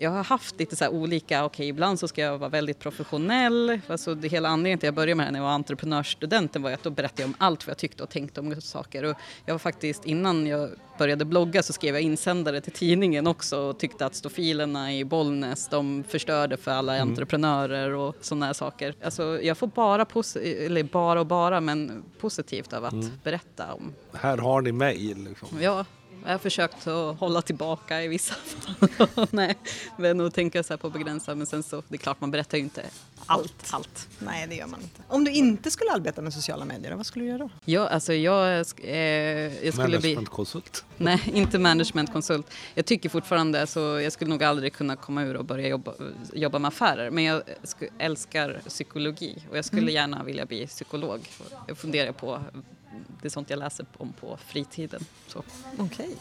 jag 0.00 0.10
har 0.10 0.24
haft 0.24 0.58
lite 0.58 0.76
så 0.76 0.88
olika, 0.88 1.44
okej 1.44 1.68
ibland 1.68 1.98
så 1.98 2.08
ska 2.08 2.20
jag 2.20 2.38
vara 2.38 2.50
väldigt 2.50 2.78
professionell. 2.78 3.80
Alltså 3.86 4.14
det 4.14 4.28
hela 4.28 4.48
anledningen 4.48 4.78
till 4.78 4.86
att 4.86 4.88
jag 4.88 4.94
började 4.94 5.14
med 5.14 5.26
det 5.26 5.30
när 5.30 5.38
jag 5.38 5.44
var 5.44 5.52
entreprenörsstudenten 5.52 6.62
var 6.62 6.70
att 6.70 6.82
då 6.82 6.90
berättade 6.90 7.22
jag 7.22 7.28
om 7.28 7.34
allt 7.38 7.66
vad 7.66 7.70
jag 7.70 7.78
tyckte 7.78 8.02
och 8.02 8.10
tänkte 8.10 8.40
om 8.40 8.60
saker. 8.60 9.04
Och 9.04 9.16
jag 9.46 9.54
var 9.54 9.58
faktiskt, 9.58 10.04
innan 10.04 10.46
jag 10.46 10.70
började 10.98 11.24
blogga 11.24 11.62
så 11.62 11.72
skrev 11.72 11.94
jag 11.94 12.02
insändare 12.02 12.60
till 12.60 12.72
tidningen 12.72 13.26
också 13.26 13.58
och 13.60 13.78
tyckte 13.78 14.06
att 14.06 14.14
stofilerna 14.14 14.94
i 14.94 15.04
Bollnäs 15.04 15.68
de 15.68 16.04
förstörde 16.08 16.56
för 16.56 16.70
alla 16.70 17.00
entreprenörer 17.00 17.94
och 17.94 18.16
sådana 18.20 18.46
här 18.46 18.52
saker. 18.52 18.94
Alltså 19.04 19.40
jag 19.42 19.58
får 19.58 19.66
bara, 19.66 20.06
eller 20.44 20.82
bara 20.82 21.20
och 21.20 21.26
bara, 21.26 21.60
men 21.60 22.02
positivt 22.20 22.72
av 22.72 22.84
att 22.84 23.22
berätta 23.24 23.74
om. 23.74 23.94
Här 24.12 24.38
har 24.38 24.60
ni 24.60 24.72
mig. 24.72 25.14
Liksom. 25.14 25.48
Ja, 25.60 25.84
jag 26.24 26.30
har 26.30 26.38
försökt 26.38 26.86
att 26.86 27.18
hålla 27.18 27.42
tillbaka 27.42 28.02
i 28.02 28.08
vissa 28.08 28.34
fall. 28.34 29.26
Nej, 29.30 29.54
men 29.98 30.20
att 30.20 30.34
tänka 30.34 30.62
så 30.62 30.72
här 30.72 30.78
på 30.78 30.90
begränsa. 30.90 31.34
Men 31.34 31.46
sen 31.46 31.62
så, 31.62 31.82
det 31.88 31.94
är 31.94 31.98
klart 31.98 32.20
man 32.20 32.30
berättar 32.30 32.58
ju 32.58 32.64
inte 32.64 32.84
allt. 33.26 33.66
allt. 33.70 34.08
Nej, 34.18 34.46
det 34.48 34.54
gör 34.54 34.66
man 34.66 34.80
inte. 34.82 35.02
Om 35.08 35.24
du 35.24 35.30
inte 35.30 35.70
skulle 35.70 35.90
arbeta 35.90 36.22
med 36.22 36.32
sociala 36.34 36.64
medier, 36.64 36.92
vad 36.94 37.06
skulle 37.06 37.24
du 37.24 37.28
göra 37.28 37.38
då? 37.38 37.50
Ja, 37.64 37.88
alltså 37.88 38.12
jag, 38.14 38.48
eh, 38.48 38.94
jag 39.64 39.74
skulle 39.74 39.86
bli... 39.98 40.14
Managementkonsult. 40.14 40.84
Nej, 40.96 41.20
inte 41.34 41.58
managementkonsult. 41.58 42.46
Jag 42.74 42.86
tycker 42.86 43.08
fortfarande, 43.08 43.60
alltså, 43.60 44.00
jag 44.00 44.12
skulle 44.12 44.30
nog 44.30 44.44
aldrig 44.44 44.72
kunna 44.72 44.96
komma 44.96 45.22
ur 45.22 45.36
och 45.36 45.44
börja 45.44 45.68
jobba, 45.68 45.94
jobba 46.32 46.58
med 46.58 46.68
affärer. 46.68 47.10
Men 47.10 47.24
jag 47.24 47.42
sk- 47.62 47.88
älskar 47.98 48.60
psykologi 48.68 49.42
och 49.50 49.56
jag 49.58 49.64
skulle 49.64 49.92
gärna 49.92 50.22
vilja 50.24 50.46
bli 50.46 50.66
psykolog. 50.66 51.20
Jag 51.66 51.78
funderar 51.78 52.12
på, 52.12 52.42
det 53.22 53.28
är 53.28 53.30
sånt 53.30 53.50
jag 53.50 53.58
läser 53.58 53.86
om 53.96 54.12
på 54.12 54.36
fritiden. 54.36 55.04
Så, 55.26 55.42
Okej. 55.78 56.16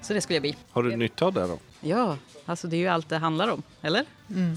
så 0.00 0.14
det 0.14 0.20
skulle 0.20 0.36
jag 0.36 0.42
bli. 0.42 0.56
Har 0.70 0.82
du 0.82 0.96
nytta 0.96 1.26
av 1.26 1.32
det 1.32 1.46
då? 1.46 1.58
Ja, 1.80 2.16
alltså 2.44 2.68
det 2.68 2.76
är 2.76 2.78
ju 2.78 2.86
allt 2.86 3.08
det 3.08 3.18
handlar 3.18 3.48
om, 3.48 3.62
eller? 3.82 4.04
Mm. 4.30 4.56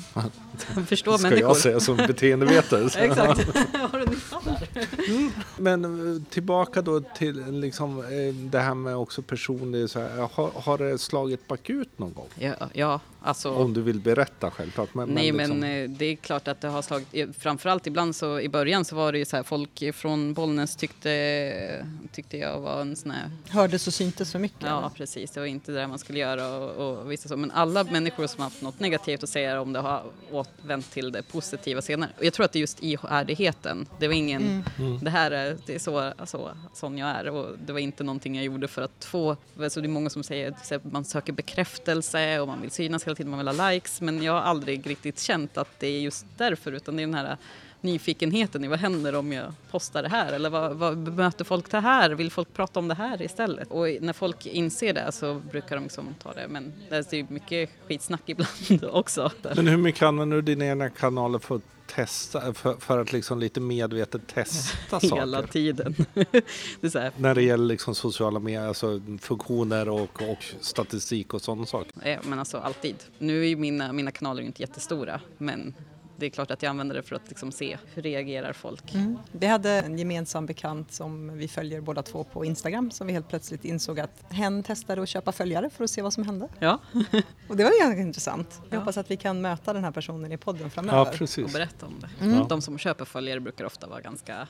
Förstå 0.88 1.18
Ska 1.18 1.30
människor. 1.30 1.50
jag 1.50 1.58
säga 1.58 1.80
som 1.80 1.98
beteendevetare. 1.98 2.86
Exakt. 3.06 3.58
Har 3.92 4.00
du 4.00 4.06
nytta 4.06 4.42
där? 4.46 5.32
Men 5.62 6.16
eh, 6.16 6.22
tillbaka 6.30 6.82
då 6.82 7.00
till 7.00 7.60
liksom, 7.60 8.00
eh, 8.00 8.34
det 8.34 8.60
här 8.60 8.74
med 8.74 8.96
också 8.96 9.22
personlig, 9.22 9.90
så 9.90 10.00
här, 10.00 10.30
har, 10.34 10.52
har 10.56 10.78
det 10.78 10.98
slagit 10.98 11.48
bakut 11.48 12.00
någon 12.00 12.14
gång? 12.14 12.28
Ja, 12.36 12.54
ja 12.74 13.00
alltså. 13.22 13.52
Om 13.52 13.74
du 13.74 13.82
vill 13.82 14.00
berätta 14.00 14.52
självklart. 14.52 14.94
Men, 14.94 15.10
Nej, 15.10 15.32
men, 15.32 15.38
liksom, 15.38 15.60
men 15.60 15.84
eh, 15.84 15.90
det 15.90 16.06
är 16.06 16.16
klart 16.16 16.48
att 16.48 16.62
det 16.62 16.68
har 16.68 16.82
slagit... 16.82 17.38
Framförallt 17.38 17.88
ibland 17.88 18.16
så 18.16 18.40
i 18.40 18.50
början 18.50 18.86
så 18.86 18.96
var 18.96 19.12
det 19.12 19.18
ju 19.18 19.26
så 19.26 19.36
här 19.36 19.44
folk 19.44 19.84
från 19.94 20.34
Bollnäs 20.34 20.76
tyckte, 20.76 21.86
tyckte 22.12 22.38
jag 22.38 22.60
var 22.60 22.82
en 22.82 22.96
sån 22.96 23.12
här... 23.12 23.32
Hördes 23.50 23.88
och 23.88 23.94
syntes 23.94 24.32
för 24.32 24.40
mycket? 24.40 24.62
Ja, 24.62 24.92
precis. 24.96 25.32
Det 25.32 25.40
var 25.40 25.48
inte 25.48 25.72
det 25.72 25.88
man 25.88 26.00
skulle 26.00 26.20
göra 26.20 26.48
och, 26.48 26.90
och 26.90 27.09
vissa 27.10 27.30
så. 27.30 27.38
Men 27.38 27.52
alla 27.52 27.84
människor 27.84 28.28
som 28.28 28.40
har 28.40 28.46
haft 28.46 28.62
något 28.62 28.80
negativt 28.80 29.24
att 29.24 29.30
säga 29.30 29.62
om 29.62 29.74
det 29.74 29.80
har 29.80 30.04
återvänt 30.32 30.92
till 30.92 31.12
det 31.12 31.24
positiva 31.24 31.82
senare. 31.82 32.10
Och 32.18 32.26
jag 32.26 32.34
tror 32.34 32.46
att 32.46 32.52
det 32.52 32.60
är 32.60 32.62
just 32.62 32.84
ihärdigheten. 32.84 33.88
Det 34.00 34.08
var 34.08 34.16
ingen... 34.16 34.64
Mm. 34.78 35.00
Det 35.00 35.10
här 35.10 35.32
är, 35.32 35.58
det 35.66 35.76
är 35.76 35.80
så, 35.80 36.00
alltså, 36.00 36.58
sån 36.74 36.98
jag 36.98 37.10
är 37.10 37.30
och 37.30 37.58
det 37.66 37.74
var 37.74 37.80
inte 37.80 38.04
någonting 38.04 38.36
jag 38.36 38.46
gjorde 38.46 38.68
för 38.68 38.82
att 38.82 39.06
få... 39.06 39.38
Alltså 39.60 39.82
det 39.82 39.88
är 39.88 39.90
många 39.90 40.10
som 40.10 40.24
säger 40.24 40.52
att 40.52 40.92
man 40.92 41.06
söker 41.06 41.34
bekräftelse 41.34 42.40
och 42.40 42.48
man 42.48 42.62
vill 42.62 42.72
synas 42.72 43.04
hela 43.04 43.16
tiden, 43.16 43.30
man 43.30 43.40
vill 43.40 43.60
ha 43.60 43.70
likes. 43.70 44.02
Men 44.02 44.24
jag 44.24 44.34
har 44.34 44.42
aldrig 44.42 44.90
riktigt 44.90 45.20
känt 45.20 45.58
att 45.58 45.80
det 45.80 45.88
är 45.88 46.00
just 46.00 46.26
därför 46.38 46.72
utan 46.72 46.96
det 46.96 47.04
är 47.04 47.08
den 47.08 47.16
här 47.16 47.38
nyfikenheten 47.82 48.64
i 48.64 48.68
vad 48.68 48.80
händer 48.80 49.16
om 49.16 49.32
jag 49.32 49.54
postar 49.72 50.04
det 50.04 50.10
här 50.10 50.34
eller 50.34 50.50
vad, 50.50 50.76
vad 50.76 50.98
bemöter 50.98 51.46
folk 51.46 51.72
det 51.72 51.80
här? 51.80 52.10
Vill 52.10 52.32
folk 52.32 52.54
prata 52.54 52.80
om 52.80 52.88
det 52.88 52.96
här 52.96 53.22
istället? 53.22 53.72
Och 53.72 53.88
när 54.02 54.14
folk 54.14 54.46
inser 54.46 54.94
det 54.94 55.12
så 55.12 55.42
brukar 55.52 55.76
de 55.76 55.84
liksom 55.84 56.16
ta 56.24 56.34
det 56.34 56.48
men 56.48 56.74
det 56.90 57.14
är 57.14 57.34
mycket 57.34 57.70
skitsnack 57.88 58.22
ibland 58.26 58.86
också. 58.92 59.32
men 59.56 59.68
hur 59.68 59.78
mycket 59.78 60.02
använder 60.04 60.36
du 60.38 60.42
dina 60.42 60.66
egna 60.66 60.90
kanaler 60.90 61.40
för 61.40 61.62
testa, 61.96 62.54
för, 62.54 62.74
för 62.74 63.02
att 63.02 63.14
liksom 63.14 63.40
lite 63.40 63.60
medvetet 63.60 64.28
testa 64.28 65.00
Hela 65.02 65.38
saker? 65.38 65.52
tiden. 65.52 65.96
det 66.82 67.12
När 67.18 67.36
det 67.36 67.42
gäller 67.42 67.66
liksom 67.66 67.96
sociala 67.96 68.40
medier, 68.40 68.68
alltså 68.68 69.02
funktioner 69.22 69.90
och, 69.90 70.22
och 70.22 70.46
statistik 70.62 71.34
och 71.34 71.42
sådana 71.42 71.66
saker. 71.66 72.10
ja, 72.10 72.18
men 72.24 72.40
alltså 72.40 72.58
alltid. 72.58 72.96
Nu 73.18 73.50
är 73.50 73.56
mina, 73.56 73.94
mina 73.94 74.12
kanaler 74.12 74.44
inte 74.44 74.62
jättestora 74.62 75.22
men 75.38 75.74
det 76.20 76.26
är 76.26 76.30
klart 76.30 76.52
att 76.52 76.64
jag 76.64 76.70
använder 76.70 76.96
det 76.96 77.04
för 77.04 77.16
att 77.16 77.28
liksom 77.30 77.52
se 77.52 77.78
hur 77.94 78.02
reagerar 78.02 78.54
folk. 78.54 78.94
Mm. 78.94 79.18
Vi 79.32 79.48
hade 79.48 79.70
en 79.72 79.98
gemensam 79.98 80.46
bekant 80.46 80.92
som 80.94 81.38
vi 81.38 81.48
följer 81.48 81.82
båda 81.82 82.04
två 82.04 82.24
på 82.24 82.46
Instagram 82.46 82.92
som 82.92 83.08
vi 83.08 83.14
helt 83.14 83.30
plötsligt 83.30 83.66
insåg 83.66 84.00
att 84.00 84.24
hen 84.30 84.64
testade 84.64 85.02
att 85.02 85.10
köpa 85.10 85.32
följare 85.32 85.70
för 85.70 85.84
att 85.84 85.90
se 85.90 86.02
vad 86.02 86.14
som 86.14 86.24
hände. 86.24 86.48
Ja, 86.60 86.80
Och 87.48 87.58
det 87.58 87.64
var 87.64 87.82
ganska 87.86 88.02
intressant. 88.02 88.62
Jag 88.64 88.74
Ja. 88.76 88.80
hoppas 88.80 88.98
att 88.98 89.12
vi 89.12 89.18
kan 89.18 89.42
möta 89.42 89.74
den 89.74 89.84
här 89.84 89.92
personen 89.92 90.32
i 90.32 90.38
podden 90.38 90.62
Ja, 90.64 90.70
framöver. 90.70 91.02
och 91.02 91.14
precis. 91.18 91.54
berätta 91.54 91.86
om 91.86 91.96
det. 92.00 92.26
Mm. 92.26 92.48
De 92.48 92.62
som 92.62 92.78
köper 92.78 93.06
följare 93.06 93.40
brukar 93.40 93.66
ofta 93.66 93.88
vara 93.88 94.02
ganska 94.02 94.48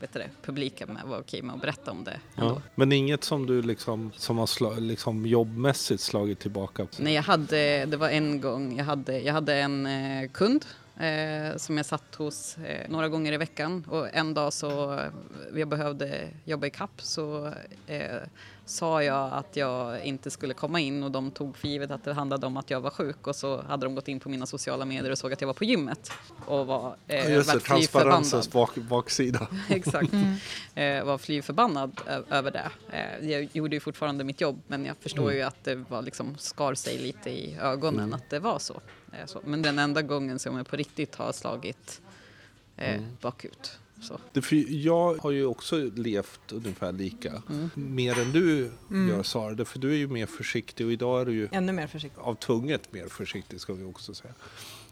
vet 0.00 0.12
du 0.12 0.18
det, 0.18 0.30
publika 0.42 0.86
med 0.86 1.02
att 1.02 1.08
vara 1.08 1.20
okej 1.20 1.42
med 1.42 1.54
att 1.54 1.60
berätta 1.60 1.90
om 1.90 2.04
det. 2.04 2.20
Ja. 2.34 2.62
Men 2.74 2.92
inget 2.92 3.24
som 3.24 3.46
du 3.46 3.62
liksom, 3.62 4.12
som 4.16 4.38
har 4.38 4.46
sla, 4.46 4.70
liksom 4.70 5.26
jobbmässigt 5.26 6.00
slagit 6.00 6.38
tillbaka? 6.40 6.86
Nej, 6.98 7.14
jag 7.14 7.22
hade, 7.22 7.84
det 7.86 7.96
var 7.96 8.08
en 8.08 8.40
gång, 8.40 8.76
jag 8.78 8.84
hade, 8.84 9.20
jag 9.20 9.32
hade 9.34 9.54
en 9.54 9.86
eh, 9.86 10.28
kund 10.30 10.64
eh, 11.00 11.56
som 11.56 11.76
jag 11.76 11.86
satt 11.86 12.14
hos 12.14 12.58
eh, 12.58 12.90
några 12.90 13.08
gånger 13.08 13.32
i 13.32 13.36
veckan 13.36 13.84
och 13.90 14.14
en 14.14 14.34
dag 14.34 14.52
så 14.52 14.92
eh, 14.92 15.04
jag 15.54 15.68
behövde 15.68 16.28
jobba 16.44 16.66
i 16.66 16.70
kapp 16.70 16.90
så 17.02 17.52
eh, 17.86 18.16
sa 18.64 19.02
jag 19.02 19.32
att 19.32 19.56
jag 19.56 20.04
inte 20.04 20.30
skulle 20.30 20.54
komma 20.54 20.80
in 20.80 21.02
och 21.02 21.10
de 21.10 21.30
tog 21.30 21.56
för 21.56 21.68
givet 21.68 21.90
att 21.90 22.04
det 22.04 22.12
handlade 22.12 22.46
om 22.46 22.56
att 22.56 22.70
jag 22.70 22.80
var 22.80 22.90
sjuk 22.90 23.26
och 23.26 23.36
så 23.36 23.62
hade 23.62 23.86
de 23.86 23.94
gått 23.94 24.08
in 24.08 24.20
på 24.20 24.28
mina 24.28 24.46
sociala 24.46 24.84
medier 24.84 25.10
och 25.12 25.18
såg 25.18 25.32
att 25.32 25.40
jag 25.40 25.46
var 25.46 25.54
på 25.54 25.64
gymmet 25.64 26.10
och 26.46 26.66
var 26.66 26.96
Ja, 27.06 27.14
eh, 27.14 27.32
Just 27.32 27.48
det, 27.48 27.54
vart 27.54 27.62
fly 27.62 27.86
förbannad. 27.86 28.12
transparensens 28.12 28.52
bak, 28.52 28.74
baksida. 28.74 29.46
Exakt. 29.68 30.12
Eh, 30.74 31.04
var 31.04 31.18
fly 31.18 31.42
förbannad 31.42 32.00
över 32.30 32.50
det. 32.50 32.70
Eh, 32.92 33.30
jag 33.30 33.48
gjorde 33.52 33.76
ju 33.76 33.80
fortfarande 33.80 34.24
mitt 34.24 34.40
jobb 34.40 34.62
men 34.66 34.84
jag 34.84 34.96
förstår 35.00 35.22
Mm. 35.22 35.36
ju 35.36 35.42
att 35.42 35.64
det 35.64 35.74
var 35.74 36.02
liksom 36.02 36.34
skar 36.38 36.74
sig 36.74 36.98
lite 36.98 37.30
i 37.30 37.56
ögonen 37.60 38.14
att 38.14 38.30
det 38.30 38.38
var 38.38 38.58
så. 38.58 38.80
Eh, 39.20 39.26
så. 39.26 39.40
Men 39.44 39.62
den 39.62 39.78
enda 39.78 40.02
gången 40.02 40.38
som 40.38 40.56
jag 40.56 40.66
på 40.68 40.76
riktigt 40.76 41.14
har 41.14 41.32
slagit 41.32 42.00
eh, 42.76 42.94
Mm. 42.94 43.04
bakut. 43.20 43.78
Så. 44.02 44.18
Jag 44.68 45.14
har 45.14 45.30
ju 45.30 45.46
också 45.46 45.76
levt 45.94 46.52
ungefär 46.52 46.92
lika. 46.92 47.42
Mm. 47.50 47.70
Mer 47.74 48.18
än 48.18 48.32
du 48.32 48.70
gör 49.08 49.22
Sara, 49.22 49.54
det- 49.54 49.64
för 49.64 49.78
du 49.78 49.92
är 49.92 49.96
ju 49.96 50.06
mer 50.08 50.26
försiktig 50.26 50.86
och 50.86 50.92
idag 50.92 51.20
är 51.20 51.24
du 51.24 51.32
ju 51.32 51.48
Ännu 51.52 51.72
mer 51.72 51.86
försiktig. 51.86 52.20
av 52.22 52.34
tvunget 52.34 52.92
mer 52.92 53.08
försiktig 53.08 53.60
ska 53.60 53.72
vi 53.72 53.84
också 53.84 54.14
säga. 54.14 54.34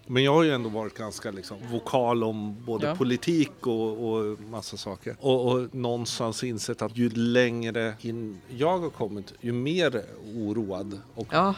Men 0.07 0.25
jag 0.25 0.35
har 0.35 0.43
ju 0.43 0.51
ändå 0.51 0.69
varit 0.69 0.95
ganska 0.95 1.31
liksom, 1.31 1.59
vokal 1.71 2.25
om 2.25 2.65
både 2.65 2.87
Ja. 2.87 2.97
politik 2.97 3.67
och, 3.67 4.13
och 4.15 4.41
massa 4.41 4.77
saker. 4.77 5.17
Och, 5.21 5.53
och 5.53 5.75
någonstans 5.75 6.45
insett 6.45 6.83
att 6.83 6.97
ju 6.97 7.09
längre 7.11 7.95
in 8.01 8.41
jag 8.57 8.79
har 8.79 8.91
kommit, 8.91 9.33
ju 9.41 9.53
mer 9.53 10.05
oroad 10.35 11.01
och 11.15 11.29
Ja, 11.31 11.55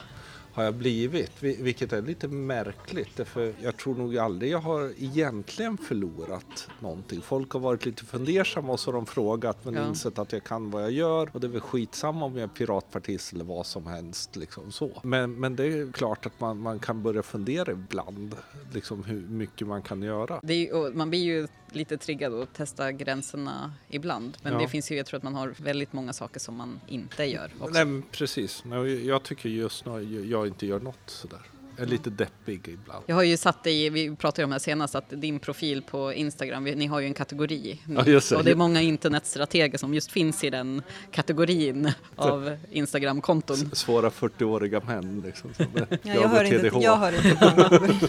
har 0.56 0.64
jag 0.64 0.74
blivit. 0.74 1.30
Vi- 1.40 1.62
Vilket 1.62 1.92
är 1.92 2.02
lite 2.02 2.28
märkligt. 2.28 3.16
Därför 3.16 3.52
jag 3.62 3.76
tror 3.76 3.94
nog 3.94 4.18
aldrig 4.18 4.50
jag 4.52 4.58
har 4.58 4.92
egentligen 4.98 5.78
förlorat 5.78 6.68
någonting. 6.80 7.20
Folk 7.20 7.50
har 7.50 7.60
varit 7.60 7.86
lite 7.86 8.04
fundersamma 8.04 8.72
och 8.72 8.80
så 8.80 8.88
har 8.90 8.96
de 8.96 9.06
frågat 9.06 9.64
men 9.64 9.74
Ja. 9.74 9.88
insett 9.88 10.18
att 10.18 10.32
jag 10.32 10.44
kan 10.44 10.70
vad 10.70 10.82
jag 10.82 10.90
gör. 10.92 11.30
Och 11.32 11.40
det 11.40 11.46
är 11.46 11.48
väl 11.48 11.60
skitsamma 11.60 12.24
om 12.24 12.34
jag 12.36 12.42
är 12.42 12.48
piratpartist 12.54 13.32
eller 13.32 13.44
vad 13.44 13.66
som 13.66 13.86
helst. 13.86 14.36
Liksom 14.36 14.72
så. 14.72 14.90
Men, 15.02 15.32
men 15.34 15.56
det 15.56 15.64
är 15.64 15.92
klart 15.92 16.26
att 16.26 16.40
man, 16.40 16.58
man 16.60 16.78
kan 16.78 17.02
börja 17.02 17.22
fundera 17.22 17.72
ibland. 17.72 18.36
Liksom 18.72 19.04
hur 19.04 19.20
mycket 19.20 19.66
man 19.66 19.82
kan 19.82 20.02
göra. 20.02 20.34
är, 20.42 20.92
man 20.92 21.10
blir 21.10 21.20
ju 21.24 21.48
lite 21.72 21.96
triggad 21.98 22.34
att 22.34 22.54
testa 22.54 22.92
gränserna 22.92 23.72
ibland. 23.88 24.36
Men 24.42 24.52
Ja. 24.52 24.58
det 24.58 24.68
finns 24.68 24.90
ju, 24.90 24.96
jag 24.96 25.06
tror 25.06 25.16
att 25.18 25.22
man 25.24 25.34
har 25.34 25.54
väldigt 25.58 25.92
många 25.92 26.12
saker 26.12 26.40
som 26.40 26.54
man 26.54 26.80
inte 26.88 27.24
gör 27.24 27.50
också. 27.60 27.72
Nej, 27.74 27.84
men 27.84 28.02
precis. 28.10 28.62
Jag 29.04 29.22
tycker 29.22 29.48
just 29.48 29.86
nu 29.86 30.24
jag 30.30 30.45
inte 30.46 30.66
gör 30.66 30.80
något 30.80 31.10
sådär. 31.10 31.55
Är 31.78 31.86
lite 31.86 32.10
deppig 32.10 32.68
ibland. 32.68 33.04
Jag 33.06 33.16
har 33.16 33.22
ju 33.22 33.36
satt 33.36 33.64
dig, 33.64 33.84
i- 33.86 33.90
vi 33.90 34.16
pratade 34.16 34.42
ju 34.42 34.44
om 34.44 34.50
det 34.50 34.54
här 34.54 34.58
senast, 34.58 34.94
att 34.94 35.04
din 35.10 35.38
profil 35.38 35.82
på 35.82 36.12
Instagram, 36.12 36.64
ni 36.64 36.86
har 36.86 37.00
ju 37.00 37.06
en 37.06 37.14
kategori. 37.14 37.82
Ja, 37.88 38.04
just 38.06 38.30
det. 38.30 38.36
Och 38.36 38.44
det 38.44 38.50
är 38.50 38.54
många 38.56 38.82
internetstrateger 38.82 39.78
som 39.78 39.94
just 39.94 40.12
finns 40.12 40.44
i 40.44 40.50
den 40.50 40.82
kategorin 41.10 41.92
av 42.16 42.56
Instagram-konton. 42.70 43.70
Svåra 43.72 44.10
40-åriga 44.10 44.80
män 44.80 45.22
liksom. 45.26 45.54
Som 45.54 45.66
Ja, 45.74 45.86
jag 46.02 46.28
hör 46.28 46.44
inte, 46.44 46.70
jag 46.80 46.96
hör 46.96 47.12
inte. 47.16 48.08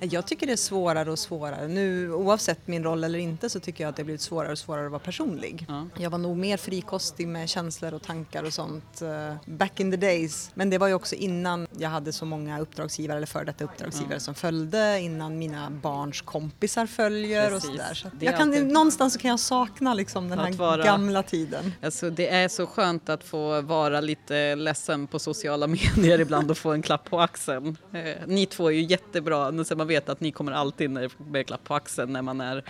Jag 0.00 0.26
tycker 0.26 0.46
det 0.46 0.52
är 0.52 0.56
svårare 0.56 1.10
och 1.10 1.18
svårare. 1.18 1.68
Nu 1.68 2.12
oavsett 2.12 2.66
min 2.68 2.84
roll 2.84 3.04
eller 3.04 3.18
inte 3.18 3.50
så 3.50 3.60
tycker 3.60 3.84
jag 3.84 3.88
att 3.88 3.96
det 3.96 4.02
har 4.02 4.04
blivit 4.04 4.20
svårare 4.20 4.52
och 4.52 4.58
svårare 4.58 4.84
att 4.86 4.90
vara 4.92 5.00
personlig. 5.02 5.64
Ja. 5.68 5.86
Jag 5.98 6.10
var 6.10 6.18
nog 6.18 6.36
mer 6.36 6.56
frikostig 6.56 7.28
med 7.28 7.48
känslor 7.48 7.94
och 7.94 8.02
tankar 8.02 8.42
och 8.44 8.52
sånt 8.52 9.02
eh, 9.02 9.34
back 9.46 9.80
in 9.80 9.90
the 9.90 9.96
days. 9.96 10.50
Men 10.54 10.70
det 10.70 10.78
var 10.78 10.88
ju 10.88 10.94
också 10.94 11.14
innan 11.14 11.66
jag 11.78 11.88
hade 11.90 12.12
så 12.12 12.24
många 12.24 12.58
uppdragsgivare 12.76 13.16
eller 13.16 13.26
före 13.26 13.44
detta 13.44 13.64
uppdragsgivare 13.64 14.14
Ja. 14.14 14.20
som 14.20 14.34
följde, 14.34 15.00
innan 15.00 15.38
mina 15.38 15.70
barns 15.70 16.20
kompisar 16.22 16.86
följer 16.86 17.50
Precis. 17.50 17.70
och 17.70 17.76
sådär. 17.76 17.94
Så 17.94 18.08
jag 18.20 18.36
kan, 18.36 18.48
alltid- 18.48 18.66
Någonstans 18.72 19.12
så 19.12 19.18
kan 19.18 19.30
jag 19.30 19.40
sakna 19.40 19.94
liksom 19.94 20.28
den 20.28 20.38
här 20.38 20.52
vara- 20.52 20.84
gamla 20.84 21.22
tiden. 21.22 21.72
Alltså, 21.82 22.10
det 22.10 22.28
är 22.28 22.48
så 22.48 22.66
skönt 22.66 23.08
att 23.08 23.24
få 23.24 23.60
vara 23.60 24.00
lite 24.00 24.54
ledsen 24.56 25.06
på 25.06 25.18
sociala 25.18 25.66
medier 25.96 26.20
ibland 26.20 26.50
och 26.50 26.58
få 26.58 26.72
en 26.72 26.82
klapp 26.82 27.10
på 27.10 27.20
axeln. 27.20 27.76
Eh, 27.92 28.00
ni 28.26 28.46
två 28.46 28.68
är 28.70 28.74
ju 28.74 28.82
jättebra, 28.82 29.64
så 29.64 29.76
man 29.76 29.86
vet 29.86 30.08
att 30.08 30.20
ni 30.20 30.32
kommer 30.32 30.52
alltid 30.52 30.90
blir 31.18 31.42
klapp 31.42 31.64
på 31.64 31.74
axeln 31.74 32.12
när 32.12 32.22
man 32.22 32.40
är, 32.40 32.64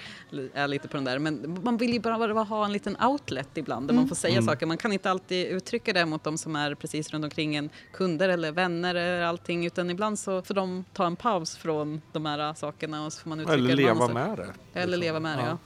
är 0.55 0.69
lite 0.69 0.89
på 0.89 0.97
den 0.97 1.05
där. 1.05 1.19
Men 1.19 1.61
man 1.65 1.77
vill 1.77 1.93
ju 1.93 2.01
bara, 2.01 2.19
bara 2.35 2.43
ha 2.45 2.65
en 2.65 2.73
liten 2.73 2.97
outlet 3.03 3.49
ibland 3.55 3.89
där 3.89 3.95
man 3.95 4.09
får 4.09 4.17
säga 4.17 4.43
saker. 4.43 4.67
Man 4.67 4.77
kan 4.79 4.93
inte 4.93 5.11
alltid 5.11 5.47
uttrycka 5.47 5.93
det 5.93 6.07
mot 6.07 6.25
de 6.25 6.39
som 6.39 6.57
är 6.57 6.75
precis 6.75 7.11
runt 7.11 7.25
omkring 7.25 7.57
en, 7.57 7.71
kunder 7.93 8.29
eller 8.29 8.53
vänner 8.53 8.95
eller 8.95 9.23
allting, 9.23 9.67
utan 9.67 9.91
ibland 9.97 10.19
så 10.19 10.43
får 10.43 10.55
de 10.55 10.85
ta 10.93 11.07
en 11.07 11.17
paus 11.17 11.57
från 11.57 12.03
de 12.13 12.27
här 12.27 12.55
sakerna 12.55 13.07
och 13.07 13.13
så 13.13 13.21
får 13.21 13.29
man 13.29 13.41
uttrycka 13.41 13.59
Eller 13.59 13.77
leva 13.77 14.09
med 14.09 14.39
det. 14.39 14.81
Eller 14.81 14.97
leva 14.97 15.21
med 15.21 15.39
det, 15.39 15.45
ja. 15.45 15.51
Det, 15.51 15.59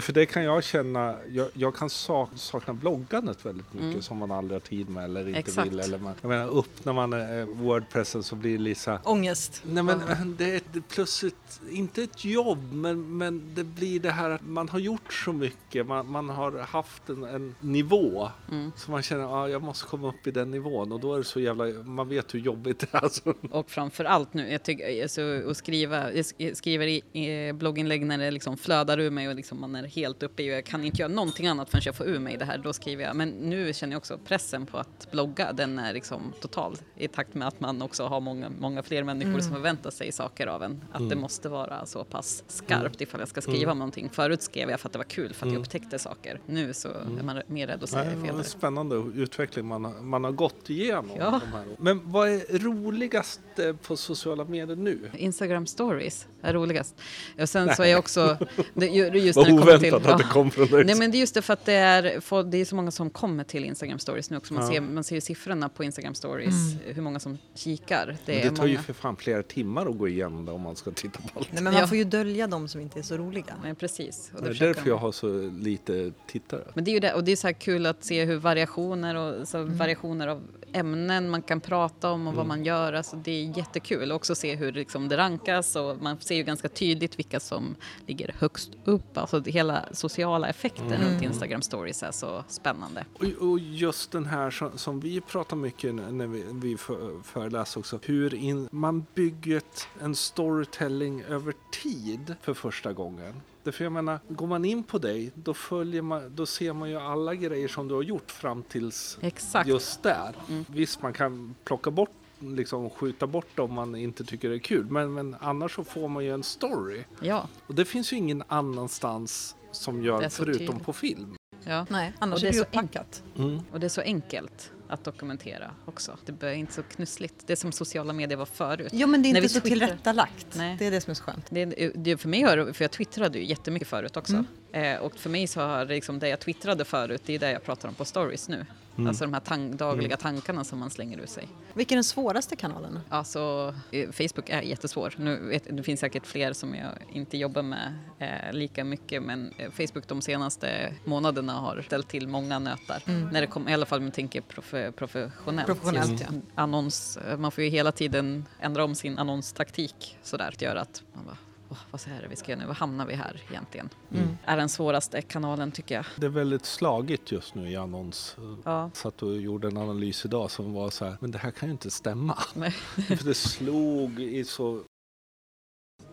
för 0.00 0.12
det 0.12 0.26
kan 0.26 0.44
jag 0.44 0.64
känna, 0.64 1.14
jag, 1.30 1.48
jag 1.54 1.74
kan 1.76 1.90
sak, 1.90 2.30
sakna 2.34 2.74
bloggandet 2.74 3.46
väldigt 3.46 3.72
mycket 3.74 4.04
som 4.04 4.16
man 4.18 4.30
aldrig 4.30 4.54
har 4.54 4.60
tid 4.66 4.88
med 4.88 5.04
eller 5.04 5.20
inte 5.20 5.30
Mm. 5.30 5.38
Exakt. 5.40 5.68
vill. 5.72 5.80
Eller 5.80 5.98
man, 5.98 6.14
jag 6.20 6.28
menar, 6.28 6.58
öppnar 6.58 6.92
man 6.92 7.12
eh, 7.12 7.44
Wordpressen 7.46 8.22
så 8.22 8.34
blir 8.36 8.52
det 8.52 8.62
lite 8.64 8.98
Ångest. 9.04 9.62
Nej 9.66 9.82
men 9.82 10.00
det 10.38 10.50
är 10.50 10.56
ett- 10.56 10.88
plötsligt, 10.88 11.60
inte 11.70 12.02
ett 12.02 12.24
jobb, 12.24 12.72
men, 12.72 13.16
men 13.18 13.54
det 13.54 13.64
blir 13.64 14.00
det 14.00 14.10
här 14.10 14.30
att 14.30 14.46
man 14.46 14.68
har 14.68 14.78
gjort 14.78 15.12
så 15.12 15.32
mycket. 15.32 15.86
Man, 15.86 16.10
man 16.10 16.28
har 16.30 16.52
haft 16.58 17.08
en, 17.08 17.24
en 17.24 17.54
nivå. 17.60 18.28
Mm. 18.50 18.72
Så 18.76 18.90
man 18.90 19.02
känner 19.02 19.24
att 19.24 19.30
ah, 19.30 19.48
jag 19.48 19.62
måste 19.62 19.86
komma 19.86 20.08
upp 20.08 20.26
i 20.26 20.30
den 20.30 20.50
nivån. 20.50 20.92
Och 20.92 21.00
då 21.00 21.14
är 21.14 21.18
det 21.18 21.24
så 21.24 21.40
jävla, 21.40 21.64
man 21.84 22.08
vet 22.08 22.34
hur 22.34 22.38
jobbigt 22.40 22.78
det 22.78 22.86
är. 22.94 23.02
Alltså. 23.04 23.34
Och 23.50 23.70
framför 23.70 24.04
allt 24.04 24.34
nu, 24.34 24.52
jag 24.52 24.62
tycker, 24.62 25.02
alltså, 25.02 25.42
att 25.50 25.56
skriva, 25.56 26.12
jag 26.12 26.22
sk- 26.22 26.54
skriver 26.54 26.86
i, 26.86 27.02
i 27.48 27.52
blogginlägg 27.52 28.06
när 28.06 28.18
det 28.18 28.30
liksom 28.30 28.56
flödar 28.56 29.00
ur 29.00 29.10
mig 29.10 29.28
och 29.28 29.34
liksom 29.34 29.60
man 29.60 29.74
är 29.74 29.81
är 29.84 29.88
helt 29.88 30.22
uppe 30.22 30.42
i 30.42 30.48
jag 30.48 30.64
kan 30.64 30.84
inte 30.84 31.02
göra 31.02 31.12
någonting 31.12 31.46
annat 31.46 31.70
förrän 31.70 31.82
jag 31.84 31.94
får 31.94 32.06
ur 32.06 32.18
mig 32.18 32.36
det 32.36 32.44
här, 32.44 32.58
då 32.58 32.72
skriver 32.72 33.04
jag. 33.04 33.16
Men 33.16 33.28
nu 33.28 33.72
känner 33.72 33.92
jag 33.92 33.98
också 33.98 34.18
pressen 34.24 34.66
på 34.66 34.78
att 34.78 35.08
blogga, 35.10 35.52
den 35.52 35.78
är 35.78 35.92
liksom 35.94 36.32
total 36.40 36.76
i 36.96 37.08
takt 37.08 37.34
med 37.34 37.48
att 37.48 37.60
man 37.60 37.82
också 37.82 38.04
har 38.06 38.20
många, 38.20 38.50
många 38.60 38.82
fler 38.82 39.02
människor 39.02 39.30
Mm. 39.30 39.42
som 39.42 39.52
förväntar 39.54 39.90
sig 39.90 40.12
saker 40.12 40.46
av 40.46 40.62
en. 40.62 40.84
Att 40.92 41.08
det 41.08 41.16
måste 41.16 41.48
vara 41.48 41.86
så 41.86 42.04
pass 42.04 42.44
skarpt 42.48 43.00
ifall 43.00 43.20
jag 43.20 43.28
ska 43.28 43.40
skriva 43.40 43.62
Mm. 43.72 43.78
någonting. 43.78 44.10
Förut 44.12 44.42
skrev 44.42 44.70
jag 44.70 44.80
för 44.80 44.88
att 44.88 44.92
det 44.92 44.98
var 44.98 45.04
kul, 45.04 45.34
för 45.34 45.46
att 45.46 45.52
jag 45.52 45.60
upptäckte 45.60 45.98
saker. 45.98 46.40
Nu 46.46 46.72
så 46.74 46.88
Mm. 46.88 47.18
är 47.18 47.22
man 47.22 47.42
mer 47.46 47.66
rädd 47.66 47.74
att 47.74 47.80
Nej, 47.80 47.88
säga 48.04 48.04
det 48.16 48.22
fel. 48.24 48.32
var 48.32 48.38
en 48.38 48.44
spännande 48.44 48.96
utveckling 49.14 49.66
man 49.66 49.84
har, 49.84 49.92
man 49.92 50.24
har 50.24 50.32
gått 50.32 50.70
igenom. 50.70 51.10
Ja. 51.18 51.40
Men 51.78 52.00
vad 52.12 52.28
är 52.28 52.58
roligast 52.58 53.40
eh, 53.56 53.76
på 53.76 53.96
sociala 53.96 54.44
medier 54.44 54.76
nu? 54.76 55.10
Instagram 55.16 55.66
stories 55.66 56.26
är 56.42 56.52
roligast. 56.54 56.94
Och 57.40 57.48
sen 57.48 57.74
så 57.76 57.82
är 57.82 57.86
jag 57.86 57.98
också... 57.98 58.38
Det, 58.74 58.86
ju- 58.86 59.04
just 59.18 59.36
när 59.38 59.44
det 59.44 59.58
kommer 59.58 59.71
oväntat 59.76 60.02
till, 60.02 60.10
att 60.12 60.18
det 60.18 60.24
kom 60.24 60.50
från 60.50 60.66
dig. 60.68 60.84
Nej 60.84 60.94
men 60.98 61.10
det 61.10 61.16
är 61.16 61.20
just 61.20 61.34
det 61.34 61.42
för 61.42 61.52
att 61.52 61.64
det 61.64 61.72
är, 61.72 62.20
för 62.20 62.42
det 62.42 62.58
är 62.58 62.64
så 62.64 62.74
många 62.76 62.90
som 62.90 63.10
kommer 63.10 63.44
till 63.44 63.64
Instagram 63.64 63.98
stories 63.98 64.30
nu 64.30 64.36
också. 64.36 64.54
Man, 64.54 64.62
Ja. 64.64 64.70
ser, 64.72 64.80
man 64.80 65.04
ser 65.04 65.14
ju 65.14 65.20
siffrorna 65.20 65.68
på 65.68 65.84
Instagram 65.84 66.14
stories, 66.14 66.54
hur 66.86 67.02
många 67.02 67.20
som 67.20 67.38
kikar. 67.54 68.16
Det, 68.26 68.32
Men 68.32 68.46
är 68.46 68.50
det 68.50 68.56
tar 68.56 68.66
ju 68.66 68.72
många. 68.72 68.82
för 68.82 68.92
fan 68.92 69.16
flera 69.16 69.42
timmar 69.42 69.86
att 69.86 69.98
gå 69.98 70.08
igenom 70.08 70.44
det 70.44 70.52
om 70.52 70.60
man 70.60 70.76
ska 70.76 70.90
titta 70.90 71.18
på 71.20 71.38
allt. 71.38 71.48
Nej, 71.52 71.62
men 71.62 71.72
man 71.72 71.80
Ja. 71.82 71.86
får 71.88 71.96
ju 71.98 72.04
dölja 72.04 72.46
de 72.46 72.68
som 72.68 72.80
inte 72.80 72.98
är 72.98 73.02
så 73.02 73.16
roliga. 73.16 73.54
Nej, 73.62 73.74
precis. 73.74 74.30
Och 74.36 74.42
Det 74.42 74.50
är 74.50 74.54
därför 74.54 74.88
jag 74.88 74.96
har 74.96 75.12
så 75.12 75.50
lite 75.60 76.12
tittare. 76.26 76.62
Men 76.74 76.84
det 76.84 76.90
är 76.90 76.92
ju 76.92 77.00
det, 77.00 77.14
och 77.14 77.24
det 77.24 77.32
är 77.32 77.36
så 77.36 77.46
här 77.46 77.54
kul 77.54 77.86
att 77.86 78.04
se 78.04 78.24
hur 78.24 78.36
variationer 78.36 79.14
och 79.14 79.48
så 79.48 79.58
Mm. 79.58 79.76
variationer 79.78 80.28
av 80.28 80.42
ämnen 80.72 81.30
man 81.30 81.42
kan 81.42 81.60
prata 81.60 82.10
om 82.10 82.26
och 82.26 82.34
vad 82.34 82.46
man 82.46 82.64
gör. 82.64 82.92
Alltså 82.92 83.16
det 83.16 83.30
är 83.30 83.58
jättekul. 83.58 84.10
Och 84.10 84.16
också 84.16 84.34
se 84.34 84.54
hur 84.54 84.72
liksom 84.72 85.08
det 85.08 85.16
rankas 85.16 85.76
och 85.76 86.02
man 86.02 86.20
ser 86.20 86.34
ju 86.34 86.42
ganska 86.42 86.68
tydligt 86.68 87.18
vilka 87.18 87.40
som 87.40 87.76
ligger 88.06 88.34
högst 88.38 88.70
upp. 88.84 89.18
Alltså 89.18 89.42
hela 89.42 89.84
sociala 89.92 90.48
effekten 90.48 90.92
Mm. 90.92 91.08
runt 91.08 91.22
Instagram 91.22 91.62
stories 91.62 92.02
är 92.02 92.10
så 92.12 92.44
spännande. 92.48 93.04
Och, 93.14 93.48
och 93.50 93.58
just 93.58 94.12
den 94.12 94.26
här 94.26 94.50
som, 94.50 94.78
som 94.78 95.00
vi 95.00 95.20
pratar 95.20 95.56
mycket 95.56 95.94
när 95.94 96.26
vi, 96.26 96.44
vi 96.52 96.76
för, 96.76 97.22
föreläser 97.22 97.80
också. 97.80 97.98
Hur 98.02 98.34
in, 98.34 98.68
man 98.72 99.06
bygger 99.14 99.62
en 100.00 100.14
storytelling 100.14 101.22
över 101.22 101.54
tid 101.82 102.34
för 102.42 102.54
första 102.54 102.92
gången. 102.92 103.34
Därför 103.64 103.84
jag 103.84 103.92
menar, 103.92 104.20
går 104.28 104.46
man 104.46 104.64
in 104.64 104.82
på 104.82 104.98
dig 104.98 105.32
då, 105.34 105.54
följer 105.54 106.02
man, 106.02 106.36
då 106.36 106.46
ser 106.46 106.72
man 106.72 106.90
ju 106.90 106.96
alla 106.96 107.34
grejer 107.34 107.68
som 107.68 107.88
du 107.88 107.94
har 107.94 108.02
gjort 108.02 108.30
fram 108.30 108.62
tills 108.62 109.18
Exakt. 109.20 109.68
just 109.68 110.02
där. 110.02 110.34
Mm. 110.48 110.64
Visst, 110.68 111.02
man 111.02 111.12
kan 111.12 111.54
plocka 111.64 111.90
bort 111.90 112.10
liksom 112.38 112.90
skjuta 112.90 113.26
bort 113.26 113.58
om 113.58 113.74
man 113.74 113.94
inte 113.94 114.24
tycker 114.24 114.48
det 114.48 114.54
är 114.54 114.58
kul. 114.58 114.84
Men, 114.90 115.12
men 115.14 115.36
annars 115.40 115.74
så 115.74 115.84
får 115.84 116.08
man 116.08 116.24
ju 116.24 116.34
en 116.34 116.42
story. 116.42 117.04
Ja, 117.20 117.48
Och 117.66 117.74
det 117.74 117.84
finns 117.84 118.12
ju 118.12 118.16
ingen 118.16 118.42
annanstans 118.48 119.56
som 119.72 120.02
gör 120.02 120.28
förutom 120.28 120.66
tydligt. 120.66 120.84
på 120.84 120.92
film. 120.92 121.36
ja. 121.64 121.86
Nej, 121.90 122.12
annars 122.18 122.34
Och 122.34 122.40
det 122.40 122.46
är 122.48 122.52
det 122.52 122.58
så 122.58 122.62
uppackat. 122.64 123.22
Mm. 123.36 123.60
Och 123.72 123.80
det 123.80 123.86
är 123.86 123.88
så 123.88 124.00
enkelt 124.00 124.72
att 124.92 125.04
dokumentera 125.04 125.70
också. 125.86 126.18
Det 126.26 126.46
är 126.48 126.52
inte 126.52 126.72
så 126.72 126.82
knussligt. 126.82 127.46
Det 127.46 127.56
som 127.56 127.72
sociala 127.72 128.12
medier 128.12 128.38
var 128.38 128.46
förut. 128.46 128.88
Jo, 128.92 129.06
men 129.06 129.22
det 129.22 129.28
är 129.28 129.32
När 129.32 129.40
inte 129.40 129.54
vi 129.54 129.60
så 129.60 129.60
twittrar- 129.60 129.86
tillrättalagt. 129.86 130.46
Nej. 130.54 130.76
Det 130.78 130.86
är 130.86 130.90
det 130.90 131.00
som 131.00 131.10
är 131.10 131.14
så 131.14 131.22
skönt. 131.22 131.46
Det, 131.50 131.64
det, 131.94 132.16
för 132.16 132.28
mig 132.28 132.42
har 132.42 132.72
för 132.72 132.84
jag 132.84 132.90
twittrade 132.90 133.38
ju 133.38 133.44
jättemycket 133.44 133.88
förut 133.88 134.16
också. 134.16 134.32
Mm. 134.72 134.94
Eh, 134.96 135.00
och 135.02 135.16
för 135.16 135.30
mig 135.30 135.46
så 135.46 135.60
har 135.60 135.84
det 135.84 135.94
liksom 135.94 136.18
det 136.18 136.28
jag 136.28 136.40
twittrade 136.40 136.84
förut, 136.84 137.22
det 137.26 137.34
är 137.34 137.38
det 137.38 137.50
jag 137.52 137.64
pratar 137.64 137.88
om 137.88 137.94
på 137.94 138.04
stories 138.04 138.48
nu. 138.48 138.66
Mm. 138.96 139.08
Alltså 139.08 139.24
de 139.24 139.32
här 139.34 139.40
tan- 139.40 139.76
dagliga 139.76 140.16
tankarna 140.16 140.64
som 140.64 140.78
man 140.78 140.90
slänger 140.90 141.18
ur 141.20 141.26
sig. 141.26 141.48
Vilken 141.74 141.94
är 141.94 141.96
den 141.96 142.04
svåraste 142.04 142.56
kanalen? 142.56 142.98
Alltså 143.08 143.74
eh, 143.90 144.10
Facebook 144.10 144.48
är 144.50 144.62
jättesvår. 144.62 145.14
Nu 145.18 145.60
det 145.70 145.82
finns 145.82 146.00
säkert 146.00 146.26
fler 146.26 146.52
som 146.52 146.74
jag 146.74 146.90
inte 147.12 147.36
jobbar 147.36 147.62
med 147.62 147.94
eh, 148.18 148.52
lika 148.52 148.84
mycket 148.84 149.22
men 149.22 149.52
eh, 149.58 149.70
Facebook 149.70 150.08
de 150.08 150.22
senaste 150.22 150.94
månaderna 151.04 151.52
har 151.52 151.82
ställt 151.82 152.08
till 152.08 152.28
många 152.28 152.58
nötar. 152.58 153.02
När 153.32 153.40
det 153.40 153.46
kom, 153.46 153.68
I 153.68 153.74
alla 153.74 153.86
fall 153.86 153.98
om 153.98 154.04
man 154.04 154.12
tänker 154.12 154.40
profe, 154.40 154.92
professionellt. 154.92 155.66
Professionellt, 155.66 156.10
Just 156.10 156.22
ja. 156.22 156.28
Annons, 156.54 157.16
eh, 157.16 157.38
man 157.38 157.50
får 157.52 157.64
ju 157.64 157.70
hela 157.70 157.92
tiden 157.92 158.46
ändra 158.60 158.84
om 158.84 158.94
sin 158.94 159.18
annonstaktik 159.18 160.18
sådär. 160.22 160.48
Att 160.48 160.62
göra 160.62 160.80
att 160.80 161.02
man 161.14 161.24
bara, 161.24 161.36
"Åh, 161.72 161.78
vad 161.90 162.08
är 162.18 162.22
det 162.22 162.28
vi 162.28 162.36
ska 162.36 162.50
göra 162.50 162.60
nu? 162.60 162.66
Var 162.66 162.74
hamnar 162.74 163.06
vi 163.06 163.14
här 163.14 163.42
egentligen? 163.50 163.88
Mm. 164.10 164.36
Är 164.44 164.56
den 164.56 164.68
svåraste 164.68 165.22
kanalen 165.22 165.72
tycker 165.72 165.94
jag. 165.94 166.04
Det 166.16 166.26
är 166.26 166.30
väldigt 166.30 166.64
slagigt 166.66 167.32
just 167.32 167.54
nu 167.54 167.70
i 167.70 167.76
annons. 167.76 168.36
Ja. 168.64 168.90
Satt 168.94 169.22
och 169.22 169.36
gjorde 169.36 169.68
en 169.68 169.76
analys 169.76 170.24
idag 170.24 170.50
som 170.50 170.72
var 170.72 170.90
så 170.90 171.04
här, 171.04 171.16
men 171.20 171.30
det 171.30 171.38
här 171.38 171.50
kan 171.50 171.68
ju 171.68 171.72
inte 171.72 171.90
stämma. 171.90 172.38
Nej. 172.54 172.70
För 173.18 173.24
det 173.24 173.34
slog 173.34 174.20
i 174.20 174.44
så... 174.44 174.82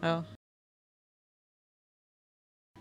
Ja. 0.01 0.23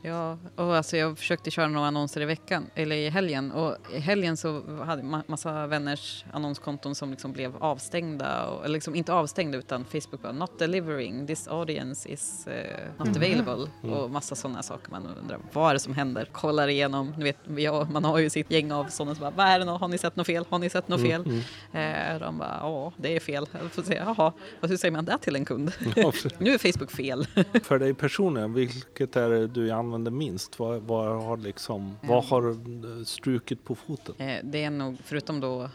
Ja, 0.03 0.39
och 0.57 0.77
alltså 0.77 0.97
jag 0.97 1.19
försökte 1.19 1.51
köra 1.51 1.69
några 1.69 1.87
annonser 1.87 2.21
i 2.21 2.25
veckan, 2.25 2.67
eller 2.75 2.97
i 2.97 3.09
helgen. 3.09 3.53
Och 3.53 3.77
i 3.95 3.99
helgen 3.99 4.37
så 4.37 4.63
hade 4.85 5.03
ma- 5.03 5.23
massa 5.27 5.67
vänners 5.67 6.25
annonskonton 6.33 6.95
som 6.95 7.11
liksom 7.11 7.33
blev 7.33 7.57
avstängda. 7.57 8.47
Och, 8.47 8.65
eller 8.65 8.75
liksom 8.75 8.95
inte 8.95 9.13
avstängda 9.13 9.59
utan 9.59 9.85
Facebook 9.85 10.23
bara 10.23 10.33
not 10.33 10.59
delivering, 10.59 11.27
this 11.27 11.49
audience 11.49 12.09
is 12.09 12.47
eh, 12.47 13.05
not 13.05 13.17
available. 13.17 13.71
Och 13.83 14.11
massa 14.11 14.35
sådana 14.35 14.63
saker. 14.63 14.91
Man 14.91 15.07
undrar 15.21 15.39
vad 15.53 15.71
är 15.71 15.75
det 15.75 15.81
som 15.81 15.95
händer? 15.95 16.29
Kollar 16.33 16.69
igenom, 16.69 17.15
du 17.17 17.25
vet, 17.25 17.37
ja, 17.57 17.87
man 17.93 18.05
har 18.05 18.19
ju 18.19 18.31
sitt 18.31 18.51
gäng 18.51 18.73
av 18.73 18.85
sådana 18.85 19.15
som 19.15 19.21
bara, 19.21 19.31
vad 19.31 19.47
är 19.47 19.59
det 19.59 19.65
nu? 19.65 19.71
Har 19.71 19.89
ni 19.89 19.99
sett 19.99 20.17
något 20.17 20.27
fel? 20.27 20.45
Har 20.49 20.59
ni 20.59 20.71
sett 20.71 20.89
något 20.89 21.01
fel? 21.03 21.43
Eh, 21.73 22.19
de 22.21 22.39
bara, 22.39 22.59
ja 22.61 22.93
det 22.97 23.17
är 23.17 23.21
fel. 23.21 23.47
Jag 23.63 23.73
får 23.73 23.83
säga, 23.83 24.15
jaha, 24.17 24.33
och 24.61 24.69
hur 24.69 24.77
säger 24.77 24.93
man 24.93 25.05
det 25.05 25.19
till 25.19 25.37
en 25.37 25.45
kund? 25.45 25.73
nu 26.39 26.51
är 26.55 26.73
Facebook 26.73 26.91
fel. 26.91 27.27
För 27.63 27.79
dig 27.79 27.95
personligen, 27.95 28.53
vilket 28.55 29.17
är 29.17 29.47
du 29.49 29.67
använder 29.89 30.11
minst? 30.11 30.59
Vad, 30.59 30.83
vad, 30.83 31.23
har, 31.23 31.37
liksom, 31.37 31.97
vad 32.03 32.25
har 32.25 32.51
eh, 32.51 33.05
strukit 33.05 33.65
på 33.65 33.75
foten? 33.75 34.15
Eh, 34.19 34.37
Det 34.45 34.65
är 34.65 34.71
nog, 34.71 34.97
förutom 35.05 35.41
då 35.41 35.69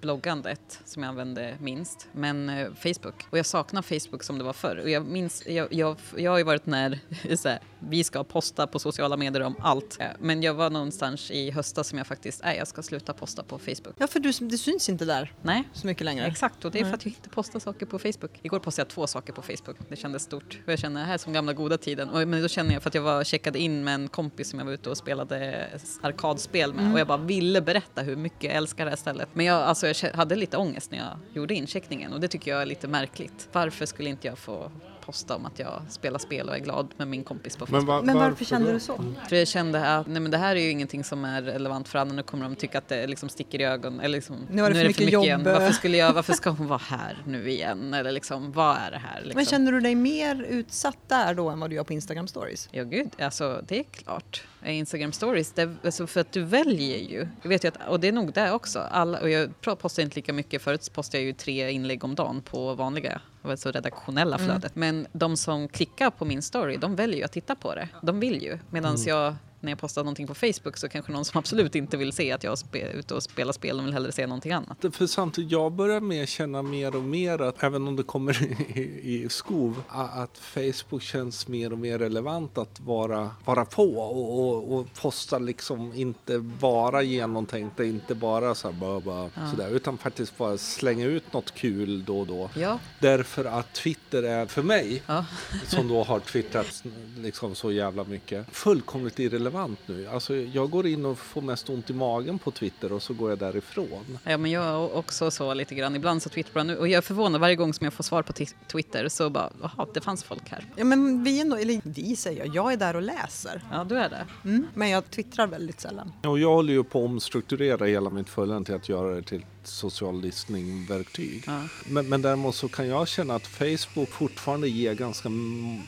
bloggandet 0.00 0.80
som 0.84 1.02
jag 1.02 1.10
använde 1.10 1.56
minst, 1.60 2.08
men 2.12 2.48
eh, 2.48 2.68
Facebook. 2.74 3.26
Och 3.30 3.38
jag 3.38 3.46
saknar 3.46 3.82
Facebook 3.82 4.22
som 4.22 4.38
det 4.38 4.44
var 4.44 4.52
förr. 4.52 4.76
Och 4.76 4.90
jag, 4.90 5.06
minns, 5.06 5.46
jag, 5.46 5.72
jag, 5.72 5.96
jag 6.16 6.30
har 6.30 6.38
ju 6.38 6.44
varit 6.44 6.66
när 6.66 6.98
så 7.36 7.48
här, 7.48 7.58
vi 7.78 8.04
ska 8.04 8.24
posta 8.24 8.66
på 8.66 8.78
sociala 8.78 9.16
medier 9.16 9.42
om 9.42 9.56
allt. 9.60 9.96
Eh, 10.00 10.06
Men 10.18 10.42
jag 10.42 10.54
var 10.54 10.70
någonstans 10.70 11.30
i 11.30 11.50
höstas 11.50 11.88
som 11.88 11.98
jag 11.98 12.06
faktiskt, 12.06 12.42
nej 12.44 12.58
jag 12.58 12.68
ska 12.68 12.82
sluta 12.82 13.12
posta 13.12 13.42
på 13.42 13.58
Facebook. 13.58 13.94
Ja, 13.98 14.06
för 14.06 14.20
du, 14.20 14.32
det 14.32 14.58
syns 14.58 14.88
inte 14.88 15.04
där 15.04 15.32
Nej, 15.42 15.68
så 15.72 15.86
mycket 15.86 16.04
längre. 16.04 16.26
Exakt, 16.26 16.64
och 16.64 16.70
det 16.70 16.78
är 16.78 16.82
för 16.82 16.90
Nej. 16.90 16.94
att 16.94 17.04
jag 17.04 17.14
inte 17.14 17.28
postar 17.28 17.60
saker 17.60 17.86
på 17.86 17.98
Facebook. 17.98 18.40
Igår 18.42 18.58
postade 18.58 18.84
jag 18.84 18.88
två 18.94 19.06
saker 19.06 19.32
på 19.32 19.42
Facebook. 19.42 19.76
Det 19.88 19.96
kändes 19.96 20.22
stort. 20.22 20.58
Och 20.66 20.72
jag 20.72 20.78
känner 20.78 21.04
här 21.04 21.14
är 21.14 21.18
som 21.18 21.32
gamla 21.32 21.52
goda 21.52 21.78
tiden. 21.78 22.08
Och, 22.08 22.28
men 22.28 22.42
då 22.42 22.48
känner 22.48 22.72
jag 22.72 22.82
för 22.82 22.90
att 22.90 22.94
jag 22.94 23.02
var 23.02 23.24
checkade 23.24 23.58
in 23.58 23.84
med 23.84 23.94
en 23.94 24.08
kompis 24.08 24.50
som 24.50 24.58
jag 24.58 24.66
var 24.66 24.72
ute 24.72 24.90
och 24.90 24.96
spelade 24.96 25.66
arkadspel 26.02 26.74
med. 26.74 26.92
Och 26.92 27.00
jag 27.00 27.06
bara 27.06 27.18
ville 27.18 27.60
berätta 27.60 28.02
hur 28.02 28.16
mycket 28.16 28.44
jag 28.44 28.54
älskar 28.54 28.84
det 28.84 28.90
här 28.90 28.96
stället. 28.96 29.28
Men 29.36 29.46
jag, 29.46 29.62
alltså, 29.62 29.86
jag 29.86 30.12
hade 30.14 30.36
lite 30.36 30.56
ångest 30.56 30.90
när 30.90 30.98
jag 30.98 31.18
gjorde 31.34 31.54
incheckningen 31.54 32.12
och 32.12 32.20
det 32.20 32.28
tycker 32.28 32.50
jag 32.50 32.62
är 32.62 32.66
lite 32.66 32.88
märkligt. 32.88 33.48
Varför 33.52 33.86
skulle 33.86 34.10
inte 34.10 34.26
jag 34.26 34.38
få 34.38 34.70
posta 35.04 35.36
om 35.36 35.46
att 35.46 35.58
jag 35.58 35.82
spelar 35.88 36.18
spel 36.18 36.48
och 36.48 36.54
är 36.56 36.58
glad 36.60 36.88
med 36.96 37.08
min 37.08 37.24
kompis 37.24 37.56
på 37.56 37.66
Facebook? 37.66 37.86
va- 37.88 38.02
Men 38.02 38.16
varför 38.18 38.44
kände 38.44 38.66
då? 38.66 38.72
du 38.74 38.80
så? 38.80 39.04
För 39.28 39.36
jag 39.36 39.48
kände 39.48 39.96
att 39.96 40.06
nej, 40.06 40.20
men 40.20 40.30
det 40.30 40.38
här 40.38 40.56
är 40.56 40.60
ju 40.60 40.70
ingenting 40.70 41.04
som 41.04 41.24
är 41.24 41.42
relevant 41.42 41.88
för 41.88 41.98
Anna. 41.98 42.12
Nu 42.14 42.22
kommer 42.22 42.44
de 42.44 42.54
tycka 42.56 42.78
att 42.78 42.88
det 42.88 43.06
liksom 43.06 43.28
sticker 43.28 43.60
i 43.60 43.64
ögonen. 43.64 44.00
Eller 44.00 44.18
liksom, 44.18 44.36
Nu 44.50 44.64
är 44.64 44.68
det 44.70 44.74
för 44.80 44.86
mycket 44.86 45.12
jobb. 45.12 45.24
igen. 45.24 45.42
Varför, 45.44 45.72
skulle 45.72 45.96
jag, 45.96 46.12
varför 46.12 46.32
ska 46.32 46.50
hon 46.50 46.66
vara 46.66 46.80
här 46.88 47.22
nu 47.26 47.50
igen? 47.50 47.94
Eller 47.94 48.12
liksom, 48.12 48.52
vad 48.52 48.76
är 48.76 48.90
det 48.90 48.98
här? 48.98 49.20
Liksom? 49.20 49.36
Men 49.36 49.44
känner 49.46 49.72
du 49.72 49.80
dig 49.80 49.94
mer 49.94 50.42
utsatt 50.48 50.98
där 51.08 51.34
då 51.34 51.48
än 51.50 51.60
vad 51.60 51.70
du 51.70 51.76
gör 51.76 51.84
på 51.84 51.92
Instagram 51.92 52.28
stories? 52.28 52.68
Ja 52.72 52.84
gud, 52.84 53.10
alltså 53.18 53.62
det 53.68 53.78
är 53.78 53.84
klart. 53.84 54.44
Instagram 54.72 55.12
stories, 55.12 55.52
det, 55.52 55.74
alltså 55.84 56.06
för 56.06 56.20
att 56.20 56.32
du 56.32 56.42
väljer 56.42 56.98
ju. 56.98 57.28
Jag 57.42 57.48
vet 57.48 57.64
ju 57.64 57.68
att, 57.68 57.88
och 57.88 58.00
det 58.00 58.08
är 58.08 58.12
nog 58.12 58.32
det 58.32 58.52
också. 58.52 58.78
Alla, 58.78 59.20
och 59.20 59.30
jag 59.30 59.60
postar 59.60 60.02
inte 60.02 60.16
lika 60.16 60.32
mycket, 60.32 60.62
förut 60.62 60.92
postade 60.92 61.18
jag 61.18 61.26
ju 61.26 61.32
tre 61.32 61.70
inlägg 61.70 62.04
om 62.04 62.14
dagen 62.14 62.42
på 62.42 62.74
vanliga, 62.74 63.20
alltså 63.42 63.70
redaktionella 63.70 64.38
flödet. 64.38 64.76
Men 64.76 65.06
de 65.12 65.36
som 65.36 65.68
klickar 65.68 66.10
på 66.10 66.24
min 66.24 66.42
story, 66.42 66.76
de 66.76 66.96
väljer 66.96 67.16
ju 67.16 67.24
att 67.24 67.32
titta 67.32 67.54
på 67.54 67.74
det. 67.74 67.88
De 68.02 68.20
vill 68.20 68.42
ju. 68.42 68.58
Medan 68.70 68.96
jag 69.06 69.34
när 69.60 69.72
jag 69.72 69.78
postar 69.78 70.04
någonting 70.04 70.26
på 70.26 70.34
Facebook 70.34 70.76
så 70.76 70.88
kanske 70.88 71.12
någon 71.12 71.24
som 71.24 71.38
absolut 71.38 71.74
inte 71.74 71.96
vill 71.96 72.12
se 72.12 72.32
att 72.32 72.44
jag 72.44 72.58
är 72.72 72.88
ute 72.88 73.14
och 73.14 73.22
spelar 73.22 73.52
spel, 73.52 73.76
de 73.76 73.84
vill 73.84 73.94
hellre 73.94 74.12
se 74.12 74.26
någonting 74.26 74.52
annat. 74.52 74.84
För 74.92 75.06
samtidigt, 75.06 75.52
jag 75.52 75.72
börjar 75.72 76.00
med 76.00 76.28
känna 76.28 76.62
mer 76.62 76.96
och 76.96 77.02
mer 77.02 77.42
att 77.42 77.62
även 77.62 77.88
om 77.88 77.96
det 77.96 78.02
kommer 78.02 78.42
i, 78.78 79.24
i 79.24 79.28
skov, 79.28 79.82
att 79.88 80.38
Facebook 80.38 81.02
känns 81.02 81.48
mer 81.48 81.72
och 81.72 81.78
mer 81.78 81.98
relevant 81.98 82.58
att 82.58 82.80
vara, 82.80 83.30
vara 83.44 83.64
på 83.64 83.98
och, 83.98 84.48
och, 84.48 84.78
och 84.78 84.86
posta 84.94 85.38
liksom 85.38 85.92
inte 85.94 86.38
bara 86.38 87.02
genomtänkta, 87.02 87.84
inte 87.84 88.14
bara 88.14 88.54
så 88.54 88.70
här, 88.70 88.80
bara, 88.80 89.00
bara, 89.00 89.30
sådär, 89.50 89.70
utan 89.70 89.98
faktiskt 89.98 90.38
bara 90.38 90.58
slänga 90.58 91.06
ut 91.06 91.32
något 91.32 91.54
kul 91.54 92.04
då 92.04 92.20
och 92.20 92.26
då. 92.26 92.50
Ja, 92.54 92.78
Därför 93.00 93.44
att 93.44 93.74
Twitter 93.74 94.22
är 94.22 94.46
för 94.46 94.62
mig, 94.62 95.02
ja. 95.06 95.24
som 95.66 95.88
då 95.88 96.04
har 96.04 96.20
twittrat 96.20 96.84
liksom 97.16 97.54
så 97.54 97.72
jävla 97.72 98.04
mycket, 98.04 98.46
fullkomligt 98.52 99.18
irrelevant 99.18 99.45
irrelevant 99.46 99.78
nu. 99.86 100.08
Alltså 100.08 100.36
jag 100.36 100.70
går 100.70 100.86
in 100.86 101.04
och 101.06 101.18
får 101.18 101.40
mest 101.42 101.68
ont 101.70 101.90
i 101.90 101.92
magen 101.92 102.38
på 102.38 102.50
Twitter 102.50 102.92
och 102.92 103.02
så 103.02 103.14
går 103.14 103.30
jag 103.30 103.38
därifrån. 103.38 104.18
Ja, 104.24 104.36
men 104.38 104.50
jag 104.50 104.64
är 104.64 104.96
också 104.96 105.30
så 105.30 105.54
lite 105.54 105.74
grann. 105.74 105.96
Ibland 105.96 106.22
så 106.22 106.28
twittrar 106.28 106.60
jag 106.60 106.66
nu 106.66 106.76
och 106.76 106.88
jag 106.88 106.98
är 106.98 107.02
förvånad 107.02 107.40
varje 107.40 107.56
gång 107.56 107.74
som 107.74 107.84
jag 107.84 107.92
får 107.92 108.04
svar 108.04 108.22
på 108.22 108.32
Twitter 108.72 109.08
så 109.08 109.30
bara, 109.30 109.50
jaha, 109.62 109.86
det 109.94 110.00
fanns 110.00 110.24
folk 110.24 110.48
här. 110.50 110.64
Ja, 110.76 110.84
men 110.84 111.24
vi 111.24 111.40
ändå, 111.40 111.56
eller 111.56 111.80
vi 111.84 112.16
säger 112.16 112.44
jag, 112.44 112.54
jag 112.54 112.72
är 112.72 112.76
där 112.76 112.96
och 112.96 113.02
läser. 113.02 113.62
Ja, 113.72 113.84
du 113.84 113.98
är 113.98 114.08
det. 114.10 114.26
Mm. 114.44 114.66
Men 114.74 114.88
jag 114.90 115.10
twittrar 115.10 115.46
väldigt 115.46 115.80
sällan. 115.80 116.12
Och 116.24 116.38
jag 116.38 116.50
håller 116.54 116.72
ju 116.72 116.84
på 116.84 116.98
att 116.98 117.04
omstrukturera 117.10 117.84
hela 117.86 118.10
mitt 118.10 118.28
följande 118.28 118.66
till 118.66 118.74
att 118.74 118.88
göra 118.88 119.14
det 119.14 119.22
till 119.22 119.44
social 119.64 120.20
listening-verktyg. 120.20 121.42
Ja. 121.46 121.62
Men, 121.86 122.08
men 122.08 122.22
däremot 122.22 122.54
så 122.54 122.68
kan 122.68 122.88
jag 122.88 123.08
känna 123.08 123.34
att 123.34 123.46
Facebook 123.46 124.08
fortfarande 124.08 124.68
ger 124.68 124.94
ganska 124.94 125.28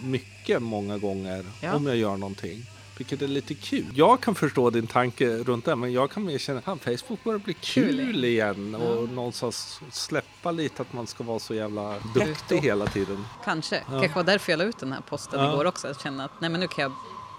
mycket 0.03 0.63
många 0.63 0.99
gånger 0.99 1.45
Ja. 1.63 1.75
om 1.75 1.87
jag 1.87 1.97
gör 1.97 2.17
någonting. 2.17 2.67
Vilket 2.99 3.23
är 3.23 3.29
lite 3.29 3.55
kul. 3.55 3.85
Jag 3.95 4.21
kan 4.21 4.35
förstå 4.35 4.71
din 4.71 4.87
tanke 4.87 5.37
runt 5.37 5.65
det 5.65 5.77
men 5.77 5.93
jag 5.93 6.11
kan 6.11 6.25
mer 6.25 6.39
känna 6.39 6.59
att 6.65 6.85
Facebook 6.85 7.25
börjar 7.25 7.39
bli 7.39 7.55
kul, 7.55 7.97
Kul. 7.97 8.25
igen 8.25 8.75
och 8.75 9.09
någonstans 9.09 9.81
släppa 9.91 10.51
lite 10.51 10.83
att 10.83 10.93
man 10.93 11.07
ska 11.07 11.25
vara 11.25 11.39
så 11.39 11.55
jävla 11.55 11.95
duktig 12.15 12.59
hela 12.59 12.87
tiden. 12.87 13.25
Kanske. 13.45 13.83
Kanske 13.89 14.15
var 14.15 14.25
därför 14.25 14.53
jag 14.53 14.59
la 14.59 14.65
ut 14.65 14.79
den 14.79 14.93
här 14.93 15.01
posten 15.01 15.41
Ja. 15.41 15.53
igår 15.53 15.65
också. 15.65 15.89
Att 15.89 16.03
känna 16.03 16.25
att 16.25 16.41
nej, 16.41 16.51
men 16.51 16.61
nu 16.61 16.69
kan 16.69 16.83
jag 16.83 16.93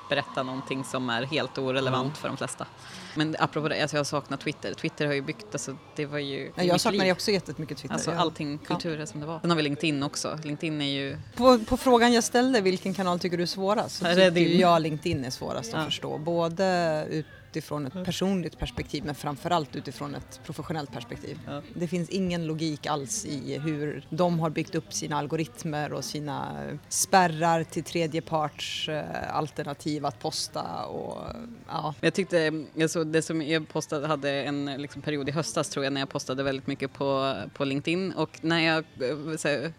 berätta 0.09 0.43
någonting 0.43 0.83
som 0.83 1.09
är 1.09 1.23
helt 1.23 1.57
orelevant 1.57 2.17
för 2.17 2.27
de 2.27 2.37
flesta. 2.37 2.65
Men 3.15 3.35
apropå 3.39 3.67
det, 3.67 3.81
alltså 3.81 3.97
jag 3.97 4.07
saknar 4.07 4.37
Twitter. 4.37 4.73
Twitter 4.73 5.05
har 5.05 5.13
ju 5.13 5.21
byggt, 5.21 5.45
alltså 5.51 5.75
det 5.95 6.05
var 6.05 6.19
ju 6.19 6.45
Ja, 6.45 6.51
mitt 6.55 6.65
jag 6.67 6.81
saknar 6.81 7.05
ju 7.05 7.11
också 7.11 7.31
jättemycket 7.31 7.77
Twitter. 7.77 7.93
Alltså 7.93 8.11
allting 8.11 8.57
kultur 8.57 8.99
är 8.99 9.05
som 9.05 9.19
det 9.19 9.25
var. 9.25 9.39
Sen 9.39 9.49
har 9.49 9.57
vi 9.57 9.63
LinkedIn 9.63 10.03
också. 10.03 10.39
LinkedIn 10.43 10.81
är 10.81 10.85
ju... 10.85 11.17
På, 11.35 11.59
på 11.59 11.77
frågan 11.77 12.13
jag 12.13 12.23
ställde, 12.23 12.61
vilken 12.61 12.93
kanal 12.93 13.19
tycker 13.19 13.37
du 13.37 13.43
är 13.43 13.47
svårast? 13.47 13.95
Så 13.95 14.05
tycker 14.05 14.59
jag 14.59 14.81
LinkedIn 14.81 15.25
är 15.25 15.29
svårast 15.29 15.73
att 15.73 15.79
Ja. 15.79 15.85
förstå. 15.85 16.17
Både 16.17 17.05
utifrån 17.49 17.85
ett 17.85 18.05
personligt 18.05 18.59
perspektiv 18.59 19.05
men 19.05 19.15
framförallt 19.15 19.75
utifrån 19.75 20.15
ett 20.15 20.39
professionellt 20.45 20.91
perspektiv. 20.91 21.39
Ja. 21.47 21.61
Det 21.73 21.87
finns 21.87 22.09
ingen 22.09 22.45
logik 22.45 22.85
alls 22.85 23.25
i 23.25 23.57
hur 23.57 24.05
de 24.09 24.39
har 24.39 24.49
byggt 24.49 24.75
upp 24.75 24.93
sina 24.93 25.17
algoritmer 25.17 25.93
och 25.93 26.05
sina 26.05 26.67
spärrar 26.89 27.63
till 27.63 27.83
tredjeparts 27.83 28.89
eh, 28.89 29.35
alternativ 29.35 30.05
att 30.05 30.19
posta 30.19 30.85
och 30.85 31.17
ja. 31.67 31.95
Jag 32.01 32.13
tyckte, 32.13 32.65
alltså 32.81 33.03
det 33.03 33.21
som 33.21 33.41
jag 33.41 33.69
postade, 33.69 34.07
hade 34.07 34.31
en 34.43 34.65
liksom, 34.65 35.01
period 35.01 35.29
i 35.29 35.31
höstas 35.31 35.69
tror 35.69 35.83
jag 35.83 35.93
när 35.93 36.01
jag 36.01 36.09
postade 36.09 36.43
väldigt 36.43 36.67
mycket 36.67 36.93
på, 36.93 37.35
på 37.53 37.65
LinkedIn 37.65 38.11
och 38.11 38.39
när 38.41 38.59
jag 38.59 38.77
eh, 38.77 39.37
så 39.37 39.47
här, 39.47 39.63
eh, 39.63 39.71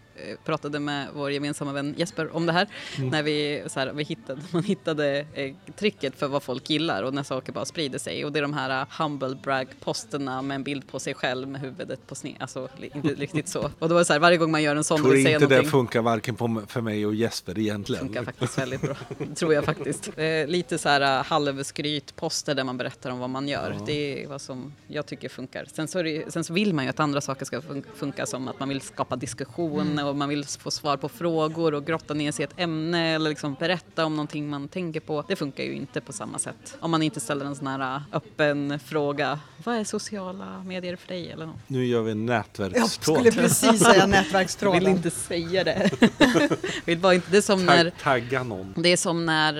pratade 0.45 0.79
med 0.79 1.07
vår 1.13 1.31
gemensamma 1.31 1.73
vän 1.73 1.95
Jesper 1.97 2.35
om 2.35 2.45
det 2.45 2.53
här, 2.53 2.67
när 3.11 3.23
vi, 3.23 3.63
så 3.67 3.79
här, 3.79 3.93
vi 3.93 4.03
hittade, 4.03 4.41
man 4.51 4.63
hittade 4.63 5.25
eh, 5.33 5.53
tricket 5.75 6.15
för 6.15 6.27
vad 6.27 6.43
folk 6.43 6.69
gillar 6.69 7.03
och 7.03 7.13
när 7.13 7.23
saker 7.23 7.53
bara 7.53 7.65
sprider 7.65 7.99
sig 7.99 8.25
och 8.25 8.31
det 8.31 8.39
är 8.39 8.41
de 8.41 8.53
här 8.53 8.81
uh, 8.81 8.87
humble 8.97 9.35
brag 9.35 9.67
posterna 9.79 10.41
med 10.41 10.55
en 10.55 10.63
bild 10.63 10.87
på 10.87 10.99
sig 10.99 11.13
själv 11.13 11.47
med 11.47 11.61
huvudet 11.61 12.07
på 12.07 12.15
sned, 12.15 12.35
alltså 12.39 12.69
inte 12.81 13.07
riktigt 13.07 13.47
så. 13.47 13.69
Och 13.79 13.89
då 13.89 13.93
var 13.95 13.99
det 13.99 14.05
så 14.05 14.13
här, 14.13 14.19
varje 14.19 14.37
gång 14.37 14.51
man 14.51 14.63
gör 14.63 14.75
en 14.75 14.83
sån 14.83 14.97
tror 14.97 15.11
vill 15.11 15.23
säga 15.23 15.35
inte 15.35 15.55
det 15.55 15.63
funkar 15.63 16.01
varken 16.01 16.35
på, 16.35 16.63
för 16.67 16.81
mig 16.81 17.05
och 17.05 17.15
Jesper 17.15 17.59
egentligen. 17.59 18.05
funkar 18.05 18.23
faktiskt 18.23 18.57
väldigt 18.57 18.81
bra. 18.81 18.95
tror 19.35 19.53
jag 19.53 19.65
faktiskt. 19.65 20.09
Eh, 20.17 20.47
lite 20.47 20.77
så 20.77 20.89
här 20.89 21.19
uh, 21.19 21.25
halvskrytposter 21.25 22.55
där 22.55 22.63
man 22.63 22.77
berättar 22.77 23.09
om 23.09 23.19
vad 23.19 23.29
man 23.29 23.47
gör. 23.47 23.77
Det 23.85 24.23
är 24.23 24.27
vad 24.27 24.41
som 24.41 24.73
jag 24.87 25.05
tycker 25.05 25.29
funkar. 25.29 25.65
Sen 25.73 25.87
så, 25.87 26.03
det, 26.03 26.33
sen 26.33 26.43
så 26.43 26.53
vill 26.53 26.73
man 26.73 26.85
ju 26.85 26.89
att 26.89 26.99
andra 26.99 27.21
saker 27.21 27.45
ska 27.45 27.59
fun- 27.59 27.85
funka 27.95 28.25
som 28.25 28.47
att 28.47 28.59
man 28.59 28.69
vill 28.69 28.81
skapa 28.81 29.15
diskussion 29.15 29.99
och 30.01 30.15
man 30.15 30.29
vill 30.29 30.45
få 30.45 30.71
svar 30.71 30.97
på 30.97 31.09
frågor 31.09 31.73
och 31.73 31.85
grotta 31.85 32.13
ner 32.13 32.31
sig 32.31 32.43
i 32.43 32.47
ett 32.47 32.53
ämne 32.57 33.15
eller 33.15 33.29
liksom 33.29 33.55
berätta 33.59 34.05
om 34.05 34.15
någonting 34.15 34.49
man 34.49 34.67
tänker 34.67 34.99
på. 34.99 35.25
Det 35.27 35.35
funkar 35.35 35.63
ju 35.63 35.73
inte 35.73 36.01
på 36.01 36.13
samma 36.13 36.39
sätt. 36.39 36.77
Om 36.79 36.91
man 36.91 37.01
inte 37.01 37.19
ställer 37.19 37.45
en 37.45 37.55
sån 37.55 37.67
här 37.67 37.95
uh, 37.95 38.01
öppen 38.11 38.79
fråga. 38.79 39.39
Vad 39.63 39.75
är 39.75 39.83
sociala 39.83 40.63
medier 40.63 40.95
för 40.95 41.07
dig 41.07 41.31
eller 41.31 41.45
något? 41.45 41.55
Nu 41.67 41.85
gör 41.85 42.01
vi 42.01 42.11
en 42.11 42.27
Jag 42.27 42.37
nätverkstråd. 42.37 43.17
skulle 43.17 43.31
precis 43.31 43.79
säga 43.83 43.95
Jag 43.97 44.09
nätverkstråden. 44.09 44.79
vill 44.79 44.87
inte 44.89 45.09
säga 45.11 45.63
det. 45.63 45.89
vill 46.85 46.99
bara 46.99 47.13
inte. 47.13 47.31
Det 47.31 47.37
är 47.37 47.41
som 47.41 47.65
när 47.65 47.83
Tag, 47.89 47.99
tagga 48.03 48.43
någon. 48.43 48.73
Det 48.77 48.89
är 48.89 48.97
som 48.97 49.25
när, 49.25 49.53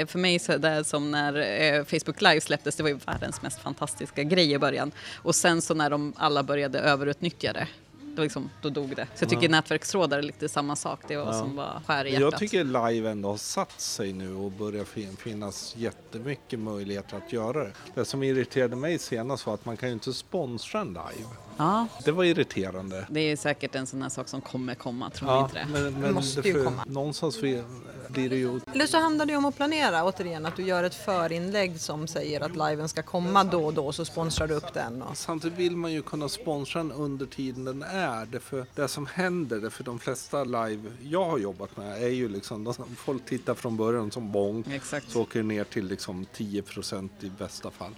eh, 0.00 0.06
för 0.06 0.18
mig 0.18 0.38
så 0.38 0.52
är 0.52 0.58
det 0.58 0.84
som 0.84 1.10
när 1.10 1.34
eh, 1.78 1.84
Facebook 1.84 2.20
Live 2.22 2.40
släpptes, 2.40 2.76
det 2.76 2.82
var 2.82 2.90
ju 2.90 2.98
världens 3.06 3.42
mest 3.42 3.60
fantastiska 3.62 4.22
grej 4.22 4.52
i 4.52 4.58
början. 4.58 4.92
Och 5.16 5.34
sen 5.34 5.62
så 5.62 5.74
när 5.74 5.90
de 5.90 6.12
alla 6.16 6.42
började 6.42 6.78
överutnyttja 6.78 7.52
det, 7.52 7.68
då, 8.16 8.22
liksom, 8.22 8.50
då 8.62 8.68
dog 8.70 8.96
det. 8.96 9.06
Så 9.14 9.22
jag 9.24 9.30
tycker 9.30 9.48
nätverkstråd 9.48 10.12
är 10.12 10.22
lite 10.22 10.48
samma 10.48 10.76
sak, 10.76 11.00
det 11.08 11.16
var 11.16 11.24
Ja. 11.26 11.32
som 11.32 11.56
var 11.56 11.82
skär 11.86 12.04
i 12.04 12.12
hjärtat. 12.12 12.20
Jag 12.32 12.38
tycker 12.40 12.64
live 12.64 13.10
ändå 13.10 13.28
har 13.28 13.36
satt 13.36 13.80
sig 13.80 14.12
nu 14.12 14.34
och 14.34 14.52
börjar 14.52 14.84
fin- 14.84 15.16
finnas 15.16 15.74
jättemycket 15.76 16.58
möjligheter 16.58 17.16
att 17.16 17.32
göra 17.32 17.64
det. 17.64 17.72
Det 17.94 18.04
som 18.04 18.22
irriterade 18.22 18.76
mig 18.76 18.98
senast 18.98 19.46
var 19.46 19.54
att 19.54 19.64
man 19.64 19.76
kan 19.76 19.88
ju 19.88 19.92
inte 19.92 20.12
sponsra 20.12 20.80
en 20.80 20.88
live. 20.88 21.28
Ja, 21.56 21.86
Det 22.04 22.12
var 22.12 22.24
irriterande. 22.24 23.06
det 23.10 23.20
är 23.20 23.36
säkert 23.36 23.74
en 23.74 23.86
sån 23.86 24.02
här 24.02 24.08
sak 24.08 24.28
som 24.28 24.40
kommer 24.40 24.74
komma, 24.74 25.10
tror 25.10 25.30
Ja, 25.30 25.42
inte 25.44 25.54
det? 25.54 25.66
men, 25.72 26.00
men 26.00 26.14
måste 26.14 26.40
det 26.42 26.48
ju 26.48 26.54
för- 26.54 26.64
komma. 26.64 26.84
Någonstans 26.86 27.36
för- 27.40 27.64
blir 28.08 28.30
det 28.30 28.36
ju... 28.36 28.60
Eller 28.74 28.86
så 28.86 28.98
handlar 28.98 29.26
det 29.26 29.36
om 29.36 29.44
att 29.44 29.56
planera 29.56 30.04
återigen, 30.04 30.46
att 30.46 30.56
du 30.56 30.62
gör 30.62 30.84
ett 30.84 30.94
förinlägg 30.94 31.80
som 31.80 32.06
säger 32.08 32.40
att 32.40 32.70
liven 32.70 32.88
ska 32.88 33.02
komma 33.02 33.44
då 33.44 33.64
och 33.66 33.74
då 33.74 33.92
så 33.92 34.04
sponsrar 34.04 34.46
du 34.46 34.54
upp 34.54 34.74
den. 34.74 35.02
Och... 35.02 35.16
Samtidigt 35.16 35.58
vill 35.58 35.76
man 35.76 35.92
ju 35.92 36.02
kunna 36.02 36.28
sponsra 36.28 36.82
den 36.82 36.92
under 36.92 37.26
tiden 37.26 37.64
den 37.64 37.82
är. 37.82 38.26
Det, 38.26 38.40
för 38.40 38.66
det 38.74 38.88
som 38.88 39.06
händer, 39.06 39.60
det 39.60 39.70
för 39.70 39.84
de 39.84 39.98
flesta 39.98 40.44
live 40.44 40.82
jag 41.02 41.24
har 41.24 41.38
jobbat 41.38 41.76
med 41.76 42.02
är 42.02 42.08
ju 42.08 42.28
liksom, 42.28 42.64
de, 42.64 42.74
folk 42.96 43.24
tittar 43.24 43.54
från 43.54 43.76
början 43.76 44.10
som 44.10 44.32
bång. 44.32 44.64
Exakt. 44.72 45.10
Så 45.10 45.22
åker 45.22 45.38
det 45.40 45.46
ner 45.46 45.64
till 45.64 45.86
liksom 45.86 46.26
10% 46.36 47.08
i 47.20 47.30
bästa 47.30 47.70
fall. 47.70 47.94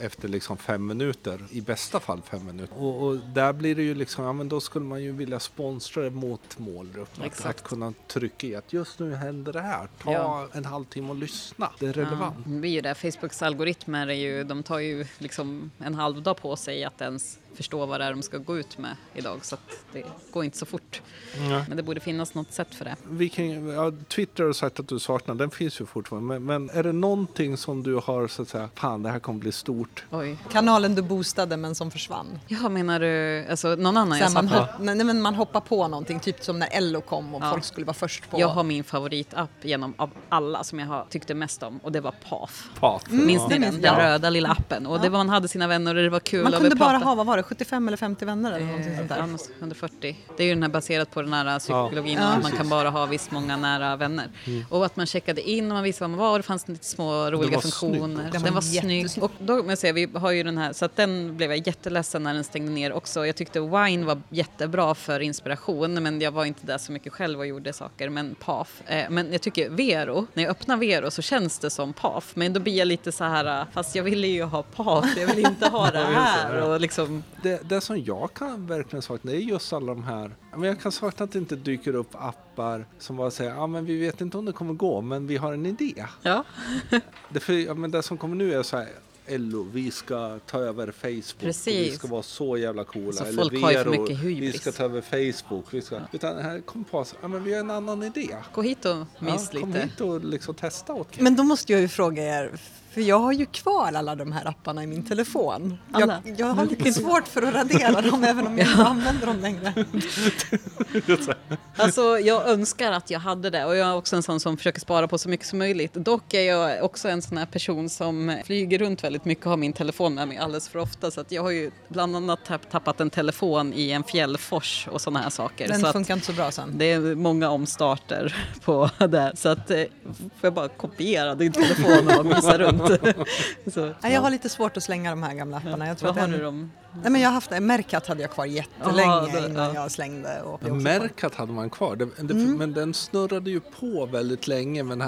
Efter 0.00 0.28
liksom 0.28 0.56
fem 0.56 0.86
minuter, 0.86 1.40
i 1.50 1.60
bästa 1.60 2.00
fall 2.00 2.22
fem 2.22 2.46
minuter. 2.46 2.76
Och, 2.78 3.02
och 3.02 3.16
där 3.16 3.52
blir 3.52 3.74
det 3.74 3.82
ju 3.82 3.94
liksom, 3.94 4.24
ja 4.24 4.32
men 4.32 4.48
då 4.48 4.60
skulle 4.60 4.84
man 4.84 5.02
ju 5.02 5.12
vilja 5.12 5.40
sponsra 5.40 6.02
det 6.02 6.10
mot 6.10 6.58
målgruppen. 6.58 7.24
Att, 7.24 7.46
att 7.46 7.62
kunna 7.62 7.92
trycka 8.08 8.46
i 8.46 8.54
att 8.56 8.72
just 8.72 8.98
nu 8.98 9.14
händer 9.14 9.52
det 9.52 9.60
här. 9.60 9.88
Ta 10.02 10.12
Ja. 10.12 10.48
en 10.52 10.64
halvtimme 10.64 11.08
och 11.10 11.16
lyssna. 11.16 11.70
Det 11.78 11.86
är 11.86 11.92
relevant. 11.92 12.34
Ja, 12.38 12.42
det 12.52 12.58
blir 12.60 12.70
ju 12.70 12.80
det. 12.80 12.94
Facebooks 12.94 13.42
algoritmer 13.42 14.06
är 14.06 14.14
ju, 14.14 14.44
de 14.44 14.62
tar 14.62 14.78
ju 14.78 15.06
liksom 15.18 15.70
en 15.78 15.94
halv 15.94 16.22
dag 16.22 16.36
på 16.36 16.56
sig 16.56 16.84
att 16.84 17.00
ens 17.00 17.38
förstå 17.56 17.86
vad 17.86 18.00
det 18.00 18.04
är 18.04 18.10
de 18.10 18.22
ska 18.22 18.38
gå 18.38 18.58
ut 18.58 18.78
med 18.78 18.96
idag. 19.14 19.44
Så 19.44 19.54
att 19.54 19.60
det 19.92 20.02
går 20.32 20.44
inte 20.44 20.58
så 20.58 20.66
fort. 20.66 21.02
Ja. 21.50 21.64
Men 21.68 21.76
det 21.76 21.82
borde 21.82 22.00
finnas 22.00 22.34
något 22.34 22.52
sätt 22.52 22.74
för 22.74 22.84
det. 22.84 22.96
Vi 23.10 23.28
kan, 23.28 23.68
ja, 23.68 23.92
Twitter 24.08 24.44
har 24.44 24.52
sagt 24.52 24.80
att 24.80 24.88
du 24.88 24.98
saknar, 24.98 25.34
den 25.34 25.50
finns 25.50 25.80
ju 25.80 25.86
fortfarande. 25.86 26.38
Men, 26.38 26.44
men 26.44 26.76
är 26.78 26.82
det 26.82 26.92
någonting 26.92 27.56
som 27.56 27.82
du 27.82 27.94
har 27.94 28.28
så 28.28 28.42
att 28.42 28.48
säga, 28.48 28.68
fan 28.74 29.02
det 29.02 29.10
här 29.10 29.18
kommer 29.18 29.38
bli 29.38 29.52
stort. 29.52 30.04
Oj. 30.10 30.36
Kanalen 30.52 30.94
du 30.94 31.02
boostade 31.02 31.56
men 31.56 31.74
som 31.74 31.90
försvann. 31.90 32.38
Ja, 32.48 32.68
menar 32.68 33.00
du, 33.00 33.46
alltså 33.50 33.68
någon 33.74 33.96
annan 33.96 34.18
jag 34.18 34.32
man, 34.32 34.48
hopp, 34.48 34.68
nej, 34.80 35.04
men 35.04 35.22
man 35.22 35.34
hoppar 35.34 35.60
på 35.60 35.88
någonting, 35.88 36.20
typ 36.20 36.44
som 36.44 36.58
när 36.58 36.68
Ello 36.72 37.00
kom 37.00 37.34
och 37.34 37.42
Ja. 37.42 37.50
folk 37.50 37.64
skulle 37.64 37.86
vara 37.86 37.94
först 37.94 38.30
på. 38.30 38.40
Jag 38.40 38.48
har 38.48 38.62
min 38.62 38.84
favoritapp 38.84 39.50
genom 39.62 39.94
av 39.96 40.10
alla 40.28 40.64
som 40.64 40.78
jag 40.78 40.86
har 40.86 41.06
tyckte 41.10 41.34
mest 41.34 41.62
om 41.62 41.78
och 41.82 41.92
det 41.92 42.00
var 42.00 42.14
PAF. 42.28 42.68
Pat. 42.80 43.10
Minns 43.10 43.42
Ja. 43.42 43.48
ni 43.48 43.52
den? 43.54 43.60
minns 43.60 43.74
Den 43.82 43.94
jag. 43.94 43.98
röda 44.02 44.30
lilla 44.30 44.48
appen. 44.48 44.86
Och 44.86 45.00
det 45.00 45.08
var, 45.08 45.18
man 45.18 45.28
hade 45.28 45.48
sina 45.48 45.66
vänner 45.66 45.94
och 45.94 46.02
det 46.02 46.10
var 46.10 46.20
kul. 46.20 46.42
man 46.42 46.52
kunde 46.52 46.76
bara 46.76 46.96
ha, 46.98 47.14
vad 47.14 47.26
var 47.26 47.36
det, 47.36 47.42
75 47.46 47.88
eller 47.88 47.96
50 47.96 48.24
vänner 48.24 48.52
eller 48.52 48.66
någonting 48.66 48.96
sånt 48.96 49.10
Eh, 49.10 49.16
där. 49.16 49.22
annars 49.22 49.40
140. 49.58 50.16
Det 50.36 50.42
är 50.42 50.46
ju 50.46 50.54
den 50.54 50.62
här 50.62 50.70
baserat 50.70 51.10
på 51.10 51.22
den 51.22 51.32
här 51.32 51.58
psykologin 51.58 52.18
Ja. 52.18 52.26
att 52.28 52.42
man 52.42 52.52
kan 52.52 52.68
bara 52.68 52.90
ha 52.90 53.06
visst 53.06 53.30
många 53.30 53.56
nära 53.56 53.96
vänner. 53.96 54.28
Och 54.70 54.86
att 54.86 54.96
man 54.96 55.06
checkade 55.06 55.42
in 55.50 55.70
och 55.70 55.74
man 55.74 55.84
visste 55.84 56.02
vad 56.02 56.10
man 56.10 56.18
var 56.18 56.30
och 56.32 56.36
det 56.38 56.42
fanns 56.42 56.68
lite 56.68 56.84
små 56.84 57.30
roliga 57.30 57.60
funktioner. 57.60 58.30
Den 58.32 58.42
var, 58.42 58.50
var 58.50 58.60
snygg. 58.60 59.06
Och 59.20 59.30
då, 59.38 59.62
men 59.62 59.76
säger, 59.76 59.94
vi 59.94 60.08
har 60.18 60.30
ju 60.30 60.42
den 60.42 60.58
här, 60.58 60.72
så 60.72 60.84
att 60.84 60.96
den 60.96 61.36
blev 61.36 61.50
jag 61.50 61.66
jätteledsen 61.66 62.22
när 62.22 62.34
den 62.34 62.44
stängde 62.44 62.72
ner 62.72 62.92
också. 62.92 63.26
Jag 63.26 63.36
tyckte 63.36 63.60
Wine 63.60 64.04
var 64.06 64.20
jättebra 64.28 64.94
för 64.94 65.20
inspiration 65.20 66.02
men 66.02 66.20
jag 66.20 66.30
var 66.30 66.44
inte 66.44 66.66
där 66.66 66.78
så 66.78 66.92
mycket 66.92 67.12
själv 67.12 67.38
och 67.38 67.46
gjorde 67.46 67.72
saker. 67.72 68.08
Men 68.08 68.34
PAF. 68.34 68.82
Eh, 68.86 69.10
men 69.10 69.32
jag 69.32 69.40
tycker 69.42 69.70
Vero, 69.70 70.26
när 70.34 70.42
jag 70.42 70.50
öppnar 70.50 70.76
Vero 70.76 71.10
så 71.10 71.22
känns 71.22 71.58
det 71.58 71.70
som 71.70 71.92
PAF. 71.92 72.32
Men 72.36 72.52
då 72.52 72.60
blir 72.60 72.78
jag 72.78 72.88
lite 72.88 73.12
så 73.12 73.24
här, 73.24 73.60
eh, 73.60 73.66
fast 73.72 73.94
jag 73.96 74.02
ville 74.02 74.26
ju 74.26 74.42
ha 74.42 74.62
PAF, 74.62 75.16
jag 75.16 75.26
vill 75.26 75.46
inte 75.46 75.68
ha 75.68 75.90
det 75.90 75.98
här. 76.04 76.60
Och 76.62 76.80
liksom, 76.80 77.22
Det, 77.42 77.68
det 77.68 77.80
som 77.80 78.02
jag 78.04 78.34
kan 78.34 78.66
verkligen 78.66 79.02
sakna 79.02 79.32
är 79.32 79.36
just 79.36 79.72
alla 79.72 79.86
de 79.94 80.04
här, 80.04 80.30
men 80.50 80.62
jag 80.62 80.80
kan 80.80 80.92
sakna 80.92 81.24
att 81.24 81.32
det 81.32 81.38
inte 81.38 81.56
dyker 81.56 81.94
upp 81.94 82.10
appar 82.12 82.86
som 82.98 83.16
bara 83.16 83.30
säger, 83.30 83.50
ja 83.54 83.66
men 83.66 83.84
vi 83.84 83.98
vet 84.00 84.20
inte 84.20 84.38
om 84.38 84.44
det 84.44 84.52
kommer 84.52 84.74
gå, 84.74 85.00
men 85.00 85.26
vi 85.26 85.36
har 85.36 85.52
en 85.52 85.66
idé. 85.66 86.04
ja. 86.22 86.44
Det, 87.28 87.40
för, 87.40 87.52
ja, 87.52 87.74
men 87.74 87.90
det 87.90 88.02
som 88.02 88.18
kommer 88.18 88.36
nu 88.36 88.54
är 88.54 88.62
så 88.62 88.76
här, 88.76 88.88
Ello, 89.28 89.66
vi 89.72 89.90
ska 89.90 90.38
ta 90.46 90.58
över 90.58 90.86
Facebook 90.92 91.34
och 91.36 91.42
vi 91.42 91.46
Precis. 91.46 91.94
ska 91.98 92.08
vara 92.08 92.22
så 92.22 92.56
jävla 92.56 92.84
coola. 92.84 93.12
Så 93.12 93.24
Eller 93.24 93.42
folk 93.42 93.62
har 93.62 93.70
ju 93.70 93.76
för 93.78 93.84
Vero, 93.90 94.00
mycket 94.02 94.18
hybris. 94.20 94.54
vi 94.54 94.58
ska 94.58 94.72
ta 94.72 94.84
över 94.84 95.00
Facebook. 95.00 95.64
Vi 95.74 95.82
ska, 95.82 96.00
utan 96.12 96.38
här 96.38 96.60
kom 96.60 96.84
på 96.84 96.98
oss, 96.98 97.14
ja 97.22 97.28
men 97.28 97.44
vi 97.44 97.52
har 97.52 97.60
en 97.60 97.70
annan 97.70 98.02
idé. 98.02 98.36
Gå 98.54 98.62
hit 98.62 98.84
och 98.84 98.96
mys 98.96 99.50
Ja, 99.52 99.60
kom 99.60 99.68
lite. 99.72 99.80
hit 99.86 100.00
och 100.00 100.24
liksom 100.24 100.54
testa 100.54 100.92
åt 100.94 101.20
Men 101.20 101.36
då 101.36 101.42
måste 101.42 101.72
jag 101.72 101.80
ju 101.80 101.88
fråga 101.88 102.22
er, 102.40 102.50
För 102.96 103.00
jag 103.02 103.18
har 103.18 103.32
ju 103.32 103.46
kvar 103.46 103.92
alla 103.92 104.14
de 104.14 104.32
här 104.32 104.48
apparna 104.48 104.82
i 104.82 104.86
min 104.86 105.04
telefon. 105.06 105.78
Jag, 105.98 106.12
jag 106.36 106.46
har 106.46 106.66
lite 106.66 106.92
svårt 106.92 107.28
för 107.28 107.42
att 107.42 107.54
radera 107.54 108.00
dem 108.00 108.24
även 108.24 108.46
om 108.46 108.58
jag 108.58 108.68
inte 108.68 108.84
använder 108.84 109.26
dem 109.26 109.40
längre. 109.40 109.74
Alltså 111.78 112.18
jag 112.18 112.48
önskar 112.48 112.92
att 112.92 113.10
jag 113.10 113.20
hade 113.20 113.50
det 113.50 113.64
och 113.64 113.76
jag 113.76 113.88
är 113.88 113.96
också 113.96 114.16
en 114.16 114.22
sån 114.22 114.40
som 114.40 114.56
försöker 114.56 114.80
spara 114.80 115.08
på 115.08 115.18
så 115.18 115.28
mycket 115.28 115.46
som 115.46 115.58
möjligt. 115.58 115.94
Dock 115.94 116.34
är 116.34 116.40
jag 116.42 116.84
också 116.84 117.08
en 117.08 117.22
sån 117.22 117.38
här 117.38 117.46
person 117.46 117.88
som 117.88 118.38
flyger 118.44 118.78
runt 118.78 119.04
väldigt 119.04 119.24
mycket 119.24 119.44
och 119.46 119.50
har 119.50 119.56
min 119.56 119.72
telefon 119.72 120.14
med 120.14 120.28
mig 120.28 120.38
alldeles 120.38 120.68
för 120.68 120.78
ofta 120.78 121.10
så 121.10 121.20
att 121.20 121.32
jag 121.32 121.42
har 121.42 121.50
ju 121.50 121.70
bland 121.88 122.16
annat 122.16 122.44
tapp- 122.44 122.70
tappat 122.70 123.00
en 123.00 123.10
telefon 123.10 123.72
i 123.74 123.90
en 123.90 124.04
fjällfors 124.04 124.88
och 124.90 125.00
såna 125.00 125.18
här 125.18 125.30
saker. 125.30 125.68
Den 125.68 125.80
så 125.80 125.86
att 125.86 125.92
funkar 125.92 126.14
inte 126.14 126.26
så 126.26 126.32
bra 126.32 126.50
sen. 126.50 126.72
det 126.78 126.92
är 126.92 127.14
många 127.14 127.50
omstarter 127.50 128.36
på 128.64 128.90
det 128.98 129.32
så 129.36 129.48
att 129.48 129.70
eh, 129.70 129.76
får 130.06 130.22
jag 130.40 130.54
bara 130.54 130.68
kopiera 130.68 131.34
din 131.34 131.52
telefon 131.52 132.10
och 132.18 132.26
visa 132.30 132.58
runt. 132.58 132.85
så, 133.74 133.94
jag 134.02 134.20
har 134.20 134.30
lite 134.30 134.48
svårt 134.48 134.76
att 134.76 134.82
slänga 134.82 135.10
de 135.10 135.22
här 135.22 135.34
gamla 135.34 135.56
apparna. 135.56 135.86
Jag 135.86 135.98
tror 135.98 136.08
vad 136.12 136.18
att 136.24 136.30
har 136.30 136.38
du 136.38 136.44
dem? 136.44 136.70
Nej, 137.02 137.10
men 137.12 137.20
jag 137.20 137.30
haft 137.30 137.50
det. 137.50 137.60
Mercat 137.60 138.06
hade 138.06 138.22
jag 138.22 138.30
kvar 138.30 138.44
jättelänge 138.44 139.02
Jaha, 139.12 139.28
det- 139.40 139.46
innan 139.46 139.74
ja. 139.74 139.74
jag 139.74 139.90
slängde. 139.90 140.42
Och 140.42 140.60
Ja, 140.66 140.74
Mercat 140.74 141.34
hade 141.34 141.52
man 141.52 141.70
kvar, 141.70 141.96
det, 141.96 142.04
det, 142.04 142.34
Mm. 142.34 142.56
men 142.56 142.72
den 142.72 142.94
snurrade 142.94 143.50
ju 143.50 143.60
på 143.60 144.06
väldigt 144.06 144.46
länge 144.48 144.82
men 144.82 145.02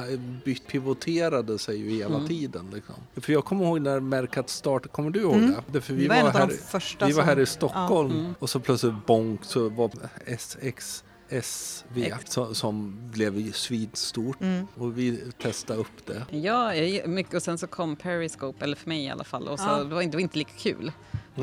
pivoterade 0.70 1.58
sig 1.58 1.76
ju 1.76 1.90
hela 1.90 2.14
Mm. 2.16 2.28
tiden. 2.28 2.70
Liksom. 2.74 2.94
För 3.16 3.32
jag 3.32 3.44
kommer 3.44 3.64
ihåg 3.64 3.80
när 3.80 4.00
Mercat 4.00 4.50
startade, 4.50 4.88
kommer 4.88 5.10
du 5.10 5.20
ihåg 5.20 5.40
det? 5.40 5.54
det? 5.66 5.80
För 5.80 5.94
vi, 5.94 6.02
Det 6.08 6.14
var 6.14 6.22
var 6.22 6.30
här, 6.30 7.06
vi 7.06 7.12
var 7.12 7.22
här 7.22 7.38
i 7.38 7.46
Stockholm 7.46 8.10
Mm. 8.10 8.34
och 8.38 8.50
så 8.50 8.60
plötsligt 8.60 9.06
bonk 9.06 9.44
så 9.44 9.68
var 9.68 9.90
SX 10.26 11.04
SV 11.30 12.12
som, 12.24 12.54
som 12.54 12.98
blev 13.10 13.38
ju 13.38 13.52
svinstort 13.52 14.40
Mm. 14.40 14.66
och 14.74 14.98
vi 14.98 15.22
testade 15.42 15.80
upp 15.80 16.06
det. 16.06 16.26
Ja, 16.38 16.72
mycket 17.06 17.34
och 17.34 17.42
sen 17.42 17.58
så 17.58 17.66
kom 17.66 17.96
Periscope, 17.96 18.64
eller 18.64 18.76
för 18.76 18.88
mig 18.88 19.04
i 19.04 19.10
alla 19.10 19.24
fall, 19.24 19.48
och 19.48 19.58
så 19.60 19.66
Ja. 19.68 19.84
det, 19.84 19.94
var 19.94 20.02
inte, 20.02 20.12
det 20.12 20.16
var 20.16 20.22
inte 20.22 20.38
lika 20.38 20.52
kul. 20.58 20.92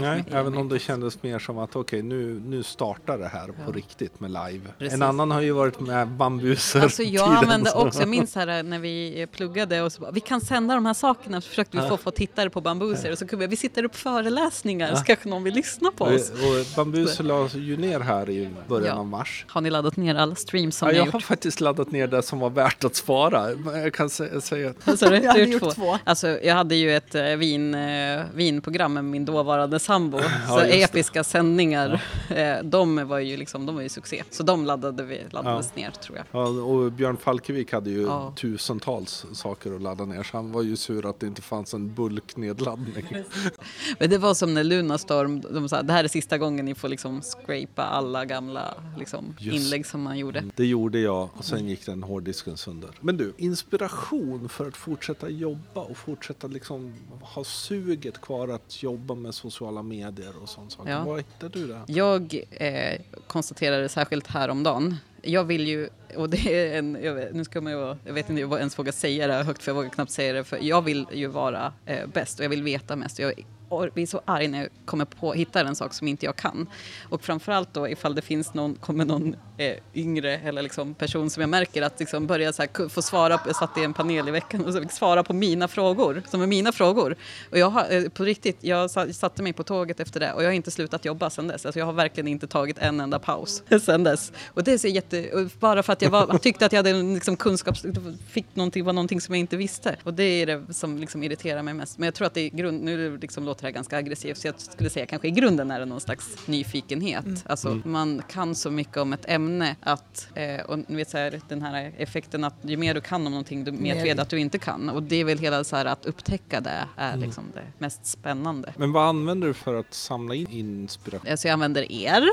Nej, 0.02 0.24
även 0.32 0.58
om 0.58 0.70
det 0.70 0.80
kändes 0.80 1.24
mer 1.24 1.40
som 1.40 1.58
att 1.58 1.76
okej 1.76 2.02
nu, 2.02 2.42
nu 2.46 2.64
startar 2.64 3.18
det 3.18 3.28
här 3.28 3.48
på 3.66 3.72
riktigt 3.72 4.20
med 4.20 4.32
live. 4.32 4.62
Precis. 4.78 4.94
En 4.94 5.02
annan 5.02 5.32
har 5.32 5.42
ju 5.42 5.52
varit 5.52 5.80
med 5.80 6.08
bambuser 6.08 6.82
Alltså 6.82 7.04
jag 7.04 7.26
tiden, 7.28 7.38
använde 7.38 7.70
så- 7.70 7.78
också, 7.88 8.00
jag 8.00 8.10
minns 8.10 8.36
här 8.36 8.64
när 8.64 8.80
vi 8.80 9.28
pluggade 9.32 9.82
och 9.82 9.92
så 9.92 10.02
bara, 10.02 10.12
vi 10.12 10.20
kan 10.20 10.42
sända 10.42 10.76
de 10.76 10.86
här 10.86 10.94
sakerna, 10.94 11.42
så 11.42 11.50
försökte 11.50 11.78
vi 11.82 11.90
få, 11.90 11.98
få 11.98 12.12
tittare 12.12 12.50
på 12.50 12.62
bambuser 12.62 13.12
och 13.12 13.18
så 13.18 13.28
kunde 13.28 13.46
vi, 13.46 13.50
vi 13.50 13.56
sitter 13.56 13.84
upp 13.84 13.96
föreläsningar, 13.96 14.96
så 14.96 15.04
kanske 15.04 15.30
någon 15.30 15.44
vill 15.44 15.54
lyssna 15.54 15.92
på 15.92 16.04
Och, 16.06 16.14
oss. 16.14 16.30
och 16.30 16.76
Bambuser 16.76 17.24
lades 17.24 17.54
ju 17.56 17.78
ner 17.78 18.00
här 18.00 18.30
i 18.30 18.50
början 18.68 18.88
Ja. 18.96 19.00
av 19.00 19.06
mars. 19.08 19.46
Har 19.50 19.62
ni 19.62 19.70
laddat 19.70 19.98
ner 19.98 20.16
alla 20.16 20.36
streams 20.36 20.78
som 20.78 20.88
Ja, 20.88 20.92
ni 20.92 20.98
jag 20.98 21.06
har 21.06 21.12
har 21.12 21.20
gjort? 21.20 21.24
faktiskt 21.28 21.62
laddat 21.62 21.92
ner 21.92 22.08
det 22.08 22.22
som 22.24 22.40
var 22.40 22.50
värt 22.50 22.84
att 22.84 22.96
spara. 22.96 23.52
Jag 23.82 23.94
kan 23.94 24.08
sä- 24.08 24.40
säga 24.40 24.74
att 24.86 25.00
Så 25.00 25.10
du, 25.10 25.16
Jag 25.16 25.22
hade 25.28 25.44
har 25.44 25.48
gjort 25.48 25.62
två. 25.64 25.72
två. 25.72 25.98
Alltså, 26.04 26.28
jag 26.28 26.56
hade 26.56 26.76
ju 26.76 26.96
ett 26.96 27.16
eh, 27.16 27.24
vin, 27.24 27.74
eh, 27.76 28.22
vinprogram 28.34 28.94
med 28.94 29.04
min 29.06 29.26
dåvarande 29.26 29.80
sambo. 29.86 30.18
Ja, 30.20 30.30
så 30.48 30.60
det. 30.60 30.84
episka 30.84 31.24
sändningar, 31.24 32.04
eh, 32.30 32.64
de 32.64 33.08
var 33.08 33.20
ju 33.20 33.38
liksom, 33.38 33.66
de 33.66 33.76
var 33.76 33.82
ju 33.82 33.90
succé. 33.90 34.24
Så 34.32 34.44
de 34.44 34.66
laddade 34.66 35.04
vi, 35.04 35.22
laddades 35.32 35.76
ner 35.76 35.92
tror 35.92 36.18
jag. 36.18 36.26
ja, 36.32 36.48
och 36.48 36.92
Björn 36.92 37.18
Falkevik 37.18 37.74
hade 37.74 37.90
ju 37.90 38.02
Ja. 38.02 38.34
tusentals 38.36 39.26
saker 39.34 39.76
att 39.76 39.82
ladda 39.82 40.06
ner. 40.06 40.24
Så 40.24 40.38
han 40.38 40.52
var 40.52 40.62
ju 40.64 40.76
sur 40.76 41.10
att 41.10 41.20
det 41.20 41.28
inte 41.28 41.42
fanns 41.42 41.74
en 41.74 41.94
bulknedladdning. 41.94 43.06
Men 44.00 44.10
det 44.10 44.18
var 44.18 44.34
som 44.34 44.54
när 44.54 44.64
Lunarstorm, 44.64 45.42
de 45.42 45.70
sa 45.70 45.82
det 45.82 45.94
här 45.94 46.04
är 46.04 46.08
sista 46.08 46.38
gången 46.38 46.66
ni 46.66 46.76
får 46.76 46.88
liksom 46.90 47.22
scrapa 47.22 47.84
alla 47.84 48.26
gamla 48.26 48.74
liksom, 48.98 49.36
inlägg 49.40 49.86
som 49.86 50.02
man 50.02 50.18
gjorde. 50.18 50.44
Det 50.56 50.66
gjorde 50.66 51.00
jag 51.00 51.30
och 51.38 51.46
sen 51.46 51.68
gick 51.68 51.86
den 51.86 52.04
hårddisken 52.04 52.58
sönder. 52.58 52.90
Men 53.02 53.18
du, 53.18 53.34
inspiration 53.38 54.50
för 54.50 54.68
att 54.68 54.78
fortsätta 54.78 55.30
jobba 55.30 55.82
och 55.82 55.98
fortsätta 55.98 56.48
liksom 56.48 56.94
ha 57.22 57.44
suget 57.44 58.22
kvar 58.22 58.48
att 58.48 58.84
jobba 58.84 59.16
med 59.16 59.36
sociala 59.36 59.75
medier 59.82 60.32
och 60.42 60.50
sånt 60.50 60.72
saker. 60.72 60.92
Ja. 60.92 61.04
Var 61.04 61.18
hittar 61.18 61.50
du 61.50 61.68
det? 61.68 61.82
Jag 61.88 62.44
eh, 62.52 63.02
konstaterade 63.28 63.90
särskilt 63.90 64.28
häromdagen, 64.28 64.96
jag 65.22 65.44
vill 65.44 65.68
ju, 65.68 65.90
och 66.16 66.30
det 66.30 66.54
är 66.54 66.80
en, 66.80 66.96
vet, 67.16 67.34
nu 67.36 67.44
ska 67.46 67.62
man 67.62 67.72
ju, 67.74 67.80
vara- 67.80 67.98
jag 68.06 68.14
vet 68.14 68.30
inte 68.30 68.44
om 68.44 68.52
jag 68.52 68.60
ens 68.60 68.80
vågar 68.80 68.92
säga 68.92 69.28
det 69.28 69.34
högt 69.44 69.64
för 69.64 69.70
jag 69.72 69.76
vågar 69.76 69.90
knappt 69.90 70.12
säga 70.12 70.34
det, 70.34 70.44
för 70.44 70.60
jag 70.62 70.82
vill 70.82 71.06
ju 71.14 71.28
vara 71.28 71.74
eh, 71.86 72.08
bäst 72.14 72.40
och 72.40 72.46
jag 72.46 72.50
vill 72.50 72.64
veta 72.64 72.96
mest. 72.96 73.20
Jag 73.20 73.34
jag 73.70 73.94
blir 73.94 74.06
så 74.06 74.22
arg 74.26 74.48
när 74.48 74.60
jag 74.60 74.70
kommer 74.86 75.06
på, 75.06 75.34
hittar 75.34 75.66
en 75.66 75.76
sak 75.76 75.94
som 75.94 76.08
inte 76.08 76.26
jag 76.26 76.36
kan. 76.36 76.68
Och 77.10 77.22
framförallt 77.22 77.74
då 77.74 77.90
ifall 77.90 78.16
det 78.16 78.22
finns 78.22 78.54
någon, 78.54 78.76
kommer 78.76 79.06
någon 79.06 79.36
eh, 79.58 79.76
yngre 79.94 80.38
eller 80.38 80.62
liksom 80.62 80.94
person 80.94 81.30
som 81.30 81.42
jag 81.42 81.50
märker 81.50 81.82
att 81.82 82.00
liksom 82.00 82.28
börja 82.28 82.54
så 82.54 82.62
här, 82.62 82.90
få 82.90 83.02
svara, 83.02 83.40
jag 83.46 83.56
satt 83.56 83.78
i 83.78 83.84
en 83.84 83.94
panel 83.94 84.28
i 84.28 84.32
veckan 84.32 84.66
och 84.66 84.74
så 84.74 84.82
fick 84.82 84.92
svara 84.92 85.24
på 85.24 85.34
mina 85.34 85.68
frågor, 85.68 86.24
som 86.28 86.42
är 86.42 86.48
mina 86.48 86.72
frågor. 86.72 87.16
Och 87.52 87.58
jag 87.58 87.70
har, 87.70 87.92
eh, 87.92 88.10
på 88.10 88.24
riktigt, 88.24 88.58
jag 88.62 88.92
satte 89.16 89.44
mig 89.44 89.54
på 89.54 89.64
tåget 89.64 90.00
efter 90.00 90.20
det 90.20 90.34
och 90.34 90.44
jag 90.44 90.48
har 90.48 90.54
inte 90.54 90.72
slutat 90.72 91.06
jobba 91.06 91.30
sedan 91.30 91.48
dess. 91.48 91.66
Alltså 91.66 91.80
jag 91.80 91.86
har 91.86 91.94
verkligen 91.94 92.28
inte 92.28 92.48
tagit 92.48 92.78
en 92.78 93.00
enda 93.00 93.20
paus 93.20 93.64
sedan 93.82 94.04
dess. 94.04 94.32
Och 94.48 94.64
det 94.64 94.74
är 94.74 94.78
så 94.78 94.88
jätte, 94.88 95.50
bara 95.60 95.84
för 95.84 95.94
att 95.94 96.02
jag 96.02 96.10
var, 96.10 96.38
tyckte 96.38 96.66
att 96.66 96.72
jag 96.72 96.80
hade 96.80 96.90
en 96.90 97.14
liksom 97.14 97.38
kunskaps, 97.38 97.86
fick 98.30 98.56
någonting, 98.56 98.86
var 98.86 98.94
någonting 98.94 99.22
som 99.22 99.36
jag 99.36 99.40
inte 99.40 99.58
visste. 99.58 99.96
Och 100.04 100.14
det 100.14 100.24
är 100.24 100.46
det 100.46 100.74
som 100.74 100.98
liksom 100.98 101.24
irriterar 101.24 101.62
mig 101.62 101.74
mest. 101.74 101.98
Men 101.98 102.06
jag 102.06 102.14
tror 102.14 102.28
att 102.28 102.34
det 102.34 102.42
är 102.42 102.50
grund, 102.50 102.84
nu 102.84 103.18
liksom 103.18 103.46
låter 103.56 103.64
det 103.64 103.68
här 103.68 103.74
ganska 103.74 103.98
aggressivt, 103.98 104.38
så 104.38 104.48
jag 104.48 104.60
skulle 104.60 104.90
säga 104.90 105.06
kanske 105.06 105.28
i 105.28 105.32
grunden 105.32 105.72
är 105.72 105.80
det 105.80 105.86
någon 105.86 106.02
slags 106.02 106.48
nyfikenhet. 106.48 107.26
Alltså 107.46 107.82
man 107.86 108.22
kan 108.30 108.56
så 108.56 108.72
mycket 108.72 108.98
om 108.98 109.14
ett 109.14 109.26
ämne 109.30 109.76
att, 109.82 110.28
eh, 110.36 110.62
och 110.66 110.80
ni 110.88 110.96
vet 110.96 111.10
så 111.10 111.18
här, 111.18 111.42
den 111.50 111.62
här 111.62 111.94
effekten 111.98 112.44
att 112.44 112.54
ju 112.62 112.78
mer 112.78 112.94
du 112.94 113.02
kan 113.02 113.26
om 113.26 113.32
någonting, 113.32 113.64
du 113.64 113.72
mer 113.72 114.04
vet 114.04 114.20
att 114.20 114.30
du 114.30 114.40
inte 114.40 114.58
kan. 114.58 114.90
Och 114.90 115.04
det 115.04 115.16
är 115.16 115.24
väl 115.24 115.38
hela 115.40 115.64
så 115.64 115.76
här 115.76 115.86
att 115.86 116.06
upptäcka 116.06 116.62
det 116.62 116.88
är 116.98 117.18
liksom 117.18 117.44
det 117.54 117.64
mest 117.78 118.06
spännande. 118.06 118.74
Men 118.78 118.92
vad 118.92 119.04
använder 119.08 119.48
du 119.48 119.54
för 119.54 119.74
att 119.80 119.94
samla 119.94 120.36
in 120.36 120.48
inspiration? 120.50 121.28
Eh, 121.28 121.36
Så 121.36 121.48
jag 121.48 121.54
använder 121.54 121.92
er, 121.92 122.24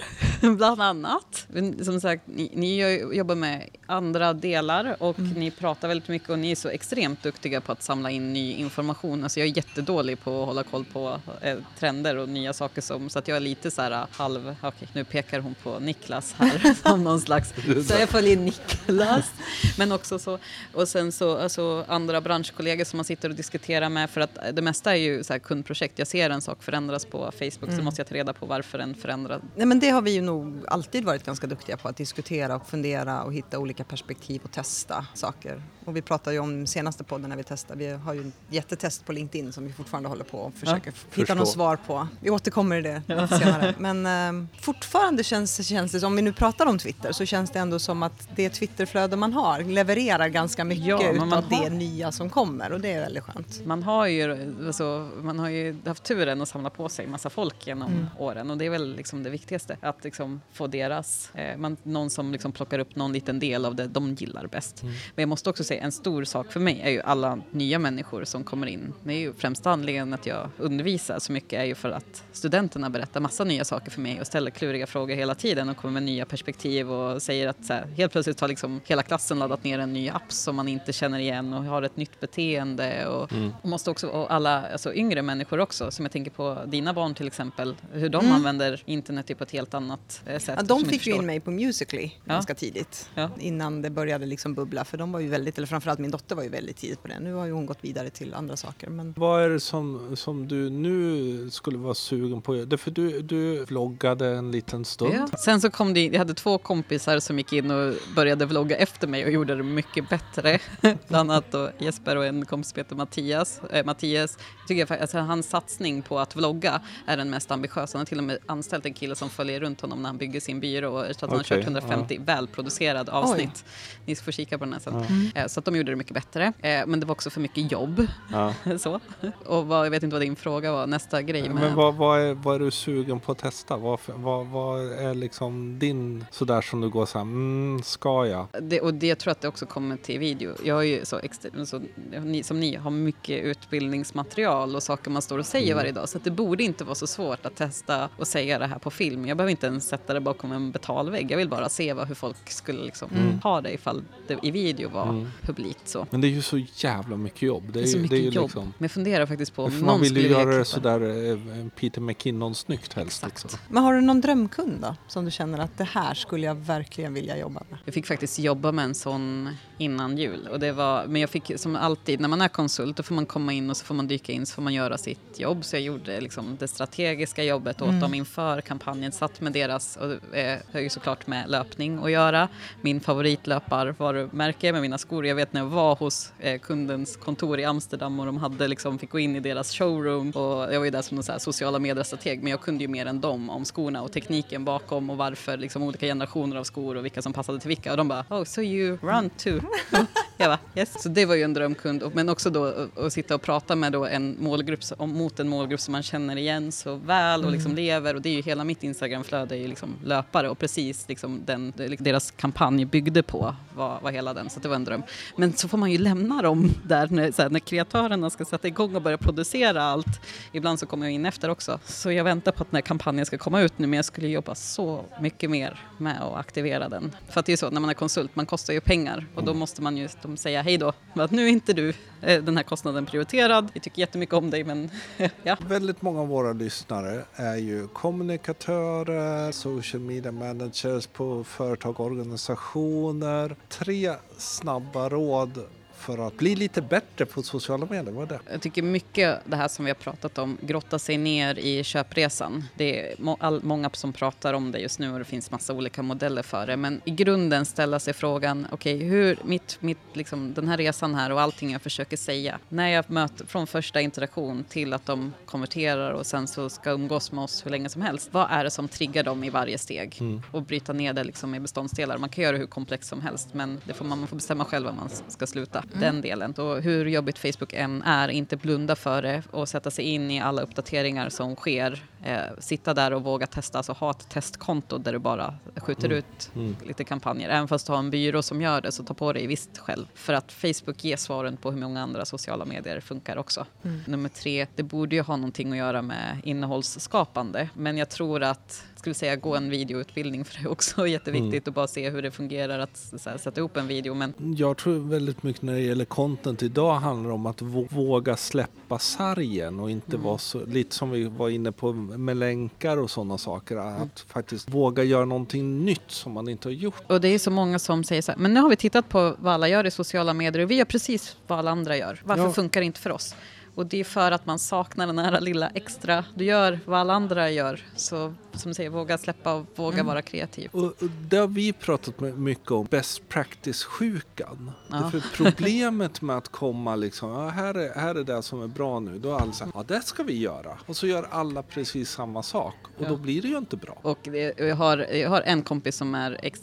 bland 0.56 0.82
annat. 0.82 1.46
Som 1.84 2.00
sagt, 2.00 2.22
ni, 2.26 2.50
ni 2.54 2.98
jobbar 3.16 3.34
med 3.34 3.68
andra 3.86 4.32
delar 4.32 4.96
och 5.02 5.18
ni 5.18 5.50
pratar 5.50 5.88
väldigt 5.88 6.08
mycket 6.08 6.30
och 6.30 6.38
ni 6.38 6.50
är 6.50 6.56
så 6.56 6.68
extremt 6.68 7.22
duktiga 7.22 7.60
på 7.60 7.72
att 7.72 7.82
samla 7.82 8.10
in 8.10 8.32
ny 8.32 8.52
information. 8.52 9.22
Alltså 9.22 9.40
jag 9.40 9.48
är 9.48 9.56
jättedålig 9.56 10.20
på 10.20 10.40
att 10.40 10.46
hålla 10.46 10.62
koll 10.62 10.84
på 10.84 11.11
eh, 11.40 11.58
trender 11.78 12.16
och 12.16 12.28
nya 12.28 12.52
saker 12.52 12.82
som, 12.82 13.10
så 13.10 13.18
att 13.18 13.28
jag 13.28 13.36
är 13.36 13.40
lite 13.40 13.70
så 13.70 13.82
här 13.82 13.90
eh, 13.90 14.06
halv, 14.10 14.56
okej 14.62 14.88
nu 14.92 15.04
pekar 15.04 15.40
hon 15.40 15.54
på 15.62 15.78
Niklas 15.78 16.34
här 16.38 16.74
som 16.88 17.04
någon 17.04 17.20
slags, 17.20 17.52
så 17.88 17.94
jag 18.00 18.08
följer 18.08 18.36
Niklas. 18.36 19.32
Men 19.78 19.92
också 19.92 20.18
så, 20.18 20.38
och 20.72 20.88
sen 20.88 21.12
så 21.12 21.38
alltså 21.38 21.84
andra 21.88 22.20
branschkollegor 22.20 22.84
som 22.84 22.96
man 22.96 23.04
sitter 23.04 23.28
och 23.28 23.34
diskuterar 23.34 23.88
med 23.88 24.10
för 24.10 24.20
att 24.20 24.38
det 24.52 24.62
mesta 24.62 24.92
är 24.92 25.00
ju 25.00 25.24
så 25.24 25.32
här 25.32 25.40
kundprojekt. 25.40 25.98
Jag 25.98 26.08
ser 26.08 26.30
en 26.30 26.40
sak 26.40 26.62
förändras 26.62 27.04
på 27.04 27.32
Facebook 27.38 27.76
så 27.76 27.82
måste 27.82 28.00
jag 28.00 28.08
ta 28.08 28.14
reda 28.14 28.32
på 28.32 28.46
varför 28.46 28.78
den 28.78 28.94
förändras. 28.94 29.42
Nej, 29.56 29.66
men 29.66 29.80
det 29.80 29.90
har 29.90 30.02
vi 30.02 30.10
ju 30.10 30.20
nog 30.20 30.64
alltid 30.68 31.04
varit 31.04 31.24
ganska 31.24 31.46
duktiga 31.46 31.76
på, 31.76 31.88
att 31.88 31.96
diskutera 31.96 32.56
och 32.56 32.68
fundera 32.68 33.22
och 33.22 33.34
hitta 33.34 33.58
olika 33.58 33.84
perspektiv 33.84 34.40
och 34.44 34.52
testa 34.52 35.06
saker. 35.14 35.62
Och 35.84 35.96
vi 35.96 36.02
pratade 36.02 36.34
ju 36.34 36.40
om 36.40 36.66
senaste 36.66 37.04
podden 37.04 37.28
när 37.30 37.36
vi 37.36 37.44
testade, 37.44 37.78
vi 37.78 37.90
har 37.90 38.14
ju 38.14 38.30
jättetest 38.50 39.06
på 39.06 39.12
LinkedIn 39.12 39.52
som 39.52 39.66
vi 39.66 39.72
fortfarande 39.72 40.08
håller 40.08 40.24
på 40.24 40.38
och 40.38 40.54
försöker 40.54 40.92
hitta 41.10 41.16
Förstå. 41.26 41.34
något 41.34 41.48
svar 41.48 41.76
på. 41.86 42.08
Vi 42.20 42.30
återkommer 42.30 42.76
i 42.76 42.82
det 42.82 43.02
lite 43.06 43.28
senare. 43.38 43.74
Men 43.78 44.06
eh, 44.42 44.46
fortfarande 44.60 45.24
känns, 45.24 45.66
känns 45.68 45.92
det, 45.92 46.00
som- 46.00 46.06
om 46.12 46.16
vi 46.16 46.22
nu 46.22 46.32
pratar 46.32 46.66
om 46.66 46.78
Twitter, 46.78 47.12
så 47.12 47.24
känns 47.24 47.50
det 47.50 47.58
ändå 47.58 47.78
som 47.78 48.02
att 48.02 48.28
det 48.36 48.48
Twitterflöde 48.50 49.16
man 49.16 49.32
har 49.32 49.60
levererar 49.62 50.28
ganska 50.28 50.64
mycket 50.64 50.84
Ja, 50.86 51.12
utav 51.12 51.28
har- 51.30 51.62
det 51.64 51.70
nya 51.70 52.12
som 52.12 52.30
kommer 52.30 52.72
och 52.72 52.80
det 52.80 52.92
är 52.92 53.00
väldigt 53.00 53.22
skönt. 53.24 53.66
Man 53.66 53.82
har, 53.82 54.06
ju, 54.06 54.54
alltså, 54.66 55.08
man 55.22 55.38
har 55.38 55.48
ju 55.48 55.76
haft 55.86 56.02
turen 56.04 56.40
att 56.42 56.48
samla 56.48 56.70
på 56.70 56.88
sig 56.88 57.06
massa 57.06 57.30
folk 57.30 57.66
genom 57.66 58.06
åren 58.18 58.50
och 58.50 58.58
det 58.58 58.66
är 58.66 58.70
väl 58.70 58.96
liksom 58.96 59.22
det 59.22 59.30
viktigaste. 59.30 59.76
Att 59.80 60.04
liksom 60.04 60.40
få 60.52 60.66
deras, 60.66 61.30
eh, 61.34 61.56
man, 61.56 61.76
någon 61.82 62.10
som 62.10 62.32
liksom 62.32 62.52
plockar 62.52 62.78
upp 62.78 62.96
någon 62.96 63.12
liten 63.12 63.38
del 63.38 63.64
av 63.64 63.74
det 63.74 63.86
de 63.86 64.14
gillar 64.14 64.46
bäst. 64.46 64.82
Men 64.82 64.92
jag 65.22 65.28
måste 65.28 65.50
också 65.50 65.64
säga 65.64 65.82
en 65.82 65.92
stor 65.92 66.24
sak 66.24 66.52
för 66.52 66.60
mig 66.60 66.80
är 66.84 66.90
ju 66.90 67.00
alla 67.02 67.38
nya 67.50 67.78
människor 67.78 68.24
som 68.24 68.44
kommer 68.44 68.66
in. 68.66 68.92
Det 69.04 69.12
är 69.12 69.18
ju 69.18 69.32
främst 69.38 69.66
anledningen 69.66 70.14
att 70.14 70.26
jag 70.26 70.48
undervisar 70.58 70.91
så 70.98 71.32
mycket 71.32 71.60
är 71.60 71.64
ju 71.64 71.74
för 71.74 71.90
att 71.90 72.24
studenterna 72.32 72.90
berättar 72.90 73.20
massa 73.20 73.44
nya 73.44 73.64
saker 73.64 73.90
för 73.90 74.00
mig 74.00 74.20
och 74.20 74.26
ställer 74.26 74.50
kluriga 74.50 74.86
frågor 74.86 75.14
hela 75.14 75.34
tiden 75.34 75.68
och 75.68 75.76
kommer 75.76 75.92
med 75.92 76.02
nya 76.02 76.24
perspektiv 76.24 76.90
och 76.90 77.22
säger 77.22 77.48
att 77.48 77.64
så 77.64 77.72
här, 77.72 77.86
helt 77.96 78.12
plötsligt 78.12 78.40
har 78.40 78.48
liksom 78.48 78.80
hela 78.84 79.02
klassen 79.02 79.38
laddat 79.38 79.64
ner 79.64 79.78
en 79.78 79.92
ny 79.92 80.08
app 80.08 80.32
som 80.32 80.56
man 80.56 80.68
inte 80.68 80.92
känner 80.92 81.18
igen 81.18 81.52
och 81.52 81.64
har 81.64 81.82
ett 81.82 81.96
nytt 81.96 82.20
beteende 82.20 83.06
och, 83.06 83.30
och 83.62 83.68
måste 83.68 83.90
också, 83.90 84.06
och 84.08 84.32
alla 84.32 84.62
alltså 84.72 84.94
yngre 84.94 85.22
människor 85.22 85.60
också, 85.60 85.90
som 85.90 86.04
jag 86.04 86.12
tänker 86.12 86.30
på 86.30 86.58
dina 86.66 86.92
barn 86.92 87.14
till 87.14 87.26
exempel, 87.26 87.76
hur 87.92 88.08
de 88.08 88.30
använder 88.30 88.82
internet 88.86 89.38
på 89.38 89.44
ett 89.44 89.50
helt 89.50 89.74
annat 89.74 90.22
eh, 90.26 90.38
sätt. 90.38 90.48
Mm. 90.48 90.66
Ja, 90.68 90.76
de 90.76 90.84
fick 90.84 91.06
ju 91.06 91.14
in 91.14 91.26
mig 91.26 91.40
på 91.40 91.50
Musical.ly 91.50 92.10
Ja. 92.24 92.32
ganska 92.34 92.54
tidigt. 92.54 93.10
Ja. 93.14 93.30
Innan 93.38 93.82
det 93.82 93.90
började 93.90 94.26
liksom 94.26 94.54
bubbla. 94.54 94.84
För 94.84 94.98
de 94.98 95.12
var 95.12 95.20
ju 95.20 95.28
väldigt, 95.28 95.56
eller 95.58 95.66
framförallt 95.66 95.98
min 95.98 96.10
dotter 96.10 96.36
var 96.36 96.42
ju 96.42 96.48
väldigt 96.48 96.76
tidigt 96.76 97.02
på 97.02 97.08
det. 97.08 97.20
Nu 97.20 97.32
har 97.34 97.46
ju 97.46 97.52
hon 97.52 97.66
gått 97.66 97.78
vidare 97.80 98.10
till 98.10 98.34
andra 98.34 98.56
saker. 98.56 98.88
Men 98.88 99.14
Vad 99.16 99.42
är 99.42 99.48
det 99.48 99.60
som, 99.60 100.16
som 100.16 100.48
du 100.48 100.70
nu 100.82 101.50
skulle 101.50 101.78
vara 101.78 101.94
sugen 101.94 102.42
på 102.42 102.54
det? 102.54 102.78
För 102.78 102.90
du, 102.90 103.22
du 103.22 103.64
vloggade 103.64 104.26
en 104.26 104.50
liten 104.50 104.84
stund. 104.84 105.14
Ja. 105.14 105.38
Sen 105.38 105.60
så 105.60 105.70
kom 105.70 105.94
det 105.94 106.00
in, 106.00 106.12
jag 106.12 106.18
hade 106.18 106.34
två 106.34 106.58
kompisar 106.58 107.18
som 107.18 107.38
gick 107.38 107.52
in 107.52 107.70
och 107.70 107.94
började 108.16 108.46
vlogga 108.46 108.76
efter 108.76 109.08
mig 109.08 109.24
och 109.24 109.30
gjorde 109.30 109.54
det 109.54 109.62
mycket 109.62 110.08
bättre. 110.08 110.58
Bland 111.08 111.30
annat 111.30 111.44
då 111.50 111.70
Jesper 111.78 112.16
och 112.16 112.26
en 112.26 112.46
kompis 112.46 112.70
som 112.70 112.78
heter 112.78 112.96
Mattias. 112.96 113.60
Äh, 113.70 113.84
Mattias 113.84 114.38
tycker 114.68 114.86
jag, 114.88 115.00
alltså, 115.00 115.18
hans 115.18 115.48
satsning 115.48 116.02
på 116.02 116.18
att 116.18 116.36
vlogga 116.36 116.80
är 117.06 117.16
den 117.16 117.30
mest 117.30 117.50
ambitiösa. 117.50 117.98
Han 117.98 118.00
har 118.00 118.06
till 118.06 118.18
och 118.18 118.24
med 118.24 118.38
anställt 118.46 118.86
en 118.86 118.94
kille 118.94 119.16
som 119.16 119.30
följer 119.30 119.60
runt 119.60 119.80
honom 119.80 120.02
när 120.02 120.08
han 120.08 120.18
bygger 120.18 120.40
sin 120.40 120.60
byrå. 120.60 120.90
Tror 120.90 121.10
att 121.10 121.20
han 121.20 121.28
okay, 121.28 121.38
har 121.38 121.44
kört 121.44 121.64
150 121.64 122.14
ja. 122.14 122.22
välproducerade 122.24 123.12
avsnitt. 123.12 123.64
Oj. 123.64 124.02
Ni 124.06 124.16
får 124.16 124.32
kika 124.32 124.58
på 124.58 124.64
den 124.64 124.72
här 124.72 124.80
sen. 124.80 124.94
Mm. 124.94 125.30
Eh, 125.34 125.46
så 125.46 125.60
att 125.60 125.64
de 125.64 125.76
gjorde 125.76 125.92
det 125.92 125.96
mycket 125.96 126.14
bättre. 126.14 126.52
Eh, 126.60 126.86
men 126.86 127.00
det 127.00 127.06
var 127.06 127.12
också 127.12 127.30
för 127.30 127.40
mycket 127.40 127.72
jobb. 127.72 128.06
Ja. 128.32 128.54
så. 128.78 129.00
Och 129.44 129.66
vad, 129.66 129.86
jag 129.86 129.90
vet 129.90 130.02
inte 130.02 130.14
vad 130.14 130.22
din 130.22 130.36
fråga 130.36 130.71
var, 130.72 130.86
nästa 130.86 131.22
grej. 131.22 131.42
Med... 131.42 131.54
Men 131.54 131.74
vad, 131.74 131.94
vad, 131.94 132.20
är, 132.20 132.34
vad 132.34 132.54
är 132.54 132.58
du 132.58 132.70
sugen 132.70 133.20
på 133.20 133.32
att 133.32 133.38
testa? 133.38 133.76
Vad, 133.76 133.98
vad, 134.06 134.46
vad 134.46 134.92
är 134.92 135.14
liksom 135.14 135.78
din 135.78 136.24
sådär 136.30 136.60
som 136.60 136.80
du 136.80 136.88
går 136.88 137.06
så 137.06 137.18
här, 137.18 137.22
mm, 137.22 137.82
ska 137.82 138.26
jag? 138.26 138.46
Det, 138.62 138.80
och 138.80 138.94
det, 138.94 139.06
jag 139.06 139.18
tror 139.18 139.30
att 139.30 139.40
det 139.40 139.48
också 139.48 139.66
kommer 139.66 139.96
till 139.96 140.18
video. 140.18 140.54
Jag 140.64 140.78
är 140.78 140.82
ju 140.82 141.04
så, 141.04 141.20
så 141.64 141.80
ni, 142.24 142.42
som 142.42 142.60
ni 142.60 142.76
har 142.76 142.90
mycket 142.90 143.44
utbildningsmaterial 143.44 144.76
och 144.76 144.82
saker 144.82 145.10
man 145.10 145.22
står 145.22 145.38
och 145.38 145.46
säger 145.46 145.66
mm. 145.66 145.76
varje 145.76 145.92
dag. 145.92 146.08
Så 146.08 146.18
det 146.24 146.30
borde 146.30 146.64
inte 146.64 146.84
vara 146.84 146.94
så 146.94 147.06
svårt 147.06 147.46
att 147.46 147.56
testa 147.56 148.08
och 148.16 148.26
säga 148.26 148.58
det 148.58 148.66
här 148.66 148.78
på 148.78 148.90
film. 148.90 149.26
Jag 149.26 149.36
behöver 149.36 149.50
inte 149.50 149.66
ens 149.66 149.88
sätta 149.88 150.14
det 150.14 150.20
bakom 150.20 150.52
en 150.52 150.70
betalvägg. 150.70 151.30
Jag 151.30 151.38
vill 151.38 151.48
bara 151.48 151.68
se 151.68 151.92
vad, 151.92 152.08
hur 152.08 152.14
folk 152.14 152.50
skulle 152.50 152.84
liksom 152.84 153.10
mm. 153.10 153.40
ha 153.40 153.60
det 153.60 153.72
ifall 153.72 154.02
det 154.26 154.38
i 154.42 154.50
video 154.50 154.88
var 154.88 155.08
mm. 155.08 155.28
publikt 155.42 155.88
så. 155.88 156.06
Men 156.10 156.20
det 156.20 156.26
är 156.26 156.30
ju 156.30 156.42
så 156.42 156.58
jävla 156.76 157.16
mycket 157.16 157.42
jobb. 157.42 157.62
Det 157.72 157.78
är, 157.78 157.82
det 157.82 157.88
är 157.88 157.92
så 157.92 157.98
mycket 157.98 158.10
det 158.10 158.26
är 158.26 158.30
jobb. 158.30 158.44
Liksom... 158.44 158.62
Men 158.64 158.84
jag 158.84 158.90
funderar 158.90 159.26
faktiskt 159.26 159.54
på 159.54 159.64
om 159.64 159.78
någon 159.78 160.04
ju 160.04 160.28
göra 160.28 160.61
det 160.62 160.68
sådär 160.68 161.30
eh, 161.30 161.68
Peter 161.80 162.00
McKinnon-snyggt 162.00 162.94
helst. 162.94 163.24
Liksom. 163.26 163.50
Men 163.68 163.82
har 163.82 163.94
du 163.94 164.00
någon 164.00 164.20
drömkund 164.20 164.80
då? 164.80 164.96
Som 165.08 165.24
du 165.24 165.30
känner 165.30 165.58
att 165.58 165.78
det 165.78 165.84
här 165.84 166.14
skulle 166.14 166.46
jag 166.46 166.54
verkligen 166.54 167.14
vilja 167.14 167.38
jobba 167.38 167.62
med? 167.70 167.78
Jag 167.84 167.94
fick 167.94 168.06
faktiskt 168.06 168.38
jobba 168.38 168.72
med 168.72 168.84
en 168.84 168.94
sån 168.94 169.56
innan 169.82 170.18
jul. 170.18 170.48
Och 170.48 170.60
det 170.60 170.72
var, 170.72 171.06
men 171.06 171.20
jag 171.20 171.30
fick 171.30 171.52
som 171.56 171.76
alltid, 171.76 172.20
när 172.20 172.28
man 172.28 172.40
är 172.40 172.48
konsult 172.48 172.96
då 172.96 173.02
får 173.02 173.14
man 173.14 173.26
komma 173.26 173.52
in 173.52 173.70
och 173.70 173.76
så 173.76 173.84
får 173.84 173.94
man 173.94 174.06
dyka 174.06 174.32
in 174.32 174.46
så 174.46 174.54
får 174.54 174.62
man 174.62 174.74
göra 174.74 174.98
sitt 174.98 175.40
jobb. 175.40 175.64
Så 175.64 175.76
jag 175.76 175.82
gjorde 175.82 176.20
liksom 176.20 176.56
det 176.60 176.68
strategiska 176.68 177.44
jobbet 177.44 177.82
åt 177.82 177.88
mm. 177.88 178.00
dem 178.00 178.14
inför 178.14 178.60
kampanjen. 178.60 179.12
Satt 179.12 179.40
med 179.40 179.52
deras, 179.52 179.96
och 179.96 180.08
det 180.32 180.62
har 180.72 180.80
ju 180.80 180.88
såklart 180.88 181.26
med 181.26 181.50
löpning 181.50 182.04
att 182.04 182.10
göra. 182.10 182.48
Min 182.80 183.00
favoritlöparvarumärke 183.00 184.72
med 184.72 184.82
mina 184.82 184.98
skor. 184.98 185.26
Jag 185.26 185.34
vet 185.34 185.52
när 185.52 185.60
jag 185.60 185.68
var 185.68 185.96
hos 185.96 186.32
eh, 186.38 186.58
kundens 186.58 187.16
kontor 187.16 187.60
i 187.60 187.64
Amsterdam 187.64 188.20
och 188.20 188.26
de 188.26 188.36
hade 188.36 188.68
liksom, 188.68 188.98
fick 188.98 189.10
gå 189.10 189.18
in 189.18 189.36
i 189.36 189.40
deras 189.40 189.72
showroom 189.72 190.30
och 190.30 190.74
jag 190.74 190.78
var 190.78 190.84
ju 190.84 190.90
där 190.90 191.02
som 191.02 191.18
en 191.18 191.40
sociala 191.40 191.78
medier-strateg 191.78 192.42
men 192.42 192.50
jag 192.50 192.60
kunde 192.60 192.84
ju 192.84 192.88
mer 192.88 193.06
än 193.06 193.20
dem 193.20 193.50
om 193.50 193.64
skorna 193.64 194.02
och 194.02 194.12
tekniken 194.12 194.64
bakom 194.64 195.10
och 195.10 195.16
varför 195.16 195.56
liksom 195.56 195.82
olika 195.82 196.06
generationer 196.06 196.56
av 196.56 196.64
skor 196.64 196.96
och 196.96 197.04
vilka 197.04 197.22
som 197.22 197.32
passade 197.32 197.60
till 197.60 197.68
vilka 197.68 197.90
och 197.90 197.96
de 197.96 198.08
bara 198.08 198.24
oh 198.30 198.44
so 198.44 198.60
you 198.60 198.98
run 199.02 199.30
too. 199.30 199.60
jag 200.36 200.50
bara 200.50 200.58
yes. 200.74 201.02
Så 201.02 201.08
det 201.08 201.26
var 201.26 201.34
ju 201.34 201.42
en 201.42 201.54
drömkund 201.54 202.10
men 202.14 202.28
också 202.28 202.50
då 202.50 202.88
att 202.96 203.12
sitta 203.12 203.34
och 203.34 203.42
prata 203.42 203.76
med 203.76 203.92
då 203.92 204.06
en 204.06 204.36
målgrupp 204.40 204.80
mot 204.98 205.40
en 205.40 205.48
målgrupp 205.48 205.80
som 205.80 205.92
man 205.92 206.02
känner 206.02 206.36
igen 206.36 206.72
så 206.72 206.94
väl 206.94 207.44
och 207.44 207.52
liksom 207.52 207.72
mm. 207.72 207.84
lever 207.84 208.14
och 208.14 208.22
det 208.22 208.28
är 208.28 208.34
ju 208.34 208.42
hela 208.42 208.64
mitt 208.64 208.82
Instagramflöde 208.82 209.56
är 209.56 209.58
ju 209.58 209.68
liksom 209.68 209.94
löpare 210.04 210.48
och 210.48 210.58
precis 210.58 211.08
liksom 211.08 211.40
den, 211.44 211.72
deras 211.98 212.30
kampanj 212.30 212.84
byggde 212.84 213.22
på 213.22 213.54
var, 213.74 214.00
var 214.02 214.10
hela 214.10 214.34
den 214.34 214.50
så 214.50 214.60
det 214.60 214.68
var 214.68 214.76
en 214.76 214.84
dröm. 214.84 215.02
Men 215.36 215.52
så 215.52 215.68
får 215.68 215.78
man 215.78 215.90
ju 215.90 215.98
lämna 215.98 216.42
dem 216.42 216.70
där 216.84 217.08
när, 217.10 217.32
så 217.32 217.42
här, 217.42 217.50
när 217.50 217.60
kreatörerna 217.60 218.30
ska 218.30 218.44
sätta 218.44 218.68
igång 218.68 218.96
och 218.96 219.02
börja 219.02 219.18
producera 219.18 219.82
allt. 219.82 220.20
Ibland 220.52 220.78
så 220.78 220.86
kommer 220.86 221.06
jag 221.06 221.12
in 221.12 221.26
efter 221.26 221.48
också. 221.48 221.78
Så 221.84 222.12
jag 222.12 222.24
väntar 222.24 222.52
på 222.52 222.62
att 222.62 222.72
när 222.72 222.80
kampanjen 222.80 223.26
ska 223.26 223.38
komma 223.38 223.60
ut 223.60 223.78
nu 223.78 223.86
men 223.86 223.96
jag 223.96 224.04
skulle 224.04 224.28
jobba 224.28 224.54
så 224.54 225.04
mycket 225.20 225.50
mer 225.50 225.80
med 225.98 226.22
att 226.22 226.36
aktivera 226.36 226.88
den. 226.88 227.16
För 227.28 227.40
att 227.40 227.46
det 227.46 227.52
är 227.52 227.56
så, 227.56 227.70
när 227.70 227.80
man 227.80 227.90
är 227.90 227.94
konsult, 227.94 228.36
man 228.36 228.46
kostar 228.46 228.74
ju 228.74 228.80
pengar 228.80 229.26
och 229.34 229.44
då 229.44 229.54
måste 229.62 229.82
man 229.82 229.96
ju 229.96 230.08
de 230.22 230.36
säga 230.36 230.62
hej 230.62 230.78
då. 230.78 230.92
Att 231.14 231.30
nu 231.30 231.44
är 231.44 231.48
inte 231.48 231.72
du 231.72 231.94
eh, 232.20 232.42
den 232.42 232.56
här 232.56 232.64
kostnaden 232.64 233.06
prioriterad. 233.06 233.70
Vi 233.74 233.80
tycker 233.80 234.00
jättemycket 234.00 234.34
om 234.34 234.50
dig 234.50 234.64
men 234.64 234.90
ja. 235.42 235.56
Väldigt 235.68 236.02
många 236.02 236.20
av 236.20 236.28
våra 236.28 236.52
lyssnare 236.52 237.24
är 237.34 237.56
ju 237.56 237.88
kommunikatörer, 237.88 239.52
social 239.52 240.02
media 240.02 240.32
managers 240.32 241.06
på 241.06 241.44
företag 241.44 242.00
och 242.00 242.06
organisationer. 242.06 243.56
Tre 243.68 244.14
snabba 244.38 245.08
råd 245.08 245.58
för 246.02 246.26
att 246.26 246.36
bli 246.36 246.56
lite 246.56 246.82
bättre 246.82 247.26
på 247.26 247.42
sociala 247.42 247.86
medier? 247.90 248.12
Vad 248.12 248.32
är 248.32 248.38
det? 248.38 248.52
Jag 248.52 248.62
tycker 248.62 248.82
mycket 248.82 249.40
det 249.44 249.56
här 249.56 249.68
som 249.68 249.84
vi 249.84 249.90
har 249.90 249.96
pratat 249.96 250.38
om, 250.38 250.58
grotta 250.60 250.98
sig 250.98 251.18
ner 251.18 251.58
i 251.58 251.84
köpresan. 251.84 252.64
Det 252.76 253.00
är 253.00 253.14
må 253.18 253.36
all, 253.40 253.62
många 253.62 253.90
som 253.92 254.12
pratar 254.12 254.54
om 254.54 254.72
det 254.72 254.78
just 254.78 254.98
nu 254.98 255.12
och 255.12 255.18
det 255.18 255.24
finns 255.24 255.50
massa 255.50 255.72
olika 255.72 256.02
modeller 256.02 256.42
för 256.42 256.66
det. 256.66 256.76
Men 256.76 257.00
i 257.04 257.10
grunden 257.10 257.66
ställa 257.66 257.98
sig 257.98 258.14
frågan, 258.14 258.66
okej, 258.70 258.96
okay, 258.96 259.08
hur 259.08 259.38
mitt, 259.44 259.76
mitt, 259.80 259.98
liksom, 260.12 260.54
den 260.54 260.68
här 260.68 260.76
resan 260.76 261.14
här 261.14 261.32
och 261.32 261.40
allting 261.40 261.72
jag 261.72 261.82
försöker 261.82 262.16
säga. 262.16 262.58
När 262.68 262.88
jag 262.88 263.10
möter, 263.10 263.46
från 263.46 263.66
första 263.66 264.00
interaktion 264.00 264.64
till 264.64 264.92
att 264.92 265.06
de 265.06 265.32
konverterar 265.46 266.10
och 266.10 266.26
sen 266.26 266.48
så 266.48 266.68
ska 266.70 266.90
umgås 266.90 267.32
med 267.32 267.44
oss 267.44 267.66
hur 267.66 267.70
länge 267.70 267.88
som 267.88 268.02
helst. 268.02 268.28
Vad 268.32 268.46
är 268.50 268.64
det 268.64 268.70
som 268.70 268.88
triggar 268.88 269.22
dem 269.22 269.44
i 269.44 269.50
varje 269.50 269.78
steg? 269.78 270.16
Mm. 270.20 270.42
Och 270.50 270.62
bryta 270.62 270.92
ner 270.92 271.12
det 271.12 271.24
liksom 271.24 271.54
i 271.54 271.60
beståndsdelar. 271.60 272.18
Man 272.18 272.28
kan 272.28 272.44
göra 272.44 272.52
det 272.52 272.58
hur 272.58 272.66
komplext 272.66 273.08
som 273.08 273.20
helst 273.20 273.48
men 273.54 273.80
det 273.84 273.94
får 273.94 274.04
man, 274.04 274.18
man 274.18 274.28
får 274.28 274.36
bestämma 274.36 274.64
själv 274.64 274.86
var 274.86 274.92
man 274.92 275.08
ska 275.28 275.46
sluta 275.46 275.84
mm. 275.94 276.00
den 276.00 276.20
delen. 276.20 276.52
Och 276.52 276.82
hur 276.82 277.06
jobbigt 277.06 277.38
Facebook 277.38 277.72
än 277.72 278.02
är, 278.02 278.28
inte 278.28 278.56
blunda 278.56 278.96
för 278.96 279.22
det 279.22 279.42
och 279.50 279.68
sätta 279.68 279.90
sig 279.90 280.04
in 280.04 280.30
i 280.30 280.40
alla 280.40 280.62
uppdateringar 280.62 281.28
som 281.28 281.56
sker. 281.56 282.02
Eh, 282.24 282.40
sitta 282.58 282.94
där 282.94 283.12
och 283.12 283.22
våga 283.22 283.46
testa, 283.46 283.78
alltså 283.78 283.92
ha 283.92 284.10
ett 284.10 284.28
testkonto 284.28 284.98
där 284.98 285.12
du 285.12 285.18
bara 285.18 285.54
skjuter 285.76 286.04
mm. 286.06 286.18
ut 286.18 286.50
mm. 286.54 286.76
lite 286.86 287.04
kampanjer. 287.04 287.48
Även 287.48 287.68
fast 287.68 287.86
du 287.86 287.92
har 287.92 287.98
en 287.98 288.10
byrå 288.10 288.42
som 288.42 288.62
gör 288.62 288.80
det 288.80 288.92
så 288.92 289.04
ta 289.04 289.14
på 289.14 289.32
dig 289.32 289.46
visst 289.46 289.78
själv. 289.78 290.06
För 290.14 290.32
att 290.32 290.52
Facebook 290.52 291.04
ger 291.04 291.16
svaren 291.16 291.56
på 291.56 291.70
hur 291.70 291.80
många 291.80 292.02
andra 292.02 292.24
sociala 292.24 292.64
medier 292.64 293.00
funkar 293.00 293.36
också. 293.36 293.66
Mm. 293.82 294.00
Nummer 294.06 294.28
tre, 294.28 294.66
det 294.74 294.82
borde 294.82 295.16
ju 295.16 295.22
ha 295.22 295.36
någonting 295.36 295.72
att 295.72 295.78
göra 295.78 296.02
med 296.02 296.40
innehållsskapande. 296.44 297.68
Men 297.74 297.98
jag 297.98 298.08
tror 298.08 298.42
att 298.42 298.84
skulle 299.02 299.14
säga 299.14 299.36
gå 299.36 299.56
en 299.56 299.70
videoutbildning 299.70 300.44
för 300.44 300.54
det 300.54 300.68
är 300.68 300.70
också 300.70 301.06
jätteviktigt 301.16 301.52
mm. 301.52 301.62
att 301.66 301.74
bara 301.74 301.86
se 301.86 302.10
hur 302.10 302.22
det 302.22 302.30
fungerar 302.30 302.78
att 302.78 303.12
här, 303.26 303.38
sätta 303.38 303.60
ihop 303.60 303.76
en 303.76 303.86
video. 303.86 304.14
Men... 304.14 304.34
Jag 304.38 304.76
tror 304.76 305.08
väldigt 305.08 305.42
mycket 305.42 305.62
när 305.62 305.72
det 305.72 305.80
gäller 305.80 306.04
content 306.04 306.62
idag 306.62 306.94
handlar 306.94 307.30
om 307.30 307.46
att 307.46 307.62
våga 307.62 308.36
släppa 308.36 308.98
sargen 308.98 309.80
och 309.80 309.90
inte 309.90 310.16
mm. 310.16 310.22
vara 310.22 310.38
så, 310.38 310.64
lite 310.64 310.94
som 310.94 311.10
vi 311.10 311.24
var 311.24 311.48
inne 311.48 311.72
på 311.72 311.92
med 311.92 312.36
länkar 312.36 312.96
och 312.96 313.10
sådana 313.10 313.38
saker. 313.38 313.76
Att 313.76 313.96
mm. 313.96 314.10
faktiskt 314.26 314.70
våga 314.70 315.02
göra 315.02 315.24
någonting 315.24 315.84
nytt 315.84 316.10
som 316.10 316.32
man 316.32 316.48
inte 316.48 316.68
har 316.68 316.72
gjort. 316.72 317.02
Och 317.06 317.20
det 317.20 317.28
är 317.28 317.38
så 317.38 317.50
många 317.50 317.78
som 317.78 318.04
säger 318.04 318.22
så 318.22 318.32
här, 318.32 318.38
men 318.38 318.54
nu 318.54 318.60
har 318.60 318.68
vi 318.68 318.76
tittat 318.76 319.08
på 319.08 319.36
vad 319.38 319.54
alla 319.54 319.68
gör 319.68 319.86
i 319.86 319.90
sociala 319.90 320.34
medier 320.34 320.62
och 320.62 320.70
vi 320.70 320.74
gör 320.74 320.84
precis 320.84 321.36
vad 321.46 321.58
alla 321.58 321.70
andra 321.70 321.96
gör. 321.96 322.20
Varför 322.24 322.44
ja. 322.44 322.52
funkar 322.52 322.80
det 322.80 322.86
inte 322.86 323.00
för 323.00 323.10
oss? 323.10 323.34
Och 323.74 323.86
det 323.86 324.00
är 324.00 324.04
för 324.04 324.32
att 324.32 324.46
man 324.46 324.58
saknar 324.58 325.06
den 325.06 325.18
här 325.18 325.40
lilla 325.40 325.68
extra, 325.68 326.24
du 326.34 326.44
gör 326.44 326.80
vad 326.84 327.00
alla 327.00 327.12
andra 327.12 327.50
gör. 327.50 327.80
Så 327.96 328.34
som 328.52 328.70
du 328.70 328.74
säger, 328.74 328.90
våga 328.90 329.18
släppa 329.18 329.54
och 329.54 329.66
våga 329.74 329.94
mm. 329.94 330.06
vara 330.06 330.22
kreativ. 330.22 330.70
Och, 330.72 330.94
det 331.28 331.36
har 331.36 331.46
vi 331.46 331.72
pratat 331.72 332.20
mycket 332.20 332.70
om, 332.70 332.86
best 332.90 333.28
practice-sjukan. 333.28 334.70
Ja. 334.90 335.10
För 335.10 335.24
problemet 335.36 336.22
med 336.22 336.36
att 336.36 336.48
komma 336.48 336.96
liksom, 336.96 337.30
ja, 337.30 337.48
här, 337.48 337.74
är, 337.74 337.94
här 337.94 338.14
är 338.14 338.24
det 338.24 338.42
som 338.42 338.62
är 338.62 338.66
bra 338.66 339.00
nu. 339.00 339.18
Då 339.18 339.30
är 339.30 339.40
alla 339.40 339.52
så 339.52 339.64
här, 339.64 339.72
ja 339.74 339.84
det 339.88 340.02
ska 340.02 340.22
vi 340.22 340.38
göra. 340.38 340.78
Och 340.86 340.96
så 340.96 341.06
gör 341.06 341.26
alla 341.30 341.62
precis 341.62 342.10
samma 342.10 342.42
sak. 342.42 342.74
Och 342.96 343.04
ja. 343.04 343.08
då 343.08 343.16
blir 343.16 343.42
det 343.42 343.48
ju 343.48 343.58
inte 343.58 343.76
bra. 343.76 343.98
Och 344.02 344.28
jag 344.56 344.76
har, 344.76 344.98
jag 344.98 345.30
har 345.30 345.40
en 345.40 345.62
kompis 345.62 345.96
som 345.96 346.14
är 346.14 346.40
ex, 346.42 346.60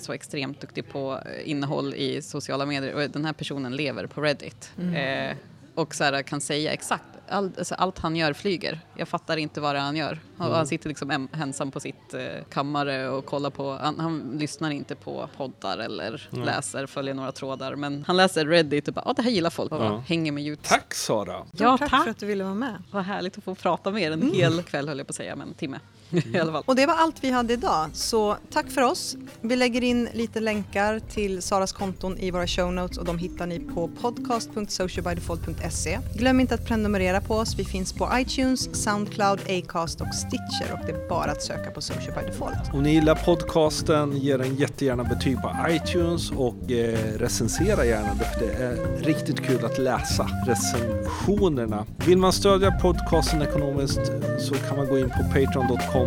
så 0.00 0.12
extremt 0.12 0.60
duktig 0.60 0.88
på 0.88 1.20
innehåll 1.44 1.94
i 1.94 2.22
sociala 2.22 2.66
medier. 2.66 2.94
Och 2.94 3.10
den 3.10 3.24
här 3.24 3.32
personen 3.32 3.76
lever 3.76 4.06
på 4.06 4.20
Reddit. 4.20 4.72
Mm. 4.78 4.94
Eh, 5.30 5.36
och 5.78 5.94
så 5.94 6.04
här, 6.04 6.22
kan 6.22 6.40
säga 6.40 6.72
exakt 6.72 7.04
all, 7.30 7.50
alltså 7.58 7.74
allt 7.74 7.98
han 7.98 8.16
gör 8.16 8.32
flyger. 8.32 8.80
Jag 8.96 9.08
fattar 9.08 9.36
inte 9.36 9.60
vad 9.60 9.74
det 9.74 9.78
är 9.78 9.82
han 9.82 9.96
gör. 9.96 10.20
Mm. 10.40 10.52
Han 10.52 10.66
sitter 10.66 10.88
liksom 10.88 11.28
ensam 11.32 11.70
på 11.70 11.80
sitt 11.80 12.14
eh, 12.14 12.44
kammare 12.50 13.08
och 13.08 13.26
kollar 13.26 13.50
på, 13.50 13.72
han, 13.72 14.00
han 14.00 14.38
lyssnar 14.40 14.70
inte 14.70 14.94
på 14.94 15.28
poddar 15.36 15.78
eller 15.78 16.28
mm. 16.32 16.44
läser, 16.44 16.86
följer 16.86 17.14
några 17.14 17.32
trådar. 17.32 17.76
Men 17.76 18.04
han 18.06 18.16
läser 18.16 18.46
Reddit 18.46 18.88
och 18.88 18.94
bara, 18.94 19.02
ja 19.06 19.12
det 19.12 19.22
här 19.22 19.30
gillar 19.30 19.50
folk. 19.50 19.72
Och 19.72 19.84
ja. 19.84 20.02
hänger 20.06 20.32
med 20.32 20.44
YouTube. 20.44 20.68
Tack 20.68 20.94
Sara! 20.94 21.42
Ja, 21.52 21.78
tack, 21.78 21.90
tack, 21.90 22.04
för 22.04 22.10
att 22.10 22.18
du 22.18 22.26
ville 22.26 22.44
vara 22.44 22.54
med. 22.54 22.82
Vad 22.90 23.04
härligt 23.04 23.38
att 23.38 23.44
få 23.44 23.54
prata 23.54 23.90
med 23.90 24.02
er 24.02 24.10
en 24.10 24.22
mm. 24.22 24.34
hel 24.34 24.62
kväll 24.62 24.88
höll 24.88 24.98
jag 24.98 25.06
på 25.06 25.10
att 25.10 25.16
säga, 25.16 25.36
men 25.36 25.48
en 25.48 25.54
timme. 25.54 25.78
I 26.34 26.38
alla 26.38 26.52
fall. 26.52 26.62
Och 26.66 26.76
det 26.76 26.86
var 26.86 26.94
allt 26.94 27.16
vi 27.20 27.30
hade 27.30 27.52
idag, 27.52 27.90
så 27.92 28.36
tack 28.50 28.70
för 28.70 28.82
oss. 28.82 29.16
Vi 29.40 29.56
lägger 29.56 29.84
in 29.84 30.08
lite 30.14 30.40
länkar 30.40 30.98
till 30.98 31.42
Saras 31.42 31.72
konton 31.72 32.18
i 32.18 32.30
våra 32.30 32.46
show 32.46 32.72
notes 32.72 32.98
och 32.98 33.04
de 33.04 33.18
hittar 33.18 33.46
ni 33.46 33.60
på 33.60 33.88
podcast.socialbydefault.se. 33.88 35.98
Glöm 36.14 36.40
inte 36.40 36.54
att 36.54 36.66
prenumerera 36.66 37.20
på 37.20 37.34
oss. 37.34 37.54
Vi 37.58 37.64
finns 37.64 37.92
på 37.92 38.10
iTunes, 38.14 38.82
Soundcloud, 38.84 39.40
Acast 39.48 40.00
och 40.00 40.14
Stitcher 40.14 40.72
och 40.72 40.78
det 40.86 40.92
är 40.92 41.08
bara 41.08 41.30
att 41.30 41.42
söka 41.42 41.70
på 41.70 41.80
Social 41.80 42.14
by 42.14 42.20
Default. 42.26 42.58
Om 42.72 42.82
ni 42.82 42.92
gillar 42.92 43.14
podcasten, 43.14 44.16
ge 44.16 44.36
den 44.36 44.56
jättegärna 44.56 45.04
betyg 45.04 45.42
på 45.42 45.56
iTunes 45.68 46.30
och 46.30 46.70
eh, 46.70 46.98
recensera 47.18 47.84
gärna 47.84 48.14
det, 48.14 48.24
för 48.24 48.40
det 48.46 48.52
är 48.52 48.76
riktigt 49.04 49.40
kul 49.40 49.64
att 49.64 49.78
läsa 49.78 50.28
recensionerna. 50.46 51.86
Vill 52.06 52.18
man 52.18 52.32
stödja 52.32 52.70
podcasten 52.70 53.42
ekonomiskt 53.42 54.00
så 54.38 54.54
kan 54.54 54.76
man 54.76 54.88
gå 54.88 54.98
in 54.98 55.10
på 55.10 55.22
patreon.com 55.22 55.97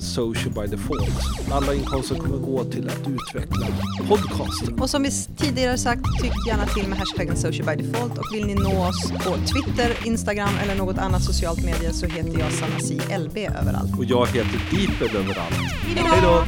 socialbydefault. 0.00 1.10
Alla 1.50 1.74
inkomster 1.74 2.14
kommer 2.14 2.38
gå 2.38 2.64
till 2.64 2.88
att 2.88 3.08
utveckla 3.08 3.66
podcasten. 4.08 4.80
Och 4.80 4.90
som 4.90 5.02
vi 5.02 5.10
tidigare 5.36 5.78
sagt, 5.78 6.00
tyck 6.22 6.32
gärna 6.48 6.66
till 6.66 6.88
med 6.88 6.98
hashtaggen 6.98 7.36
socialbydefault 7.36 8.18
och 8.18 8.24
vill 8.34 8.46
ni 8.46 8.54
nå 8.54 8.86
oss 8.88 9.10
på 9.10 9.34
Twitter, 9.36 10.06
Instagram 10.06 10.50
eller 10.62 10.74
något 10.74 10.98
annat 10.98 11.22
socialt 11.22 11.64
medie 11.64 11.92
så 11.92 12.06
heter 12.06 12.40
jag 12.40 12.52
Sanasi 12.52 13.00
LB 13.18 13.36
överallt. 13.36 13.98
Och 13.98 14.04
jag 14.04 14.26
heter 14.26 14.60
Deeper 14.70 15.16
överallt. 15.16 15.54
Hej 15.96 16.20
då! 16.22 16.44